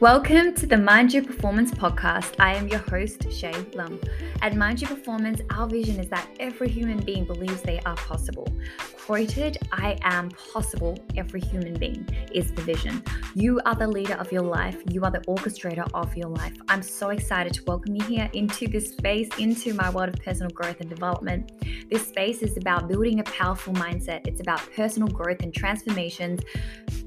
Welcome 0.00 0.54
to 0.54 0.66
the 0.66 0.78
Mind 0.78 1.12
Your 1.12 1.22
Performance 1.22 1.72
podcast. 1.72 2.34
I 2.38 2.54
am 2.54 2.68
your 2.68 2.78
host, 2.78 3.30
Shay 3.30 3.52
Lum. 3.74 4.00
At 4.40 4.56
Mind 4.56 4.80
Your 4.80 4.88
Performance, 4.88 5.42
our 5.50 5.68
vision 5.68 6.00
is 6.00 6.08
that 6.08 6.26
every 6.40 6.70
human 6.70 7.04
being 7.04 7.26
believes 7.26 7.60
they 7.60 7.80
are 7.80 7.96
possible. 7.96 8.48
Quoted, 9.04 9.58
I 9.72 9.98
am 10.00 10.30
possible, 10.54 10.98
every 11.18 11.42
human 11.42 11.74
being 11.74 12.08
is 12.32 12.50
the 12.50 12.62
vision. 12.62 13.04
You 13.34 13.60
are 13.66 13.74
the 13.74 13.86
leader 13.86 14.14
of 14.14 14.32
your 14.32 14.40
life, 14.40 14.82
you 14.88 15.04
are 15.04 15.10
the 15.10 15.20
orchestrator 15.28 15.86
of 15.92 16.16
your 16.16 16.30
life. 16.30 16.56
I'm 16.68 16.82
so 16.82 17.10
excited 17.10 17.52
to 17.52 17.64
welcome 17.64 17.94
you 17.94 18.04
here 18.04 18.30
into 18.32 18.68
this 18.68 18.92
space, 18.92 19.28
into 19.38 19.74
my 19.74 19.90
world 19.90 20.08
of 20.08 20.14
personal 20.24 20.50
growth 20.50 20.80
and 20.80 20.88
development. 20.88 21.52
This 21.90 22.06
space 22.06 22.40
is 22.40 22.56
about 22.56 22.88
building 22.88 23.20
a 23.20 23.24
powerful 23.24 23.74
mindset, 23.74 24.26
it's 24.26 24.40
about 24.40 24.62
personal 24.74 25.08
growth 25.08 25.42
and 25.42 25.52
transformations 25.52 26.40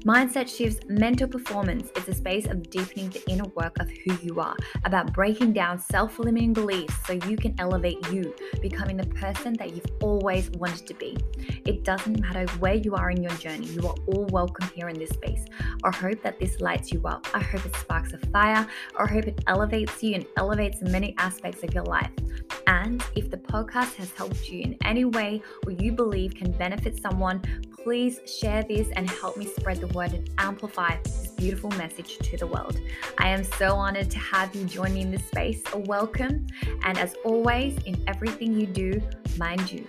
Mindset 0.04 0.54
shifts 0.54 0.80
mental 0.86 1.26
performance 1.26 1.88
is 1.96 2.06
a 2.08 2.14
space 2.14 2.44
of 2.44 2.68
deepening 2.68 3.08
the 3.08 3.26
inner 3.26 3.48
work 3.54 3.78
of 3.80 3.88
who 3.88 4.14
you 4.22 4.38
are, 4.38 4.54
about 4.84 5.14
breaking 5.14 5.54
down 5.54 5.78
self 5.78 6.18
limiting 6.18 6.52
beliefs 6.52 6.94
so 7.06 7.14
you 7.14 7.38
can 7.38 7.54
elevate 7.58 7.96
you, 8.12 8.34
becoming 8.60 8.98
the 8.98 9.06
person 9.06 9.54
that 9.54 9.74
you've 9.74 9.90
always 10.02 10.50
wanted 10.50 10.86
to 10.88 10.92
be. 10.92 11.16
It 11.64 11.84
doesn't 11.84 12.20
matter 12.20 12.44
where 12.58 12.74
you 12.74 12.94
are 12.94 13.12
in 13.12 13.22
your 13.22 13.32
journey, 13.36 13.64
you 13.68 13.88
are 13.88 13.94
all 14.08 14.26
welcome 14.26 14.68
here 14.74 14.90
in 14.90 14.98
this 14.98 15.08
space. 15.08 15.46
I 15.82 15.90
hope 15.90 16.22
that 16.22 16.38
this 16.38 16.60
lights 16.60 16.92
you 16.92 17.00
up. 17.06 17.26
I 17.32 17.42
hope 17.42 17.64
it 17.64 17.74
sparks 17.76 18.12
a 18.12 18.18
fire. 18.28 18.66
I 18.98 19.06
hope 19.06 19.24
it 19.24 19.42
elevates 19.46 20.02
you 20.02 20.16
and 20.16 20.26
elevates 20.36 20.82
many 20.82 21.14
aspects 21.16 21.62
of 21.62 21.72
your 21.72 21.84
life. 21.84 22.10
And 22.66 23.02
if 23.16 23.30
the 23.30 23.38
podcast 23.38 23.94
has 23.94 24.12
helped 24.12 24.50
you 24.50 24.60
in 24.60 24.76
any 24.84 25.06
way 25.06 25.40
or 25.64 25.72
you 25.72 25.92
believe 25.92 26.34
can 26.34 26.52
benefit 26.52 27.00
someone, 27.00 27.42
please 27.82 28.20
share 28.26 28.62
this 28.62 28.88
and 28.96 29.08
help 29.08 29.36
me 29.36 29.46
spread 29.46 29.78
the 29.78 29.93
word 29.94 30.12
and 30.12 30.28
amplify 30.38 30.96
this 31.04 31.28
beautiful 31.28 31.70
message 31.70 32.18
to 32.18 32.36
the 32.36 32.46
world. 32.46 32.78
I 33.18 33.28
am 33.28 33.44
so 33.44 33.76
honored 33.76 34.10
to 34.10 34.18
have 34.18 34.54
you 34.54 34.64
join 34.64 34.94
me 34.94 35.02
in 35.02 35.10
this 35.12 35.24
space. 35.26 35.62
Welcome. 35.72 36.46
And 36.84 36.98
as 36.98 37.14
always, 37.24 37.76
in 37.84 38.02
everything 38.08 38.58
you 38.58 38.66
do, 38.66 39.00
mind 39.38 39.70
you. 39.72 39.86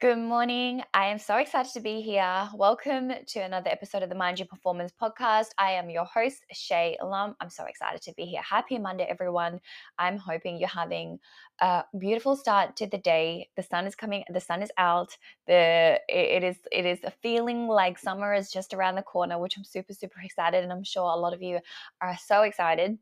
Good 0.00 0.18
morning. 0.18 0.84
I 0.94 1.06
am 1.08 1.18
so 1.18 1.38
excited 1.38 1.72
to 1.72 1.80
be 1.80 2.02
here. 2.02 2.48
Welcome 2.54 3.10
to 3.26 3.40
another 3.40 3.68
episode 3.68 4.04
of 4.04 4.08
the 4.08 4.14
Mind 4.14 4.38
Your 4.38 4.46
Performance 4.46 4.92
podcast. 4.92 5.48
I 5.58 5.72
am 5.72 5.90
your 5.90 6.04
host, 6.04 6.44
Shay 6.52 6.96
Lum. 7.02 7.34
I'm 7.40 7.50
so 7.50 7.64
excited 7.64 8.00
to 8.02 8.12
be 8.12 8.24
here. 8.24 8.40
Happy 8.48 8.78
Monday, 8.78 9.08
everyone. 9.10 9.60
I'm 9.98 10.16
hoping 10.16 10.56
you're 10.56 10.68
having 10.68 11.18
a 11.60 11.84
beautiful 11.98 12.36
start 12.36 12.76
to 12.76 12.86
the 12.86 12.98
day. 12.98 13.48
The 13.56 13.62
sun 13.62 13.86
is 13.86 13.94
coming, 13.94 14.24
the 14.32 14.40
sun 14.40 14.62
is 14.62 14.70
out. 14.78 15.16
The 15.46 16.00
it 16.08 16.44
is 16.44 16.56
it 16.70 16.86
is 16.86 16.98
a 17.04 17.10
feeling 17.10 17.66
like 17.66 17.98
summer 17.98 18.34
is 18.34 18.50
just 18.50 18.74
around 18.74 18.96
the 18.96 19.02
corner, 19.02 19.38
which 19.38 19.56
I'm 19.56 19.64
super, 19.64 19.92
super 19.92 20.20
excited. 20.24 20.62
And 20.62 20.72
I'm 20.72 20.84
sure 20.84 21.10
a 21.10 21.16
lot 21.16 21.34
of 21.34 21.42
you 21.42 21.60
are 22.00 22.16
so 22.18 22.42
excited. 22.42 22.98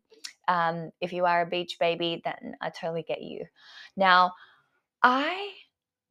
Um, 0.48 0.91
if 1.01 1.13
you 1.13 1.25
are 1.27 1.43
a 1.43 1.47
beach 1.47 1.77
baby, 1.79 2.23
then 2.25 2.57
I 2.61 2.71
totally 2.71 3.03
get 3.03 3.23
you. 3.23 3.45
Now, 3.97 4.33
I 5.03 5.51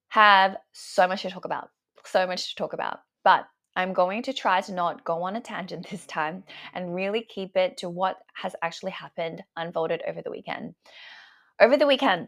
have 0.10 0.58
so 0.72 1.08
much 1.08 1.24
to 1.24 1.30
talk 1.30 1.46
about, 1.46 1.70
so 2.06 2.28
much 2.28 2.50
to 2.50 2.56
talk 2.56 2.74
about. 2.74 3.00
But 3.24 3.48
I'm 3.76 3.94
going 3.94 4.24
to 4.24 4.34
try 4.34 4.62
to 4.62 4.74
not 4.74 5.04
go 5.04 5.24
on 5.24 5.36
a 5.36 5.42
tangent 5.42 5.88
this 5.92 6.06
time 6.06 6.44
and 6.74 6.96
really 6.96 7.22
keep 7.22 7.58
it 7.58 7.78
to 7.78 7.90
what 7.90 8.18
has 8.34 8.56
actually 8.62 8.92
happened, 8.92 9.44
unfolded 9.56 10.02
over 10.08 10.22
the 10.22 10.32
weekend. 10.32 10.76
Over 11.58 11.78
the 11.78 11.88
weekend, 11.88 12.28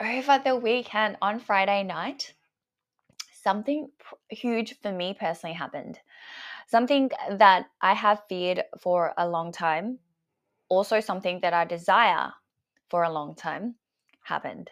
over 0.00 0.38
the 0.38 0.54
weekend 0.54 1.16
on 1.20 1.40
Friday 1.40 1.82
night, 1.82 2.34
something 3.42 3.88
huge 4.28 4.78
for 4.80 4.92
me 4.92 5.16
personally 5.18 5.54
happened. 5.54 5.98
Something 6.68 7.10
that 7.30 7.66
I 7.80 7.94
have 7.94 8.22
feared 8.28 8.62
for 8.80 9.12
a 9.18 9.28
long 9.28 9.50
time, 9.50 9.98
also 10.68 11.00
something 11.00 11.40
that 11.40 11.52
I 11.52 11.64
desire 11.64 12.32
for 12.90 13.02
a 13.02 13.10
long 13.10 13.34
time 13.34 13.74
happened. 14.22 14.70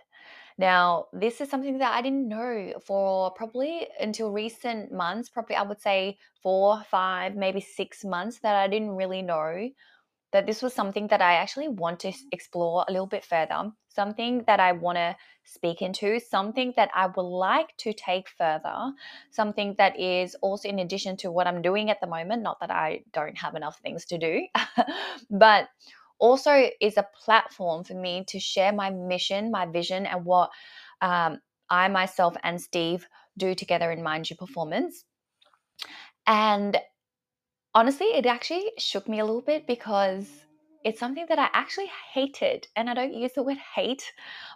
Now, 0.56 1.06
this 1.12 1.40
is 1.40 1.50
something 1.50 1.78
that 1.78 1.92
I 1.92 2.02
didn't 2.02 2.28
know 2.28 2.74
for 2.86 3.32
probably 3.32 3.88
until 3.98 4.30
recent 4.30 4.92
months, 4.92 5.28
probably 5.28 5.56
I 5.56 5.62
would 5.62 5.80
say 5.80 6.18
four, 6.40 6.84
five, 6.88 7.34
maybe 7.34 7.60
six 7.60 8.04
months, 8.04 8.38
that 8.40 8.54
I 8.54 8.68
didn't 8.68 8.94
really 8.94 9.22
know 9.22 9.70
that 10.32 10.46
this 10.46 10.62
was 10.62 10.74
something 10.74 11.06
that 11.08 11.20
I 11.20 11.34
actually 11.34 11.68
want 11.68 12.00
to 12.00 12.12
explore 12.32 12.84
a 12.88 12.92
little 12.92 13.06
bit 13.06 13.24
further, 13.24 13.70
something 13.88 14.44
that 14.46 14.60
I 14.60 14.72
want 14.72 14.96
to 14.96 15.14
speak 15.44 15.82
into, 15.82 16.18
something 16.20 16.72
that 16.76 16.90
I 16.94 17.06
would 17.06 17.22
like 17.22 17.76
to 17.78 17.92
take 17.92 18.28
further, 18.30 18.92
something 19.30 19.74
that 19.78 19.98
is 20.00 20.34
also 20.36 20.68
in 20.68 20.78
addition 20.78 21.16
to 21.18 21.30
what 21.30 21.46
I'm 21.46 21.60
doing 21.62 21.90
at 21.90 22.00
the 22.00 22.06
moment. 22.06 22.42
Not 22.42 22.60
that 22.60 22.70
I 22.70 23.04
don't 23.12 23.36
have 23.36 23.54
enough 23.54 23.78
things 23.78 24.06
to 24.06 24.18
do, 24.18 24.46
but 25.30 25.68
also 26.18 26.70
is 26.80 26.96
a 26.96 27.08
platform 27.24 27.84
for 27.84 27.94
me 27.94 28.24
to 28.28 28.38
share 28.38 28.72
my 28.72 28.90
mission, 28.90 29.50
my 29.50 29.66
vision, 29.66 30.06
and 30.06 30.24
what 30.24 30.50
um, 31.02 31.40
I 31.68 31.88
myself 31.88 32.36
and 32.42 32.60
Steve 32.60 33.06
do 33.36 33.54
together 33.54 33.90
in 33.90 34.02
Mind 34.02 34.30
Your 34.30 34.36
Performance. 34.36 35.04
And 36.26 36.78
honestly, 37.74 38.06
it 38.06 38.26
actually 38.26 38.72
shook 38.78 39.08
me 39.08 39.20
a 39.20 39.24
little 39.24 39.42
bit 39.42 39.66
because 39.66 40.28
it's 40.84 40.98
something 40.98 41.26
that 41.28 41.38
I 41.38 41.48
actually 41.52 41.90
hated. 42.12 42.66
And 42.76 42.90
I 42.90 42.94
don't 42.94 43.14
use 43.14 43.32
the 43.34 43.42
word 43.42 43.58
hate, 43.74 44.04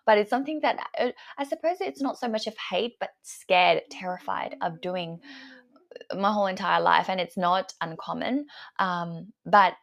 but 0.04 0.18
it's 0.18 0.30
something 0.30 0.60
that 0.62 0.78
I, 0.98 1.04
uh, 1.04 1.12
I 1.38 1.44
suppose 1.44 1.76
it's 1.80 2.02
not 2.02 2.18
so 2.18 2.28
much 2.28 2.46
of 2.46 2.54
hate, 2.70 2.94
but 3.00 3.10
scared, 3.22 3.82
terrified 3.90 4.56
of 4.60 4.80
doing 4.80 5.20
my 6.16 6.32
whole 6.32 6.46
entire 6.46 6.80
life. 6.80 7.08
And 7.08 7.20
it's 7.20 7.36
not 7.36 7.72
uncommon. 7.80 8.46
Um, 8.78 9.32
but 9.44 9.74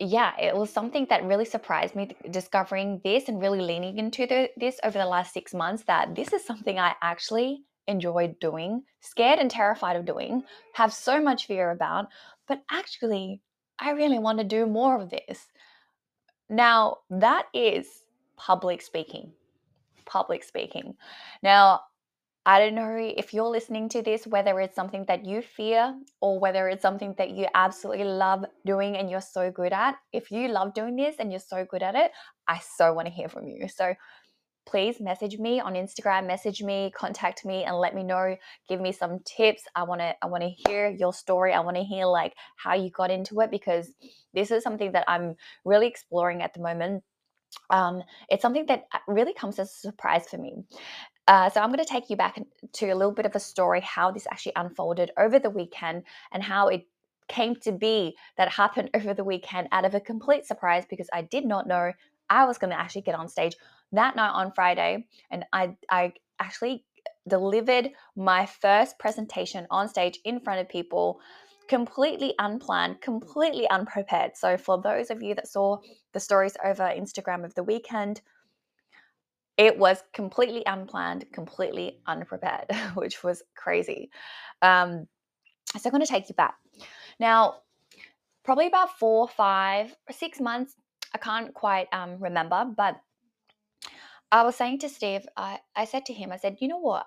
yeah, 0.00 0.32
it 0.40 0.56
was 0.56 0.70
something 0.70 1.06
that 1.10 1.24
really 1.24 1.44
surprised 1.44 1.94
me 1.94 2.16
discovering 2.30 3.00
this 3.04 3.28
and 3.28 3.40
really 3.40 3.60
leaning 3.60 3.98
into 3.98 4.26
the, 4.26 4.50
this 4.56 4.80
over 4.82 4.98
the 4.98 5.06
last 5.06 5.32
six 5.32 5.54
months 5.54 5.84
that 5.84 6.14
this 6.16 6.32
is 6.32 6.44
something 6.44 6.78
I 6.78 6.94
actually 7.00 7.64
enjoyed 7.86 8.38
doing, 8.40 8.82
scared 9.00 9.38
and 9.38 9.50
terrified 9.50 9.96
of 9.96 10.04
doing, 10.04 10.42
have 10.74 10.92
so 10.92 11.20
much 11.20 11.46
fear 11.46 11.70
about, 11.70 12.06
but 12.46 12.62
actually, 12.70 13.40
I 13.78 13.90
really 13.90 14.18
want 14.18 14.38
to 14.38 14.44
do 14.44 14.66
more 14.66 15.00
of 15.00 15.10
this. 15.10 15.46
Now, 16.48 16.98
that 17.10 17.46
is 17.54 17.86
public 18.36 18.82
speaking. 18.82 19.32
Public 20.04 20.44
speaking. 20.44 20.94
Now, 21.42 21.80
I 22.44 22.58
don't 22.58 22.74
know 22.74 22.96
if 22.98 23.32
you're 23.32 23.48
listening 23.48 23.88
to 23.90 24.02
this, 24.02 24.26
whether 24.26 24.58
it's 24.58 24.74
something 24.74 25.04
that 25.06 25.24
you 25.24 25.42
fear 25.42 25.96
or 26.20 26.40
whether 26.40 26.68
it's 26.68 26.82
something 26.82 27.14
that 27.16 27.30
you 27.30 27.46
absolutely 27.54 28.04
love 28.04 28.44
doing 28.66 28.96
and 28.96 29.08
you're 29.08 29.20
so 29.20 29.50
good 29.52 29.72
at. 29.72 29.94
If 30.12 30.32
you 30.32 30.48
love 30.48 30.74
doing 30.74 30.96
this 30.96 31.16
and 31.20 31.30
you're 31.30 31.38
so 31.38 31.64
good 31.64 31.84
at 31.84 31.94
it, 31.94 32.10
I 32.48 32.58
so 32.58 32.92
want 32.92 33.06
to 33.06 33.12
hear 33.12 33.28
from 33.28 33.46
you. 33.46 33.68
So 33.68 33.94
please 34.66 35.00
message 35.00 35.38
me 35.38 35.60
on 35.60 35.74
Instagram, 35.74 36.26
message 36.26 36.62
me, 36.62 36.92
contact 36.94 37.44
me 37.44 37.64
and 37.64 37.76
let 37.76 37.94
me 37.94 38.02
know, 38.02 38.36
give 38.68 38.80
me 38.80 38.92
some 38.92 39.20
tips. 39.24 39.64
I 39.74 39.82
want 39.82 40.00
to 40.00 40.14
I 40.22 40.26
want 40.26 40.42
to 40.42 40.50
hear 40.50 40.88
your 40.88 41.12
story. 41.12 41.52
I 41.52 41.60
want 41.60 41.76
to 41.76 41.82
hear 41.82 42.06
like 42.06 42.34
how 42.56 42.74
you 42.74 42.90
got 42.90 43.10
into 43.10 43.40
it 43.40 43.50
because 43.50 43.90
this 44.34 44.50
is 44.50 44.62
something 44.62 44.92
that 44.92 45.04
I'm 45.08 45.36
really 45.64 45.86
exploring 45.86 46.42
at 46.42 46.54
the 46.54 46.60
moment 46.60 47.02
um, 47.70 48.02
it's 48.28 48.42
something 48.42 48.66
that 48.66 48.86
uh, 48.92 48.98
really 49.06 49.34
comes 49.34 49.58
as 49.58 49.70
a 49.70 49.74
surprise 49.74 50.28
for 50.28 50.38
me. 50.38 50.64
Uh, 51.28 51.48
so 51.50 51.60
I'm 51.60 51.68
going 51.70 51.84
to 51.84 51.90
take 51.90 52.10
you 52.10 52.16
back 52.16 52.40
to 52.72 52.86
a 52.90 52.94
little 52.94 53.12
bit 53.12 53.26
of 53.26 53.34
a 53.34 53.40
story 53.40 53.80
how 53.80 54.10
this 54.10 54.26
actually 54.30 54.52
unfolded 54.56 55.10
over 55.16 55.38
the 55.38 55.50
weekend 55.50 56.02
and 56.32 56.42
how 56.42 56.68
it 56.68 56.86
came 57.28 57.54
to 57.56 57.72
be 57.72 58.16
that 58.36 58.48
happened 58.48 58.90
over 58.94 59.14
the 59.14 59.24
weekend 59.24 59.68
out 59.72 59.84
of 59.84 59.94
a 59.94 60.00
complete 60.00 60.46
surprise 60.46 60.84
because 60.88 61.08
I 61.12 61.22
did 61.22 61.44
not 61.44 61.66
know 61.66 61.92
I 62.28 62.44
was 62.44 62.58
going 62.58 62.70
to 62.70 62.78
actually 62.78 63.02
get 63.02 63.14
on 63.14 63.28
stage 63.28 63.54
that 63.92 64.16
night 64.16 64.32
on 64.32 64.52
Friday 64.52 65.06
and 65.30 65.44
I 65.52 65.76
I 65.90 66.12
actually 66.40 66.84
delivered 67.28 67.90
my 68.16 68.46
first 68.46 68.98
presentation 68.98 69.66
on 69.70 69.88
stage 69.88 70.18
in 70.24 70.40
front 70.40 70.60
of 70.60 70.68
people 70.68 71.20
completely 71.68 72.34
unplanned, 72.38 73.00
completely 73.00 73.68
unprepared. 73.70 74.32
So 74.36 74.56
for 74.56 74.80
those 74.82 75.10
of 75.10 75.22
you 75.22 75.34
that 75.36 75.48
saw 75.48 75.78
the 76.12 76.20
stories 76.20 76.56
over 76.64 76.82
Instagram 76.82 77.44
of 77.44 77.54
the 77.54 77.62
weekend, 77.62 78.20
it 79.56 79.78
was 79.78 80.02
completely 80.12 80.62
unplanned, 80.66 81.26
completely 81.32 82.00
unprepared, 82.06 82.66
which 82.94 83.22
was 83.22 83.42
crazy. 83.54 84.10
Um, 84.60 85.06
so 85.76 85.88
I'm 85.88 85.92
going 85.92 86.04
to 86.04 86.10
take 86.10 86.28
you 86.28 86.34
back. 86.34 86.56
Now, 87.20 87.58
probably 88.44 88.66
about 88.66 88.98
four, 88.98 89.28
five, 89.28 89.94
six 90.10 90.40
months, 90.40 90.74
I 91.14 91.18
can't 91.18 91.54
quite 91.54 91.88
um, 91.92 92.16
remember, 92.18 92.66
but 92.76 93.00
I 94.32 94.44
was 94.44 94.56
saying 94.56 94.78
to 94.80 94.88
Steve, 94.88 95.26
I, 95.36 95.60
I 95.76 95.84
said 95.84 96.06
to 96.06 96.14
him, 96.14 96.32
I 96.32 96.38
said, 96.38 96.56
you 96.60 96.68
know 96.68 96.78
what? 96.78 97.06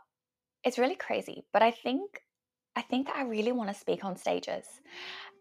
It's 0.63 0.77
really 0.77 0.95
crazy, 0.95 1.45
but 1.51 1.63
I 1.63 1.72
think 1.72 2.22
I 2.77 2.81
think 2.81 3.10
I 3.10 3.24
really 3.24 3.54
want 3.54 3.69
to 3.69 3.80
speak 3.80 4.04
on 4.04 4.18
stages. 4.18 4.66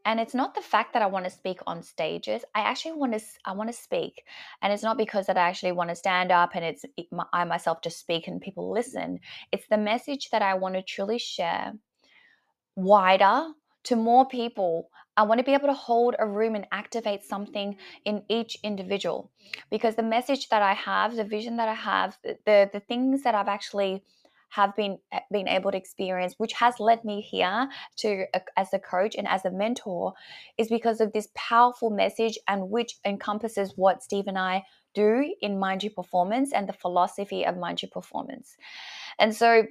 And 0.07 0.21
it's 0.21 0.35
not 0.35 0.55
the 0.55 0.63
fact 0.63 0.93
that 0.93 1.03
I 1.03 1.07
want 1.07 1.25
to 1.25 1.31
speak 1.31 1.61
on 1.67 1.83
stages. 1.83 2.45
I 2.55 2.61
actually 2.61 2.93
want 2.93 3.15
to 3.15 3.21
I 3.45 3.53
want 3.53 3.71
to 3.71 3.77
speak. 3.77 4.25
And 4.63 4.73
it's 4.73 4.83
not 4.83 4.99
because 4.99 5.27
that 5.27 5.37
I 5.37 5.49
actually 5.49 5.73
want 5.73 5.91
to 5.91 5.97
stand 5.97 6.33
up 6.33 6.53
and 6.55 6.65
it's 6.65 6.85
I 7.33 7.45
myself 7.45 7.83
just 7.83 8.01
speak 8.01 8.29
and 8.29 8.41
people 8.41 8.73
listen. 8.73 9.21
It's 9.53 9.67
the 9.69 9.79
message 9.79 10.31
that 10.31 10.43
I 10.43 10.55
want 10.55 10.75
to 10.77 10.83
truly 10.83 11.19
share 11.19 11.73
wider 12.77 13.49
to 13.85 13.97
more 13.97 14.27
people. 14.27 14.91
I 15.17 15.23
want 15.23 15.39
to 15.39 15.45
be 15.45 15.55
able 15.55 15.69
to 15.69 15.75
hold 15.75 16.17
a 16.19 16.27
room 16.27 16.57
and 16.57 16.67
activate 16.73 17.23
something 17.23 17.77
in 18.05 18.25
each 18.29 18.57
individual 18.65 19.31
because 19.71 19.95
the 19.95 20.03
message 20.03 20.49
that 20.49 20.63
I 20.63 20.75
have, 20.75 21.15
the 21.15 21.25
vision 21.25 21.57
that 21.59 21.69
I 21.69 21.75
have, 21.75 22.19
the 22.23 22.69
the 22.73 22.81
things 22.81 23.23
that 23.23 23.35
I've 23.35 23.49
actually 23.49 24.03
have 24.55 24.75
been 24.77 24.99
eh, 25.13 25.21
been 25.33 25.49
able 25.49 25.73
to 25.73 25.77
experience 25.77 26.35
which 26.39 26.53
has 26.53 26.79
led 26.79 27.05
me 27.05 27.21
here 27.21 27.69
to 27.97 28.25
as 28.57 28.73
a 28.73 28.79
coach 28.79 29.15
and 29.17 29.27
as 29.27 29.45
a 29.45 29.51
mentor 29.51 30.13
is 30.59 30.69
because 30.69 31.01
of 31.01 31.13
this 31.13 31.29
powerful 31.35 31.91
message 31.91 32.39
and 32.47 32.71
which 32.71 32.97
encompasses 33.05 33.73
what 33.77 34.03
Steve 34.03 34.29
and 34.29 34.39
I 34.39 34.65
do 34.95 35.35
in 35.41 35.59
Mind 35.59 35.83
Your 35.83 35.93
Performance 35.93 36.53
and 36.53 36.69
the 36.69 36.73
philosophy 36.73 37.45
of 37.45 37.57
Mind 37.57 37.83
Your 37.83 37.91
Performance. 37.91 38.57
And 39.19 39.35
so 39.35 39.65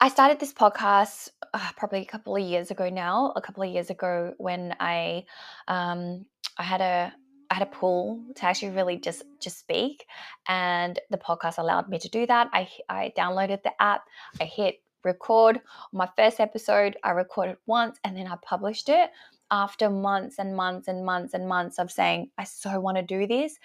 I 0.00 0.08
started 0.10 0.38
this 0.38 0.52
podcast 0.52 1.28
uh, 1.52 1.70
probably 1.76 2.02
a 2.02 2.04
couple 2.04 2.36
of 2.36 2.42
years 2.42 2.70
ago 2.70 2.88
now, 2.88 3.32
a 3.34 3.40
couple 3.40 3.64
of 3.64 3.70
years 3.70 3.90
ago 3.90 4.32
when 4.38 4.76
I 4.78 5.24
um, 5.66 6.24
I 6.56 6.62
had 6.62 6.80
a 6.80 7.12
I 7.50 7.54
had 7.54 7.66
a 7.66 7.70
pull 7.70 8.22
to 8.36 8.44
actually 8.44 8.70
really 8.70 8.98
just 8.98 9.24
just 9.40 9.58
speak, 9.58 10.06
and 10.46 11.00
the 11.10 11.18
podcast 11.18 11.58
allowed 11.58 11.88
me 11.88 11.98
to 11.98 12.08
do 12.08 12.26
that. 12.26 12.48
I 12.52 12.68
I 12.88 13.12
downloaded 13.18 13.64
the 13.64 13.72
app, 13.82 14.02
I 14.40 14.44
hit 14.44 14.76
record 15.02 15.60
my 15.92 16.08
first 16.16 16.38
episode. 16.38 16.96
I 17.02 17.10
recorded 17.10 17.56
once, 17.66 17.98
and 18.04 18.16
then 18.16 18.28
I 18.28 18.36
published 18.40 18.88
it 18.88 19.10
after 19.50 19.90
months 19.90 20.38
and 20.38 20.54
months 20.54 20.86
and 20.86 21.04
months 21.04 21.34
and 21.34 21.48
months 21.48 21.80
of 21.80 21.90
saying 21.90 22.30
I 22.38 22.44
so 22.44 22.78
want 22.78 22.98
to 22.98 23.02
do 23.02 23.26
this, 23.26 23.58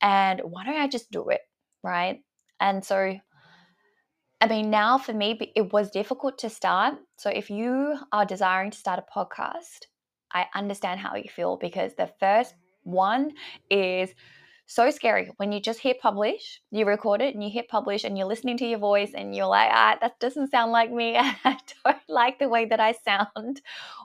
and 0.00 0.40
why 0.44 0.64
don't 0.64 0.80
I 0.80 0.86
just 0.86 1.10
do 1.10 1.30
it, 1.30 1.40
right? 1.82 2.22
And 2.60 2.84
so 2.84 3.18
I 4.40 4.48
mean, 4.48 4.70
now 4.70 4.96
for 4.96 5.12
me, 5.12 5.38
it 5.54 5.72
was 5.72 5.90
difficult 5.90 6.38
to 6.38 6.50
start. 6.50 6.94
So 7.18 7.28
if 7.28 7.50
you 7.50 7.98
are 8.10 8.24
desiring 8.24 8.70
to 8.70 8.78
start 8.78 8.98
a 8.98 9.18
podcast, 9.18 9.86
I 10.32 10.46
understand 10.54 11.00
how 11.00 11.14
you 11.16 11.28
feel 11.28 11.58
because 11.58 11.94
the 11.94 12.10
first 12.18 12.54
one 12.82 13.32
is 13.70 14.14
so 14.66 14.88
scary 14.90 15.28
when 15.36 15.50
you 15.50 15.60
just 15.60 15.80
hit 15.80 16.00
publish, 16.00 16.62
you 16.70 16.86
record 16.86 17.20
it 17.20 17.34
and 17.34 17.42
you 17.42 17.50
hit 17.50 17.68
publish 17.68 18.04
and 18.04 18.16
you're 18.16 18.28
listening 18.28 18.56
to 18.56 18.64
your 18.64 18.78
voice 18.78 19.10
and 19.14 19.34
you're 19.34 19.46
like, 19.46 19.68
ah, 19.72 19.98
that 20.00 20.18
doesn't 20.20 20.52
sound 20.52 20.70
like 20.70 20.92
me. 20.92 21.16
I 21.18 21.58
don't 21.84 21.98
like 22.08 22.38
the 22.38 22.48
way 22.48 22.66
that 22.66 22.78
I 22.78 22.92
sound. 22.92 23.60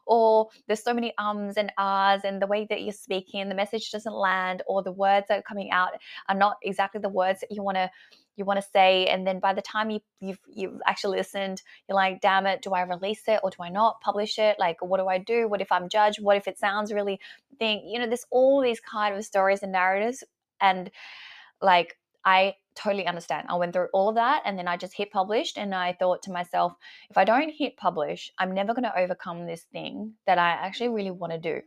Or 0.07 0.49
there's 0.67 0.83
so 0.83 0.93
many 0.93 1.13
ums 1.19 1.55
and 1.57 1.71
ahs 1.77 2.21
and 2.25 2.41
the 2.41 2.47
way 2.47 2.65
that 2.71 2.81
you're 2.81 2.93
speaking, 2.93 3.47
the 3.47 3.55
message 3.55 3.91
doesn't 3.91 4.13
land, 4.13 4.63
or 4.67 4.81
the 4.81 4.91
words 4.91 5.27
that 5.29 5.39
are 5.39 5.43
coming 5.43 5.69
out 5.71 5.91
are 6.27 6.35
not 6.35 6.57
exactly 6.63 6.99
the 6.99 7.09
words 7.09 7.41
that 7.41 7.51
you 7.51 7.61
want 7.61 7.77
to 7.77 7.89
you 8.35 8.45
want 8.45 8.61
to 8.61 8.67
say 8.73 9.07
and 9.07 9.25
then 9.25 9.39
by 9.39 9.53
the 9.53 9.61
time 9.61 9.89
you 9.89 9.99
you've, 10.19 10.39
you've 10.47 10.81
actually 10.85 11.17
listened 11.17 11.61
you're 11.87 11.95
like 11.95 12.21
damn 12.21 12.45
it 12.45 12.61
do 12.61 12.71
i 12.71 12.81
release 12.81 13.23
it 13.27 13.39
or 13.43 13.49
do 13.49 13.57
i 13.61 13.69
not 13.69 14.01
publish 14.01 14.37
it? 14.39 14.57
Like 14.59 14.81
what 14.81 14.99
do 14.99 15.07
i 15.07 15.17
do? 15.17 15.47
What 15.47 15.61
if 15.61 15.71
i'm 15.71 15.89
judged? 15.89 16.21
What 16.21 16.37
if 16.37 16.47
it 16.47 16.57
sounds 16.57 16.93
really 16.93 17.19
thing 17.59 17.87
you 17.87 17.99
know 17.99 18.07
there's 18.07 18.25
all 18.31 18.61
these 18.61 18.79
kind 18.79 19.15
of 19.15 19.23
stories 19.23 19.63
and 19.63 19.71
narratives 19.71 20.23
and 20.59 20.91
like 21.61 21.97
i 22.23 22.55
totally 22.75 23.07
understand. 23.07 23.47
I 23.49 23.55
went 23.55 23.71
through 23.71 23.87
all 23.93 24.09
of 24.09 24.15
that 24.15 24.41
and 24.45 24.59
then 24.59 24.67
i 24.67 24.75
just 24.75 24.95
hit 24.95 25.11
published 25.11 25.57
and 25.57 25.73
i 25.73 25.93
thought 25.93 26.23
to 26.23 26.31
myself 26.31 26.73
if 27.09 27.17
i 27.17 27.23
don't 27.23 27.49
hit 27.49 27.77
publish 27.77 28.31
i'm 28.37 28.53
never 28.53 28.73
going 28.73 28.83
to 28.83 28.99
overcome 28.99 29.45
this 29.45 29.63
thing 29.71 30.13
that 30.25 30.37
i 30.37 30.49
actually 30.49 30.89
really 30.89 31.11
want 31.11 31.31
to 31.31 31.39
do 31.39 31.61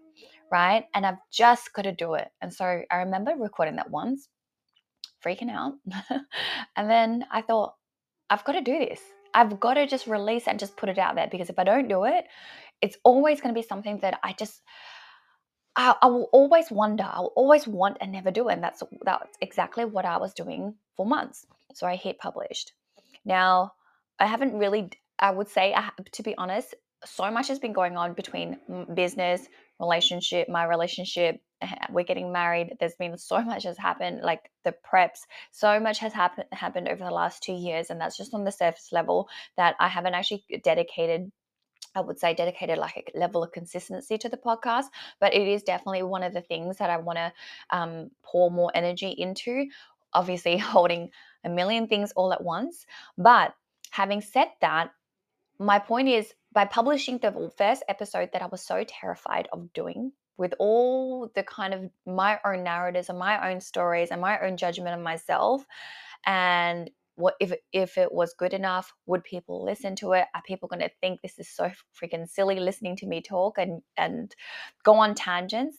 right? 0.51 0.85
And 0.95 1.07
i've 1.07 1.19
just 1.31 1.73
got 1.73 1.83
to 1.83 1.93
do 1.93 2.15
it. 2.15 2.29
And 2.41 2.53
so 2.53 2.83
i 2.91 2.97
remember 2.97 3.33
recording 3.39 3.77
that 3.77 3.91
once 3.91 4.29
freaking 5.25 5.51
out. 5.51 5.75
and 6.77 6.91
then 6.91 7.25
I 7.31 7.43
thought, 7.43 7.75
I've 8.31 8.45
got 8.45 8.53
to 8.53 8.61
do 8.61 8.79
this. 8.79 9.01
I've 9.35 9.61
got 9.61 9.75
to 9.75 9.87
just 9.87 10.07
release 10.07 10.47
and 10.47 10.59
just 10.59 10.77
put 10.77 10.89
it 10.89 10.99
out 10.99 11.15
there 11.15 11.29
because 11.31 11.51
if 11.51 11.59
I 11.59 11.65
don't 11.65 11.89
do 11.89 12.05
it, 12.05 12.25
it's 12.81 12.97
always 13.05 13.41
going 13.41 13.55
to 13.55 13.61
be 13.61 13.67
something 13.67 13.99
that 14.01 14.19
I 14.23 14.33
just, 14.33 14.63
I, 15.77 15.95
I, 16.01 16.07
will 16.07 16.29
always 16.33 16.71
wonder. 16.71 17.05
I'll 17.05 17.33
always 17.37 17.67
want 17.67 17.99
and 18.01 18.13
never 18.13 18.31
do. 18.31 18.49
And 18.49 18.63
that's 18.63 18.83
that's 19.05 19.37
exactly 19.41 19.85
what 19.85 20.05
I 20.05 20.17
was 20.17 20.35
doing 20.35 20.75
for 20.97 21.05
months. 21.05 21.47
So 21.75 21.87
I 21.87 21.97
hit 21.97 22.19
published. 22.19 22.73
Now 23.25 23.73
I 24.19 24.27
haven't 24.27 24.59
really. 24.59 24.91
I 25.21 25.33
would 25.33 25.49
say, 25.49 25.75
to 26.13 26.23
be 26.23 26.37
honest, 26.39 26.77
so 27.05 27.29
much 27.31 27.49
has 27.49 27.59
been 27.59 27.73
going 27.73 27.97
on 27.97 28.15
between 28.15 28.57
business, 28.95 29.49
relationship, 29.81 30.49
my 30.49 30.65
relationship, 30.65 31.41
we're 31.91 32.05
getting 32.05 32.31
married 32.33 32.77
there's 32.79 32.95
been 32.95 33.17
so 33.19 33.41
much 33.43 33.65
has 33.65 33.77
happened 33.77 34.21
like 34.23 34.51
the 34.65 34.73
preps 34.89 35.21
so 35.51 35.81
much 35.81 35.99
has 35.99 36.13
happened 36.13 36.47
happened 36.53 36.89
over 36.89 37.03
the 37.03 37.11
last 37.11 37.43
two 37.43 37.53
years 37.53 37.91
and 37.91 38.01
that's 38.01 38.17
just 38.17 38.35
on 38.35 38.45
the 38.45 38.53
surface 38.53 38.91
level 38.93 39.29
that 39.57 39.75
i 39.81 39.89
haven't 39.89 40.15
actually 40.15 40.45
dedicated 40.63 41.31
I 41.95 42.01
would 42.01 42.19
say 42.19 42.35
dedicated 42.35 42.79
like 42.79 43.11
a 43.15 43.19
level 43.19 43.43
of 43.43 43.51
consistency 43.51 44.19
to 44.19 44.29
the 44.29 44.37
podcast, 44.37 44.85
but 45.21 45.35
it 45.35 45.49
is 45.49 45.63
definitely 45.63 46.03
one 46.03 46.23
of 46.23 46.33
the 46.33 46.43
things 46.43 46.77
that 46.77 46.91
I 46.91 46.99
want 46.99 47.19
to 47.19 47.33
um, 47.71 48.11
pour 48.23 48.51
more 48.51 48.71
energy 48.75 49.09
into. 49.09 49.67
Obviously, 50.13 50.57
holding 50.59 51.11
a 51.45 51.49
million 51.49 51.89
things 51.89 52.13
all 52.13 52.33
at 52.33 52.45
once. 52.45 52.87
But 53.17 53.55
having 53.91 54.21
said 54.21 54.49
that, 54.61 54.91
my 55.59 55.79
point 55.79 56.09
is 56.09 56.33
by 56.53 56.65
publishing 56.65 57.19
the 57.19 57.53
first 57.57 57.83
episode 57.89 58.31
that 58.33 58.43
I 58.43 58.47
was 58.47 58.63
so 58.63 58.85
terrified 58.85 59.49
of 59.53 59.73
doing 59.73 60.13
with 60.37 60.55
all 60.59 61.31
the 61.35 61.43
kind 61.43 61.75
of 61.75 61.91
my 62.07 62.39
own 62.45 62.63
narratives 62.63 63.09
and 63.09 63.19
my 63.19 63.51
own 63.51 63.61
stories 63.61 64.11
and 64.11 64.21
my 64.21 64.39
own 64.41 64.57
judgment 64.57 64.95
of 64.95 65.03
myself 65.03 65.65
and 66.25 66.91
what 67.17 67.35
if 67.41 67.53
if 67.73 67.99
it 67.99 68.13
was 68.13 68.35
good 68.39 68.55
enough 68.55 68.95
would 69.07 69.25
people 69.25 69.65
listen 69.65 69.97
to 69.97 70.13
it? 70.13 70.27
Are 70.35 70.43
people 70.47 70.69
going 70.69 70.83
to 70.83 70.91
think 71.01 71.21
this 71.21 71.37
is 71.41 71.49
so 71.49 71.69
freaking 72.01 72.29
silly 72.29 72.61
listening 72.61 72.95
to 72.99 73.07
me 73.07 73.21
talk 73.21 73.59
and 73.59 73.83
and 73.97 74.33
go 74.85 74.95
on 74.95 75.17
tangents? 75.17 75.79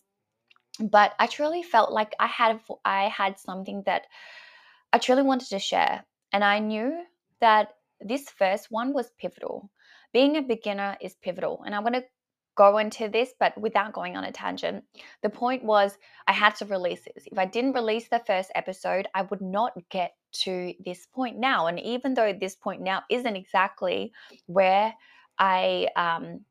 But 0.81 1.13
i 1.17 1.27
truly 1.27 1.63
felt 1.63 1.91
like 1.91 2.13
i 2.19 2.27
had 2.27 2.59
i 2.83 3.03
had 3.07 3.39
something 3.39 3.83
that 3.85 4.03
i 4.91 4.97
truly 4.97 5.23
wanted 5.23 5.49
to 5.49 5.59
share 5.59 6.03
and 6.33 6.43
i 6.43 6.59
knew 6.59 7.03
that 7.39 7.73
this 8.01 8.29
first 8.29 8.67
one 8.69 8.93
was 8.93 9.11
pivotal 9.19 9.69
being 10.13 10.37
a 10.37 10.41
beginner 10.41 10.97
is 11.01 11.15
pivotal 11.21 11.63
and 11.65 11.75
i'm 11.75 11.83
going 11.83 11.93
to 11.93 12.03
go 12.59 12.77
into 12.77 13.07
this, 13.07 13.33
but 13.39 13.57
without 13.57 13.93
going 13.93 14.17
on 14.17 14.25
a 14.25 14.33
tangent. 14.33 14.83
The 15.23 15.29
point 15.29 15.63
was 15.63 15.97
I 16.27 16.33
had 16.33 16.55
to 16.57 16.65
release 16.65 16.99
this. 17.05 17.25
If 17.25 17.37
I 17.37 17.45
didn't 17.45 17.71
release 17.71 18.09
the 18.09 18.21
first 18.27 18.51
episode, 18.53 19.07
I 19.15 19.21
would 19.21 19.39
not 19.39 19.71
get 19.89 20.11
to 20.43 20.73
this 20.83 21.05
point 21.05 21.37
now. 21.39 21.67
And 21.67 21.79
even 21.79 22.13
though 22.13 22.33
this 22.33 22.55
point 22.55 22.81
now 22.81 23.03
isn't 23.09 23.35
exactly 23.37 24.11
where 24.47 24.93
I 25.39 25.87
um 25.95 26.41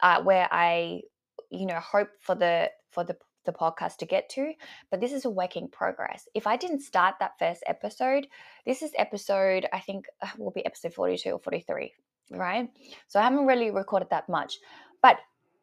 uh, 0.00 0.20
where 0.22 0.48
I 0.50 1.02
you 1.50 1.66
know 1.66 1.78
hope 1.78 2.08
for 2.18 2.34
the 2.34 2.68
for 2.90 3.04
the 3.04 3.16
the 3.44 3.52
podcast 3.52 3.96
to 3.98 4.06
get 4.06 4.28
to, 4.30 4.52
but 4.90 5.00
this 5.00 5.12
is 5.12 5.24
a 5.24 5.30
work 5.30 5.56
in 5.56 5.68
progress. 5.68 6.28
If 6.34 6.46
I 6.46 6.56
didn't 6.56 6.80
start 6.80 7.16
that 7.20 7.38
first 7.38 7.62
episode, 7.66 8.26
this 8.66 8.82
is 8.82 8.92
episode, 8.96 9.66
I 9.72 9.80
think 9.80 10.06
uh, 10.20 10.28
will 10.38 10.50
be 10.50 10.64
episode 10.64 10.94
42 10.94 11.30
or 11.30 11.38
43, 11.38 11.92
right? 12.32 12.68
So 13.08 13.20
I 13.20 13.24
haven't 13.24 13.46
really 13.46 13.70
recorded 13.70 14.10
that 14.10 14.28
much. 14.28 14.58
But 15.02 15.18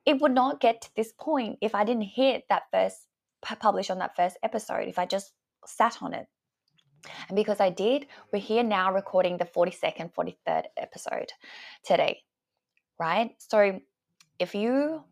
it 0.05 0.21
would 0.21 0.33
not 0.33 0.59
get 0.59 0.81
to 0.81 0.95
this 0.95 1.13
point 1.17 1.59
if 1.61 1.75
I 1.75 1.83
didn't 1.83 2.03
hit 2.03 2.43
that 2.49 2.63
first 2.71 3.07
publish 3.41 3.89
on 3.89 3.99
that 3.99 4.15
first 4.15 4.37
episode, 4.43 4.87
if 4.87 4.99
I 4.99 5.05
just 5.05 5.33
sat 5.65 6.01
on 6.01 6.13
it. 6.13 6.27
And 7.29 7.35
because 7.35 7.59
I 7.59 7.69
did, 7.69 8.07
we're 8.33 8.39
here 8.39 8.63
now 8.63 8.93
recording 8.93 9.37
the 9.37 9.45
42nd, 9.45 10.13
43rd 10.13 10.63
episode 10.77 11.31
today, 11.83 12.21
right? 12.99 13.31
So 13.37 13.79
if 14.37 14.55
you 14.55 15.03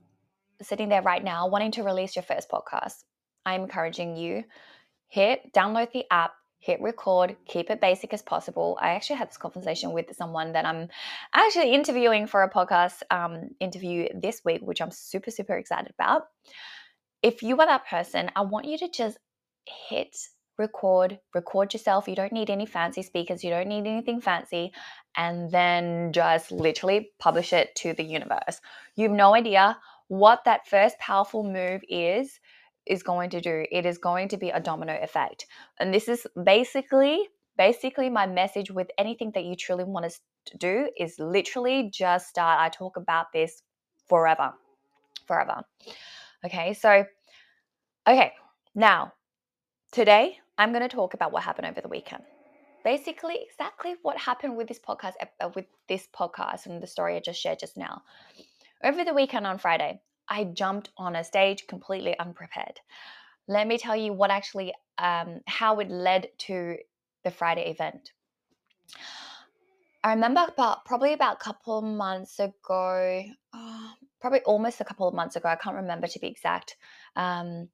sitting 0.62 0.90
there 0.90 1.02
right 1.02 1.24
now 1.24 1.48
wanting 1.48 1.72
to 1.74 1.84
release 1.84 2.16
your 2.16 2.24
first 2.24 2.50
podcast, 2.50 3.04
I'm 3.46 3.64
encouraging 3.64 4.18
you 4.18 4.44
hit 5.08 5.54
download 5.54 5.92
the 5.92 6.06
app 6.12 6.34
hit 6.60 6.82
record, 6.82 7.36
keep 7.46 7.70
it 7.70 7.80
basic 7.80 8.14
as 8.14 8.22
possible. 8.22 8.78
I 8.82 8.90
actually 8.90 9.18
had 9.18 9.30
this 9.30 9.38
conversation 9.38 9.92
with 9.94 10.16
someone 10.16 10.54
that 10.54 10.66
I'm 10.66 10.90
actually 11.34 11.74
interviewing 11.74 12.28
for 12.28 12.44
a 12.44 12.50
podcast 12.50 13.04
um, 13.12 13.50
interview 13.60 14.08
this 14.14 14.42
week, 14.44 14.62
which 14.62 14.82
I'm 14.82 14.92
super, 14.92 15.32
super 15.32 15.56
excited 15.56 15.94
about. 15.98 16.24
If 17.22 17.44
you 17.44 17.60
are 17.60 17.66
that 17.66 17.88
person, 17.88 18.32
I 18.36 18.42
want 18.42 18.66
you 18.66 18.78
to 18.80 18.90
just 18.90 19.18
hit 19.90 20.18
record, 20.58 21.20
record 21.36 21.74
yourself. 21.74 22.08
You 22.08 22.16
don't 22.16 22.34
need 22.34 22.50
any 22.50 22.66
fancy 22.66 23.04
speakers, 23.04 23.44
you 23.44 23.52
don't 23.52 23.68
need 23.68 23.86
anything 23.86 24.22
fancy, 24.22 24.72
and 25.16 25.52
then 25.52 26.12
just 26.12 26.52
literally 26.52 27.12
publish 27.20 27.54
it 27.54 27.76
to 27.76 27.94
the 27.94 28.04
universe. 28.04 28.60
You 28.96 29.04
have 29.08 29.18
no 29.18 29.36
idea 29.36 29.78
what 30.08 30.44
that 30.46 30.68
first 30.68 30.98
powerful 31.00 31.44
move 31.44 31.82
is 31.90 32.40
is 32.86 33.04
going 33.04 33.30
to 33.32 33.42
do. 33.42 33.66
It 33.72 33.86
is 33.86 33.98
going 33.98 34.30
to 34.30 34.38
be 34.38 34.50
a 34.50 34.60
domino 34.60 34.98
effect. 35.02 35.46
And 35.80 35.94
this 35.94 36.08
is 36.08 36.26
basically 36.42 37.28
basically 37.58 38.10
my 38.10 38.28
message 38.28 38.72
with 38.72 38.88
anything 38.98 39.32
that 39.34 39.44
you 39.44 39.56
truly 39.56 39.84
want 39.84 40.06
us 40.06 40.20
to 40.46 40.58
do 40.58 40.90
is 40.98 41.16
literally 41.20 41.90
just 41.92 42.30
start. 42.30 42.60
I 42.60 42.70
talk 42.70 42.98
about 42.98 43.28
this 43.34 43.64
forever, 44.08 44.54
forever. 45.26 45.64
Okay, 46.46 46.74
so, 46.74 47.04
okay, 48.08 48.32
now 48.76 49.14
today 49.92 50.38
I'm 50.58 50.72
going 50.72 50.88
to 50.88 50.96
talk 50.96 51.14
about 51.14 51.32
what 51.32 51.44
happened 51.44 51.68
over 51.68 51.82
the 51.82 51.90
weekend. 51.90 52.24
Basically, 52.84 53.40
exactly 53.50 53.96
what 54.04 54.18
happened 54.18 54.56
with 54.56 54.68
this 54.68 54.80
podcast, 54.80 55.14
uh, 55.42 55.50
with 55.56 55.66
this 55.90 56.08
podcast, 56.16 56.68
and 56.68 56.82
the 56.82 56.88
story 56.88 57.18
I 57.18 57.20
just 57.20 57.42
shared 57.42 57.60
just 57.60 57.76
now. 57.76 58.04
Over 58.84 59.04
the 59.04 59.14
weekend 59.14 59.48
on 59.48 59.58
Friday, 59.58 60.02
I 60.30 60.44
jumped 60.44 60.90
on 60.98 61.16
a 61.16 61.24
stage 61.24 61.68
completely 61.68 62.18
unprepared. 62.20 62.80
Let 63.48 63.68
me 63.68 63.78
tell 63.78 63.96
you 63.96 64.14
what 64.14 64.30
actually, 64.30 64.74
um, 64.98 65.42
how 65.48 65.80
it 65.80 65.90
led 65.90 66.30
to 66.40 66.78
the 67.24 67.32
Friday 67.32 67.70
event. 67.70 68.12
I 70.04 70.14
remember 70.14 70.46
about 70.48 70.86
probably 70.86 71.14
about 71.14 71.36
a 71.36 71.44
couple 71.44 71.80
of 71.80 71.84
months 71.84 72.40
ago, 72.40 73.24
oh, 73.54 73.94
probably 74.22 74.42
almost 74.42 74.80
a 74.80 74.86
couple 74.86 75.08
of 75.08 75.14
months 75.14 75.36
ago. 75.36 75.50
I 75.50 75.56
can't 75.56 75.76
remember 75.76 76.08
to 76.08 76.20
be 76.20 76.28
exact. 76.28 76.78
Um, 77.16 77.70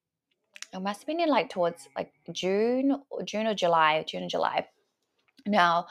it 0.73 0.81
must 0.81 1.01
have 1.01 1.07
been 1.07 1.19
in 1.19 1.29
like 1.29 1.49
towards 1.49 1.87
like 1.95 2.11
June, 2.31 2.97
June 3.25 3.45
or 3.45 3.53
July, 3.53 4.03
June 4.07 4.23
or 4.23 4.29
July. 4.29 4.67
Now, 5.45 5.87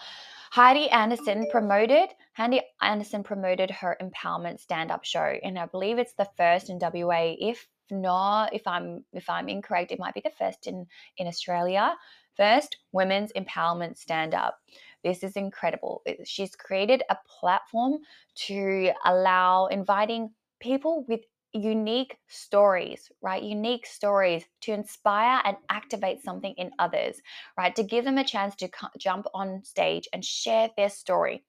Heidi 0.50 0.88
Anderson 0.90 1.46
promoted, 1.50 2.08
Heidi 2.34 2.62
Anderson 2.80 3.22
promoted 3.22 3.70
her 3.70 3.96
empowerment 4.00 4.58
stand-up 4.58 5.04
show, 5.04 5.38
and 5.42 5.58
I 5.58 5.66
believe 5.66 5.98
it's 5.98 6.14
the 6.14 6.28
first 6.36 6.70
in 6.70 6.78
WA. 6.78 7.34
If 7.38 7.68
not, 7.90 8.54
if 8.54 8.66
I'm 8.66 9.04
if 9.12 9.28
I'm 9.28 9.50
incorrect, 9.50 9.92
it 9.92 9.98
might 9.98 10.14
be 10.14 10.22
the 10.24 10.30
first 10.38 10.66
in 10.66 10.86
in 11.18 11.26
Australia. 11.26 11.94
First, 12.36 12.78
women's 12.92 13.32
empowerment 13.32 13.98
stand-up. 13.98 14.58
This 15.04 15.22
is 15.22 15.36
incredible. 15.36 16.02
She's 16.24 16.56
created 16.56 17.02
a 17.10 17.18
platform 17.40 17.98
to 18.46 18.92
allow 19.04 19.66
inviting 19.66 20.30
people 20.58 21.04
with 21.08 21.20
unique 21.52 22.16
stories, 22.28 23.10
right? 23.20 23.42
Unique 23.42 23.84
stories 23.84 24.44
to 24.62 24.72
inspire 24.72 25.42
and 25.44 25.58
activate 25.68 26.22
something 26.22 26.54
in 26.56 26.70
others, 26.78 27.20
right? 27.58 27.76
To 27.76 27.82
give 27.82 28.06
them 28.06 28.16
a 28.16 28.24
chance 28.24 28.56
to 28.56 28.70
jump 28.98 29.26
on 29.34 29.62
stage 29.64 30.08
and 30.14 30.24
share 30.24 30.70
their 30.78 30.88
story 30.88 31.44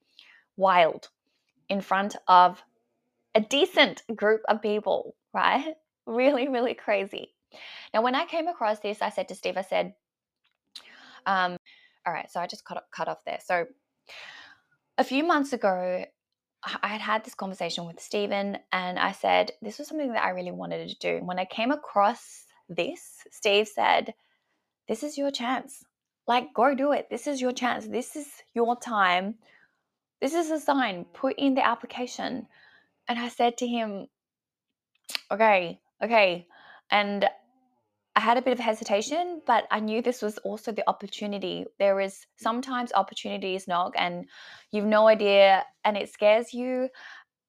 wild 0.57 1.09
in 1.69 1.81
front 1.81 2.15
of 2.27 2.63
a 3.35 3.41
decent 3.41 4.03
group 4.15 4.41
of 4.47 4.61
people, 4.61 5.15
right? 5.33 5.75
Really, 6.05 6.49
really 6.49 6.73
crazy. 6.73 7.33
Now, 7.93 8.01
when 8.01 8.13
I 8.13 8.25
came 8.25 8.49
across 8.49 8.79
this, 8.81 9.01
I 9.01 9.09
said 9.09 9.29
to 9.29 9.35
Steve, 9.35 9.55
I 9.55 9.61
said, 9.61 9.93
um, 11.25 11.55
all 12.05 12.11
right, 12.11 12.29
so 12.29 12.41
I 12.41 12.45
just 12.47 12.65
cut, 12.65 12.83
cut 12.91 13.07
off 13.07 13.23
there. 13.25 13.39
So 13.41 13.67
a 14.97 15.03
few 15.05 15.23
months 15.23 15.53
ago, 15.53 16.05
I 16.81 16.87
had 16.87 17.01
had 17.01 17.23
this 17.23 17.35
conversation 17.35 17.85
with 17.85 17.99
Stephen, 17.99 18.57
and 18.71 18.97
I 18.97 19.11
said, 19.11 19.51
This 19.61 19.79
was 19.79 19.87
something 19.87 20.13
that 20.13 20.23
I 20.23 20.29
really 20.29 20.51
wanted 20.51 20.87
to 20.89 20.95
do. 20.95 21.23
When 21.23 21.39
I 21.39 21.45
came 21.45 21.71
across 21.71 22.45
this, 22.69 23.23
Steve 23.31 23.67
said, 23.67 24.13
This 24.87 25.03
is 25.03 25.17
your 25.17 25.31
chance. 25.31 25.83
Like, 26.25 26.53
go 26.53 26.73
do 26.73 26.93
it. 26.93 27.07
This 27.09 27.27
is 27.27 27.41
your 27.41 27.51
chance. 27.51 27.87
This 27.87 28.15
is 28.15 28.27
your 28.53 28.77
time. 28.77 29.35
This 30.23 30.35
is 30.35 30.51
a 30.51 30.59
sign. 30.59 31.03
Put 31.13 31.35
in 31.37 31.53
the 31.53 31.67
application. 31.67 32.47
And 33.09 33.19
I 33.19 33.27
said 33.27 33.57
to 33.57 33.67
him, 33.67 34.07
Okay, 35.29 35.81
okay. 36.01 36.47
And 36.89 37.25
I 38.15 38.21
had 38.21 38.37
a 38.37 38.41
bit 38.41 38.53
of 38.53 38.59
hesitation, 38.59 39.41
but 39.45 39.65
I 39.69 39.81
knew 39.81 40.01
this 40.01 40.21
was 40.21 40.37
also 40.37 40.71
the 40.71 40.87
opportunity. 40.87 41.65
There 41.77 41.99
is 41.99 42.25
sometimes 42.37 42.93
opportunities 42.93 43.67
knock 43.67 43.95
and 43.97 44.25
you've 44.71 44.85
no 44.85 45.09
idea 45.09 45.65
and 45.83 45.97
it 45.97 46.09
scares 46.09 46.53
you 46.53 46.87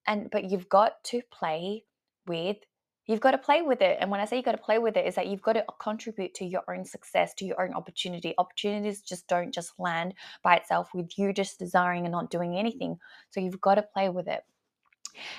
and 0.09 0.28
but 0.33 0.50
you've 0.50 0.69
got 0.69 0.95
to 1.04 1.23
play 1.31 1.85
with 2.26 2.57
you've 3.06 3.20
got 3.20 3.32
to 3.32 3.38
play 3.38 3.62
with 3.62 3.82
it. 3.82 3.99
And 4.00 4.11
when 4.11 4.20
I 4.20 4.25
say 4.25 4.37
you've 4.37 4.44
got 4.44 4.52
to 4.52 4.58
play 4.58 4.78
with 4.78 4.96
it 4.96 5.06
is 5.06 5.14
that 5.14 5.26
you've 5.26 5.42
got 5.42 5.54
to 5.54 5.64
contribute 5.80 6.34
to 6.34 6.44
your 6.44 6.62
own 6.68 6.84
success, 6.84 7.34
to 7.34 7.44
your 7.44 7.61
own 7.61 7.75
opportunity. 7.75 8.34
Opportunities 8.38 9.02
just 9.02 9.26
don't 9.26 9.52
just 9.52 9.73
land 9.78 10.14
by 10.42 10.56
itself 10.56 10.90
with 10.94 11.18
you 11.18 11.32
just 11.32 11.58
desiring 11.58 12.04
and 12.04 12.12
not 12.12 12.30
doing 12.30 12.56
anything. 12.56 12.99
So 13.30 13.40
you've 13.40 13.61
got 13.61 13.76
to 13.76 13.82
play 13.82 14.08
with 14.08 14.28
it. 14.28 14.42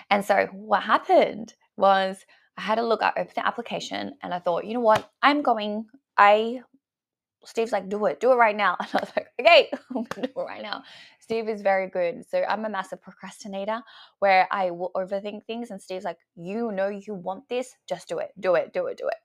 And 0.09 0.23
so 0.23 0.47
what 0.51 0.83
happened 0.83 1.53
was 1.75 2.25
I 2.57 2.61
had 2.61 2.79
a 2.79 2.85
look, 2.85 3.01
I 3.01 3.11
opened 3.17 3.35
the 3.35 3.45
application 3.45 4.13
and 4.21 4.33
I 4.33 4.39
thought, 4.39 4.65
you 4.65 4.73
know 4.73 4.79
what, 4.79 5.09
I'm 5.21 5.41
going, 5.41 5.85
I, 6.17 6.61
Steve's 7.45 7.71
like, 7.71 7.89
do 7.89 8.05
it, 8.05 8.19
do 8.19 8.31
it 8.31 8.35
right 8.35 8.55
now. 8.55 8.75
And 8.79 8.89
I 8.93 8.99
was 8.99 9.11
like, 9.15 9.27
okay, 9.39 9.69
I'm 9.95 10.03
gonna 10.03 10.27
do 10.27 10.41
it 10.41 10.43
right 10.43 10.61
now. 10.61 10.83
Steve 11.19 11.49
is 11.49 11.61
very 11.61 11.89
good. 11.89 12.23
So 12.29 12.43
I'm 12.47 12.65
a 12.65 12.69
massive 12.69 13.01
procrastinator 13.01 13.81
where 14.19 14.47
I 14.51 14.71
will 14.71 14.91
overthink 14.95 15.45
things. 15.45 15.71
And 15.71 15.81
Steve's 15.81 16.05
like, 16.05 16.19
you 16.35 16.71
know, 16.71 16.89
you 16.89 17.13
want 17.13 17.47
this, 17.49 17.75
just 17.87 18.07
do 18.07 18.19
it, 18.19 18.31
do 18.39 18.55
it, 18.55 18.73
do 18.73 18.87
it, 18.87 18.97
do 18.97 19.07
it. 19.07 19.17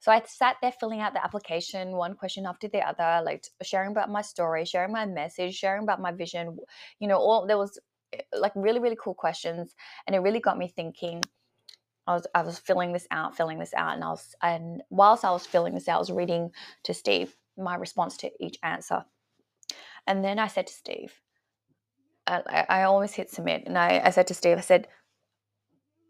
So 0.00 0.12
I 0.12 0.22
sat 0.26 0.56
there 0.60 0.72
filling 0.72 1.00
out 1.00 1.14
the 1.14 1.24
application, 1.24 1.92
one 1.92 2.14
question 2.14 2.44
after 2.46 2.68
the 2.68 2.80
other, 2.80 3.24
like 3.24 3.46
sharing 3.62 3.92
about 3.92 4.10
my 4.10 4.20
story, 4.22 4.64
sharing 4.66 4.92
my 4.92 5.06
message, 5.06 5.54
sharing 5.54 5.82
about 5.82 6.00
my 6.00 6.12
vision. 6.12 6.58
You 6.98 7.08
know, 7.08 7.16
all 7.18 7.46
there 7.46 7.56
was 7.56 7.78
eh, 8.12 8.20
like 8.38 8.52
really, 8.54 8.80
really 8.80 8.98
cool 9.02 9.14
questions. 9.14 9.74
And 10.06 10.14
it 10.14 10.18
really 10.20 10.40
got 10.40 10.58
me 10.58 10.68
thinking 10.68 11.22
I 12.06 12.14
was 12.14 12.26
I 12.34 12.42
was 12.42 12.58
filling 12.58 12.92
this 12.92 13.06
out, 13.10 13.36
filling 13.36 13.58
this 13.58 13.72
out, 13.74 13.94
and 13.94 14.04
I 14.04 14.08
was 14.08 14.34
and 14.42 14.82
whilst 14.90 15.24
I 15.24 15.30
was 15.30 15.46
filling 15.46 15.74
this 15.74 15.88
out, 15.88 15.96
I 15.96 16.00
was 16.00 16.12
reading 16.12 16.50
to 16.84 16.94
Steve 16.94 17.34
my 17.56 17.74
response 17.76 18.16
to 18.18 18.30
each 18.40 18.58
answer, 18.62 19.04
and 20.06 20.24
then 20.24 20.38
I 20.38 20.48
said 20.48 20.66
to 20.68 20.72
Steve, 20.72 21.20
I, 22.26 22.66
I 22.68 22.82
always 22.84 23.12
hit 23.12 23.30
submit, 23.30 23.64
and 23.66 23.76
I, 23.78 24.00
I 24.04 24.10
said 24.10 24.26
to 24.28 24.34
Steve, 24.34 24.58
I 24.58 24.62
said, 24.62 24.88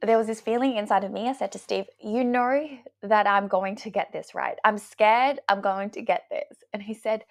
there 0.02 0.18
was 0.18 0.26
this 0.26 0.40
feeling 0.40 0.76
inside 0.76 1.04
of 1.04 1.10
me. 1.12 1.28
I 1.28 1.32
said 1.32 1.52
to 1.52 1.58
Steve, 1.58 1.86
you 1.98 2.24
know 2.24 2.68
that 3.02 3.26
I'm 3.26 3.48
going 3.48 3.76
to 3.76 3.90
get 3.90 4.12
this 4.12 4.34
right. 4.34 4.56
I'm 4.64 4.76
scared. 4.76 5.40
I'm 5.48 5.62
going 5.62 5.90
to 5.90 6.02
get 6.02 6.24
this, 6.30 6.58
and 6.72 6.82
he 6.82 6.94
said, 6.94 7.24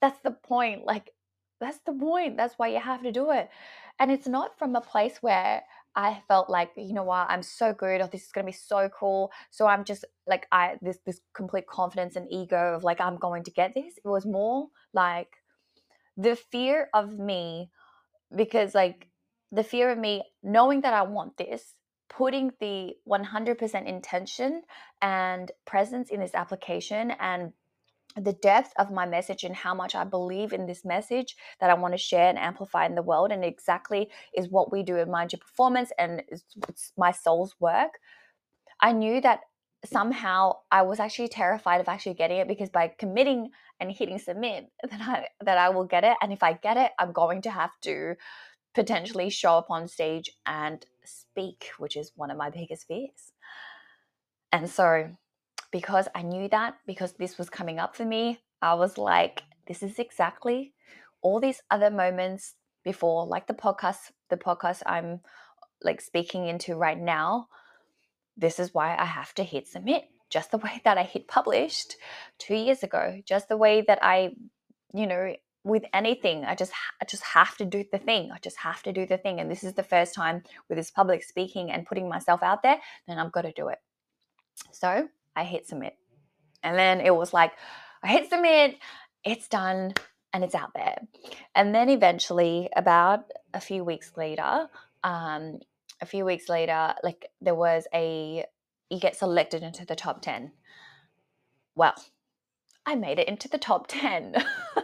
that's 0.00 0.20
the 0.22 0.32
point. 0.32 0.84
Like 0.84 1.10
that's 1.60 1.78
the 1.86 1.92
point. 1.92 2.36
That's 2.36 2.54
why 2.56 2.68
you 2.68 2.80
have 2.80 3.02
to 3.02 3.12
do 3.12 3.30
it, 3.30 3.48
and 3.98 4.10
it's 4.10 4.28
not 4.28 4.58
from 4.58 4.76
a 4.76 4.80
place 4.80 5.18
where 5.20 5.62
I 5.98 6.22
felt 6.28 6.48
like, 6.48 6.70
you 6.76 6.94
know 6.94 7.02
what, 7.02 7.28
I'm 7.28 7.42
so 7.42 7.72
good, 7.72 8.00
or 8.00 8.06
this 8.06 8.26
is 8.26 8.30
gonna 8.32 8.46
be 8.46 8.52
so 8.52 8.88
cool. 8.88 9.32
So 9.50 9.66
I'm 9.66 9.82
just 9.82 10.04
like 10.28 10.46
I 10.52 10.76
this 10.80 10.98
this 11.04 11.20
complete 11.34 11.66
confidence 11.66 12.14
and 12.14 12.32
ego 12.32 12.74
of 12.76 12.84
like 12.84 13.00
I'm 13.00 13.16
going 13.16 13.42
to 13.44 13.50
get 13.50 13.74
this. 13.74 13.98
It 13.98 14.06
was 14.08 14.24
more 14.24 14.68
like 14.94 15.28
the 16.16 16.36
fear 16.36 16.88
of 16.94 17.18
me 17.18 17.70
because 18.34 18.76
like 18.76 19.08
the 19.50 19.64
fear 19.64 19.90
of 19.90 19.98
me 19.98 20.22
knowing 20.40 20.82
that 20.82 20.94
I 20.94 21.02
want 21.02 21.36
this, 21.36 21.74
putting 22.08 22.52
the 22.60 22.94
100% 23.08 23.86
intention 23.86 24.62
and 25.02 25.50
presence 25.66 26.10
in 26.10 26.20
this 26.20 26.34
application 26.34 27.10
and 27.18 27.52
the 28.24 28.32
depth 28.32 28.72
of 28.78 28.90
my 28.90 29.06
message 29.06 29.44
and 29.44 29.54
how 29.54 29.74
much 29.74 29.94
I 29.94 30.04
believe 30.04 30.52
in 30.52 30.66
this 30.66 30.84
message 30.84 31.36
that 31.60 31.70
I 31.70 31.74
want 31.74 31.94
to 31.94 31.98
share 31.98 32.28
and 32.28 32.38
amplify 32.38 32.86
in 32.86 32.94
the 32.94 33.02
world, 33.02 33.32
and 33.32 33.44
exactly 33.44 34.08
is 34.34 34.48
what 34.48 34.72
we 34.72 34.82
do 34.82 34.96
in 34.96 35.10
Mind 35.10 35.32
Your 35.32 35.40
Performance 35.40 35.92
and 35.98 36.22
it's, 36.28 36.92
my 36.96 37.12
soul's 37.12 37.54
work. 37.60 37.98
I 38.80 38.92
knew 38.92 39.20
that 39.20 39.40
somehow 39.84 40.56
I 40.70 40.82
was 40.82 40.98
actually 40.98 41.28
terrified 41.28 41.80
of 41.80 41.88
actually 41.88 42.14
getting 42.14 42.38
it 42.38 42.48
because 42.48 42.70
by 42.70 42.92
committing 42.98 43.50
and 43.80 43.92
hitting 43.92 44.18
submit, 44.18 44.66
that 44.90 45.00
I 45.00 45.28
that 45.44 45.58
I 45.58 45.70
will 45.70 45.84
get 45.84 46.04
it, 46.04 46.16
and 46.20 46.32
if 46.32 46.42
I 46.42 46.54
get 46.54 46.76
it, 46.76 46.92
I'm 46.98 47.12
going 47.12 47.42
to 47.42 47.50
have 47.50 47.70
to 47.82 48.14
potentially 48.74 49.30
show 49.30 49.54
up 49.58 49.70
on 49.70 49.88
stage 49.88 50.30
and 50.46 50.84
speak, 51.04 51.70
which 51.78 51.96
is 51.96 52.12
one 52.14 52.30
of 52.30 52.36
my 52.36 52.50
biggest 52.50 52.86
fears. 52.86 53.32
And 54.52 54.68
so 54.68 55.10
because 55.70 56.08
I 56.14 56.22
knew 56.22 56.48
that, 56.48 56.74
because 56.86 57.12
this 57.12 57.38
was 57.38 57.50
coming 57.50 57.78
up 57.78 57.96
for 57.96 58.04
me, 58.04 58.40
I 58.62 58.74
was 58.74 58.98
like, 58.98 59.42
this 59.66 59.82
is 59.82 59.98
exactly 59.98 60.72
all 61.20 61.40
these 61.40 61.62
other 61.70 61.90
moments 61.90 62.54
before, 62.84 63.26
like 63.26 63.46
the 63.46 63.54
podcast, 63.54 64.10
the 64.30 64.36
podcast 64.36 64.82
I'm 64.86 65.20
like 65.82 66.00
speaking 66.00 66.46
into 66.46 66.74
right 66.74 66.98
now. 66.98 67.48
This 68.36 68.58
is 68.58 68.72
why 68.72 68.96
I 68.96 69.04
have 69.04 69.34
to 69.34 69.42
hit 69.42 69.66
submit, 69.66 70.04
just 70.30 70.50
the 70.50 70.58
way 70.66 70.80
that 70.84 70.98
I 70.98 71.02
hit 71.02 71.28
published 71.28 71.96
two 72.38 72.54
years 72.54 72.82
ago, 72.82 73.20
just 73.24 73.48
the 73.48 73.56
way 73.56 73.82
that 73.86 73.98
I, 74.02 74.30
you 74.94 75.06
know, 75.06 75.34
with 75.64 75.84
anything, 75.92 76.44
I 76.44 76.54
just 76.54 76.72
I 77.02 77.04
just 77.04 77.24
have 77.24 77.56
to 77.58 77.64
do 77.64 77.84
the 77.92 77.98
thing. 77.98 78.30
I 78.32 78.38
just 78.38 78.56
have 78.58 78.82
to 78.84 78.92
do 78.92 79.06
the 79.06 79.18
thing, 79.18 79.40
and 79.40 79.50
this 79.50 79.64
is 79.64 79.74
the 79.74 79.82
first 79.82 80.14
time 80.14 80.42
with 80.68 80.78
this 80.78 80.90
public 80.90 81.22
speaking 81.22 81.70
and 81.70 81.84
putting 81.84 82.08
myself 82.08 82.42
out 82.42 82.62
there. 82.62 82.78
Then 83.06 83.18
I've 83.18 83.32
got 83.32 83.42
to 83.42 83.52
do 83.52 83.68
it. 83.68 83.78
So 84.72 85.08
I 85.38 85.44
hit 85.44 85.68
submit. 85.68 85.94
And 86.62 86.76
then 86.76 87.00
it 87.00 87.14
was 87.14 87.32
like, 87.32 87.52
I 88.02 88.08
hit 88.08 88.28
submit, 88.28 88.76
it's 89.24 89.48
done, 89.48 89.94
and 90.32 90.42
it's 90.42 90.54
out 90.54 90.72
there. 90.74 90.98
And 91.54 91.74
then 91.74 91.88
eventually, 91.88 92.68
about 92.76 93.24
a 93.54 93.60
few 93.60 93.84
weeks 93.84 94.12
later, 94.16 94.68
um, 95.04 95.60
a 96.00 96.06
few 96.06 96.24
weeks 96.24 96.48
later, 96.48 96.94
like 97.02 97.26
there 97.40 97.54
was 97.54 97.86
a, 97.94 98.44
you 98.90 99.00
get 99.00 99.16
selected 99.16 99.62
into 99.62 99.86
the 99.86 99.96
top 99.96 100.22
10. 100.22 100.52
Well, 101.74 101.94
I 102.84 102.94
made 102.96 103.18
it 103.18 103.28
into 103.28 103.48
the 103.48 103.58
top 103.58 103.86
10. 103.88 104.34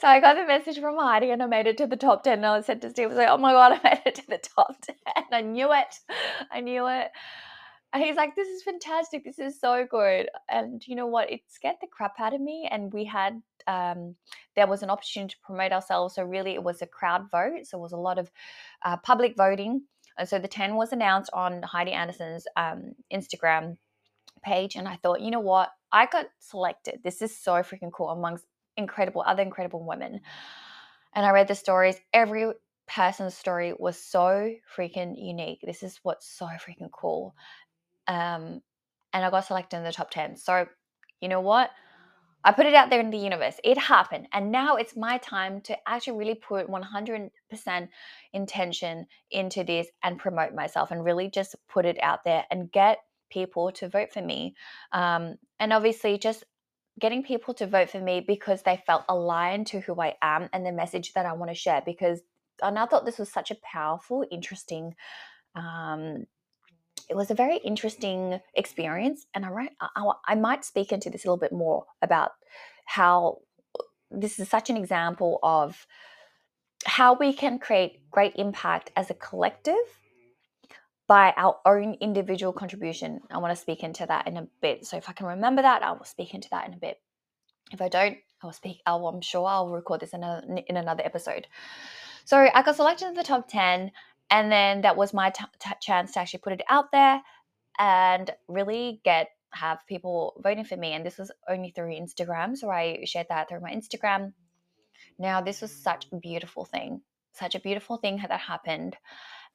so 0.00 0.08
I 0.08 0.20
got 0.20 0.36
the 0.36 0.46
message 0.46 0.78
from 0.78 0.96
Heidi 0.96 1.30
and 1.30 1.42
I 1.42 1.46
made 1.46 1.66
it 1.66 1.76
to 1.78 1.86
the 1.86 1.96
top 1.96 2.24
10. 2.24 2.34
And 2.34 2.46
I 2.46 2.60
said 2.62 2.80
to 2.82 2.90
Steve, 2.90 3.06
I 3.06 3.08
was 3.08 3.16
like, 3.18 3.28
oh 3.28 3.38
my 3.38 3.52
God, 3.52 3.72
I 3.84 3.88
made 3.94 4.02
it 4.06 4.14
to 4.16 4.26
the 4.26 4.38
top 4.38 4.76
10. 4.82 4.96
I 5.32 5.40
knew 5.42 5.72
it. 5.72 5.94
I 6.50 6.60
knew 6.60 6.86
it. 6.88 7.10
And 7.92 8.02
he's 8.04 8.16
like, 8.16 8.36
this 8.36 8.48
is 8.48 8.62
fantastic. 8.62 9.24
This 9.24 9.38
is 9.40 9.58
so 9.58 9.84
good. 9.90 10.28
And 10.48 10.86
you 10.86 10.94
know 10.94 11.06
what? 11.06 11.30
It 11.30 11.40
scared 11.48 11.76
the 11.80 11.88
crap 11.88 12.20
out 12.20 12.34
of 12.34 12.40
me. 12.40 12.68
And 12.70 12.92
we 12.92 13.04
had, 13.04 13.42
um, 13.66 14.14
there 14.54 14.68
was 14.68 14.82
an 14.82 14.90
opportunity 14.90 15.34
to 15.34 15.40
promote 15.44 15.72
ourselves. 15.72 16.14
So 16.14 16.22
really, 16.22 16.54
it 16.54 16.62
was 16.62 16.82
a 16.82 16.86
crowd 16.86 17.30
vote. 17.32 17.66
So 17.66 17.78
it 17.78 17.82
was 17.82 17.92
a 17.92 17.96
lot 17.96 18.18
of 18.18 18.30
uh, 18.84 18.96
public 18.98 19.36
voting. 19.36 19.82
And 20.18 20.28
so 20.28 20.38
the 20.38 20.46
10 20.46 20.76
was 20.76 20.92
announced 20.92 21.30
on 21.32 21.62
Heidi 21.62 21.92
Anderson's 21.92 22.46
um, 22.56 22.92
Instagram 23.12 23.76
page. 24.44 24.76
And 24.76 24.86
I 24.86 24.96
thought, 24.96 25.20
you 25.20 25.32
know 25.32 25.40
what? 25.40 25.70
I 25.90 26.06
got 26.06 26.26
selected. 26.38 27.00
This 27.02 27.22
is 27.22 27.36
so 27.36 27.54
freaking 27.54 27.90
cool 27.92 28.10
amongst 28.10 28.44
incredible, 28.76 29.24
other 29.26 29.42
incredible 29.42 29.84
women. 29.84 30.20
And 31.14 31.26
I 31.26 31.30
read 31.30 31.48
the 31.48 31.56
stories. 31.56 31.96
Every 32.12 32.52
person's 32.86 33.34
story 33.36 33.74
was 33.78 34.02
so 34.02 34.52
freaking 34.76 35.14
unique. 35.16 35.60
This 35.62 35.82
is 35.82 35.98
what's 36.02 36.28
so 36.28 36.46
freaking 36.46 36.90
cool. 36.92 37.34
Um, 38.10 38.60
and 39.12 39.24
I 39.24 39.30
got 39.30 39.46
selected 39.46 39.76
in 39.76 39.84
the 39.84 39.92
top 39.92 40.10
10. 40.10 40.36
So, 40.36 40.66
you 41.20 41.28
know 41.28 41.40
what? 41.40 41.70
I 42.42 42.52
put 42.52 42.66
it 42.66 42.74
out 42.74 42.90
there 42.90 43.00
in 43.00 43.10
the 43.10 43.18
universe. 43.18 43.56
It 43.62 43.78
happened. 43.78 44.26
And 44.32 44.50
now 44.50 44.76
it's 44.76 44.96
my 44.96 45.18
time 45.18 45.60
to 45.62 45.76
actually 45.86 46.18
really 46.18 46.34
put 46.34 46.68
100% 46.68 47.30
intention 48.32 49.06
into 49.30 49.62
this 49.62 49.88
and 50.02 50.18
promote 50.18 50.54
myself 50.54 50.90
and 50.90 51.04
really 51.04 51.30
just 51.30 51.54
put 51.68 51.84
it 51.84 51.98
out 52.02 52.24
there 52.24 52.44
and 52.50 52.72
get 52.72 52.98
people 53.30 53.70
to 53.72 53.88
vote 53.88 54.12
for 54.12 54.22
me. 54.22 54.56
Um, 54.92 55.36
and 55.60 55.72
obviously, 55.72 56.18
just 56.18 56.44
getting 56.98 57.22
people 57.22 57.54
to 57.54 57.66
vote 57.66 57.90
for 57.90 58.00
me 58.00 58.24
because 58.26 58.62
they 58.62 58.82
felt 58.86 59.04
aligned 59.08 59.68
to 59.68 59.80
who 59.80 60.00
I 60.00 60.16
am 60.20 60.48
and 60.52 60.66
the 60.66 60.72
message 60.72 61.12
that 61.12 61.26
I 61.26 61.34
want 61.34 61.50
to 61.50 61.54
share. 61.54 61.82
Because 61.84 62.20
and 62.62 62.78
I 62.78 62.86
thought 62.86 63.04
this 63.04 63.18
was 63.18 63.30
such 63.30 63.50
a 63.50 63.56
powerful, 63.62 64.24
interesting. 64.30 64.94
Um, 65.54 66.26
it 67.10 67.16
was 67.16 67.30
a 67.30 67.34
very 67.34 67.56
interesting 67.56 68.40
experience, 68.54 69.26
and 69.34 69.44
I, 69.44 69.68
I, 70.26 70.34
might 70.36 70.64
speak 70.64 70.92
into 70.92 71.10
this 71.10 71.24
a 71.24 71.26
little 71.26 71.36
bit 71.36 71.52
more 71.52 71.84
about 72.00 72.30
how 72.84 73.38
this 74.12 74.38
is 74.38 74.48
such 74.48 74.70
an 74.70 74.76
example 74.76 75.40
of 75.42 75.86
how 76.86 77.14
we 77.14 77.32
can 77.32 77.58
create 77.58 78.08
great 78.10 78.36
impact 78.36 78.92
as 78.96 79.10
a 79.10 79.14
collective 79.14 79.74
by 81.08 81.34
our 81.36 81.56
own 81.66 81.96
individual 82.00 82.52
contribution. 82.52 83.20
I 83.28 83.38
want 83.38 83.54
to 83.54 83.60
speak 83.60 83.82
into 83.82 84.06
that 84.06 84.28
in 84.28 84.36
a 84.36 84.46
bit. 84.62 84.86
So 84.86 84.96
if 84.96 85.08
I 85.08 85.12
can 85.12 85.26
remember 85.26 85.62
that, 85.62 85.82
I 85.82 85.90
will 85.90 86.04
speak 86.04 86.32
into 86.32 86.48
that 86.50 86.68
in 86.68 86.74
a 86.74 86.78
bit. 86.78 86.98
If 87.72 87.82
I 87.82 87.88
don't, 87.88 88.16
I 88.40 88.46
will 88.46 88.52
speak. 88.52 88.80
I 88.86 88.92
I'm 88.92 89.20
sure 89.20 89.46
I'll 89.46 89.68
record 89.68 90.00
this 90.00 90.14
in, 90.14 90.22
a, 90.22 90.42
in 90.68 90.76
another 90.76 91.04
episode. 91.04 91.48
So 92.24 92.48
I 92.54 92.62
got 92.62 92.76
selected 92.76 93.08
in 93.08 93.14
the 93.14 93.24
top 93.24 93.48
10, 93.48 93.90
and 94.30 94.50
then 94.50 94.82
that 94.82 94.96
was 94.96 95.12
my 95.12 95.30
t- 95.30 95.44
t- 95.58 95.70
chance 95.80 96.12
to 96.12 96.20
actually 96.20 96.40
put 96.40 96.52
it 96.52 96.62
out 96.68 96.92
there 96.92 97.20
and 97.78 98.30
really 98.48 99.00
get 99.04 99.28
have 99.52 99.78
people 99.88 100.40
voting 100.42 100.64
for 100.64 100.76
me. 100.76 100.92
And 100.92 101.04
this 101.04 101.18
was 101.18 101.32
only 101.48 101.70
through 101.70 101.92
Instagram, 101.92 102.56
so 102.56 102.70
I 102.70 103.00
shared 103.04 103.26
that 103.30 103.48
through 103.48 103.60
my 103.60 103.72
Instagram. 103.72 104.32
Now 105.18 105.40
this 105.40 105.60
was 105.60 105.72
such 105.72 106.06
a 106.12 106.16
beautiful 106.16 106.64
thing, 106.64 107.02
such 107.32 107.54
a 107.54 107.60
beautiful 107.60 107.96
thing 107.96 108.22
that 108.28 108.40
happened, 108.40 108.96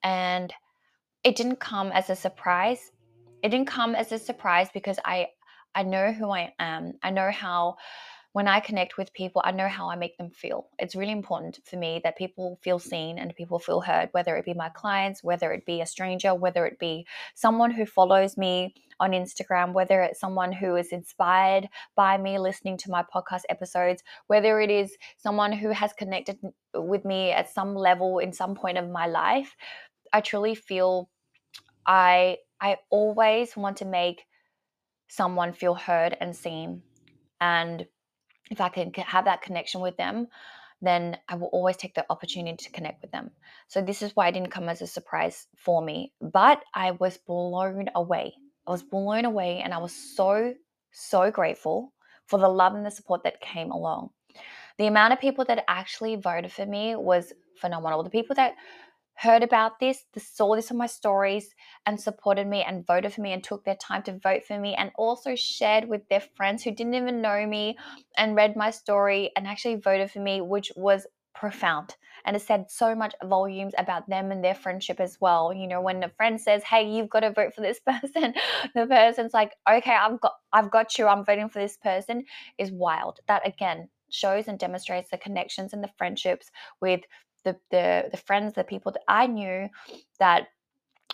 and 0.03 0.53
it 1.23 1.35
didn't 1.35 1.59
come 1.59 1.91
as 1.91 2.09
a 2.09 2.15
surprise. 2.15 2.91
It 3.41 3.49
didn't 3.49 3.67
come 3.67 3.95
as 3.95 4.11
a 4.11 4.19
surprise 4.19 4.69
because 4.73 4.99
I 5.05 5.29
I 5.73 5.83
know 5.83 6.11
who 6.11 6.31
I 6.31 6.53
am. 6.59 6.93
I 7.03 7.09
know 7.09 7.31
how 7.31 7.75
when 8.35 8.49
I 8.49 8.59
connect 8.59 8.97
with 8.97 9.13
people, 9.13 9.41
I 9.45 9.51
know 9.51 9.69
how 9.69 9.89
I 9.89 9.95
make 9.95 10.17
them 10.17 10.29
feel. 10.29 10.67
It's 10.77 10.93
really 10.93 11.13
important 11.13 11.61
for 11.63 11.77
me 11.77 12.01
that 12.03 12.17
people 12.17 12.59
feel 12.61 12.79
seen 12.79 13.17
and 13.17 13.33
people 13.33 13.59
feel 13.59 13.79
heard, 13.79 14.09
whether 14.11 14.35
it 14.35 14.43
be 14.43 14.53
my 14.53 14.67
clients, 14.67 15.23
whether 15.23 15.53
it 15.53 15.65
be 15.65 15.79
a 15.79 15.85
stranger, 15.85 16.35
whether 16.35 16.65
it 16.65 16.77
be 16.77 17.07
someone 17.33 17.71
who 17.71 17.85
follows 17.85 18.35
me 18.35 18.75
on 18.99 19.11
Instagram, 19.11 19.71
whether 19.71 20.01
it's 20.01 20.19
someone 20.19 20.51
who 20.51 20.75
is 20.75 20.91
inspired 20.91 21.69
by 21.95 22.17
me 22.17 22.37
listening 22.37 22.75
to 22.79 22.91
my 22.91 23.03
podcast 23.03 23.43
episodes, 23.47 24.03
whether 24.27 24.59
it 24.59 24.69
is 24.69 24.97
someone 25.15 25.53
who 25.53 25.69
has 25.69 25.93
connected 25.93 26.37
with 26.73 27.05
me 27.05 27.31
at 27.31 27.49
some 27.49 27.73
level 27.73 28.19
in 28.19 28.33
some 28.33 28.53
point 28.53 28.77
of 28.77 28.89
my 28.89 29.07
life. 29.07 29.55
I 30.11 30.19
truly 30.19 30.55
feel 30.55 31.09
I 31.87 32.39
I 32.59 32.79
always 32.89 33.55
want 33.55 33.77
to 33.77 33.85
make 33.85 34.25
someone 35.07 35.53
feel 35.53 35.73
heard 35.73 36.17
and 36.19 36.35
seen. 36.35 36.81
And 37.39 37.85
if 38.51 38.61
I 38.61 38.69
can 38.69 38.93
have 38.93 39.25
that 39.25 39.41
connection 39.41 39.81
with 39.81 39.97
them, 39.97 40.27
then 40.81 41.17
I 41.27 41.35
will 41.35 41.47
always 41.47 41.77
take 41.77 41.95
the 41.95 42.05
opportunity 42.09 42.57
to 42.63 42.71
connect 42.71 43.01
with 43.01 43.11
them. 43.11 43.31
So 43.67 43.81
this 43.81 44.01
is 44.01 44.15
why 44.15 44.27
it 44.27 44.33
didn't 44.33 44.51
come 44.51 44.69
as 44.69 44.81
a 44.81 44.87
surprise 44.87 45.47
for 45.57 45.81
me, 45.81 46.13
but 46.21 46.63
I 46.73 46.91
was 46.91 47.17
blown 47.17 47.89
away. 47.95 48.33
I 48.67 48.71
was 48.71 48.83
blown 48.83 49.25
away 49.25 49.61
and 49.63 49.73
I 49.73 49.77
was 49.77 49.93
so 49.93 50.53
so 50.91 51.29
grateful 51.29 51.93
for 52.25 52.39
the 52.39 52.47
love 52.47 52.73
and 52.73 52.85
the 52.85 52.91
support 52.91 53.23
that 53.23 53.41
came 53.41 53.71
along. 53.71 54.09
The 54.77 54.87
amount 54.87 55.13
of 55.13 55.19
people 55.19 55.45
that 55.45 55.63
actually 55.67 56.15
voted 56.15 56.51
for 56.51 56.65
me 56.65 56.95
was 56.95 57.33
phenomenal. 57.59 58.03
The 58.03 58.09
people 58.09 58.35
that 58.35 58.55
heard 59.15 59.43
about 59.43 59.79
this, 59.79 60.05
saw 60.17 60.55
this 60.55 60.71
on 60.71 60.77
my 60.77 60.87
stories, 60.87 61.53
and 61.85 61.99
supported 61.99 62.47
me 62.47 62.63
and 62.63 62.85
voted 62.85 63.13
for 63.13 63.21
me 63.21 63.33
and 63.33 63.43
took 63.43 63.63
their 63.63 63.75
time 63.75 64.03
to 64.03 64.19
vote 64.19 64.45
for 64.45 64.59
me, 64.59 64.75
and 64.75 64.91
also 64.95 65.35
shared 65.35 65.87
with 65.87 66.07
their 66.09 66.23
friends 66.35 66.63
who 66.63 66.71
didn't 66.71 66.95
even 66.95 67.21
know 67.21 67.45
me 67.45 67.77
and 68.17 68.35
read 68.35 68.55
my 68.55 68.71
story 68.71 69.31
and 69.35 69.47
actually 69.47 69.75
voted 69.75 70.11
for 70.11 70.19
me, 70.19 70.41
which 70.41 70.71
was 70.75 71.07
profound. 71.35 71.95
And 72.25 72.35
it 72.35 72.41
said 72.41 72.71
so 72.71 72.95
much 72.95 73.13
volumes 73.23 73.73
about 73.77 74.09
them 74.09 74.31
and 74.31 74.43
their 74.43 74.55
friendship 74.55 74.99
as 74.99 75.17
well. 75.19 75.53
You 75.53 75.67
know, 75.67 75.81
when 75.81 76.01
a 76.03 76.09
friend 76.09 76.39
says, 76.39 76.63
Hey, 76.63 76.89
you've 76.89 77.09
got 77.09 77.19
to 77.19 77.31
vote 77.31 77.53
for 77.53 77.61
this 77.61 77.79
person, 77.85 78.33
the 78.73 78.87
person's 78.87 79.33
like, 79.33 79.53
Okay, 79.69 79.93
I've 79.93 80.19
got 80.21 80.33
I've 80.51 80.71
got 80.71 80.97
you, 80.97 81.07
I'm 81.07 81.25
voting 81.25 81.49
for 81.49 81.59
this 81.59 81.77
person 81.77 82.23
is 82.57 82.71
wild. 82.71 83.19
That 83.27 83.47
again 83.47 83.89
shows 84.09 84.47
and 84.47 84.57
demonstrates 84.57 85.09
the 85.09 85.17
connections 85.17 85.73
and 85.73 85.83
the 85.83 85.91
friendships 85.97 86.49
with 86.79 87.01
the 87.45 87.55
the 87.71 88.09
the 88.11 88.17
friends, 88.17 88.53
the 88.53 88.63
people 88.63 88.91
that 88.91 89.03
I 89.07 89.27
knew 89.27 89.69
that 90.19 90.47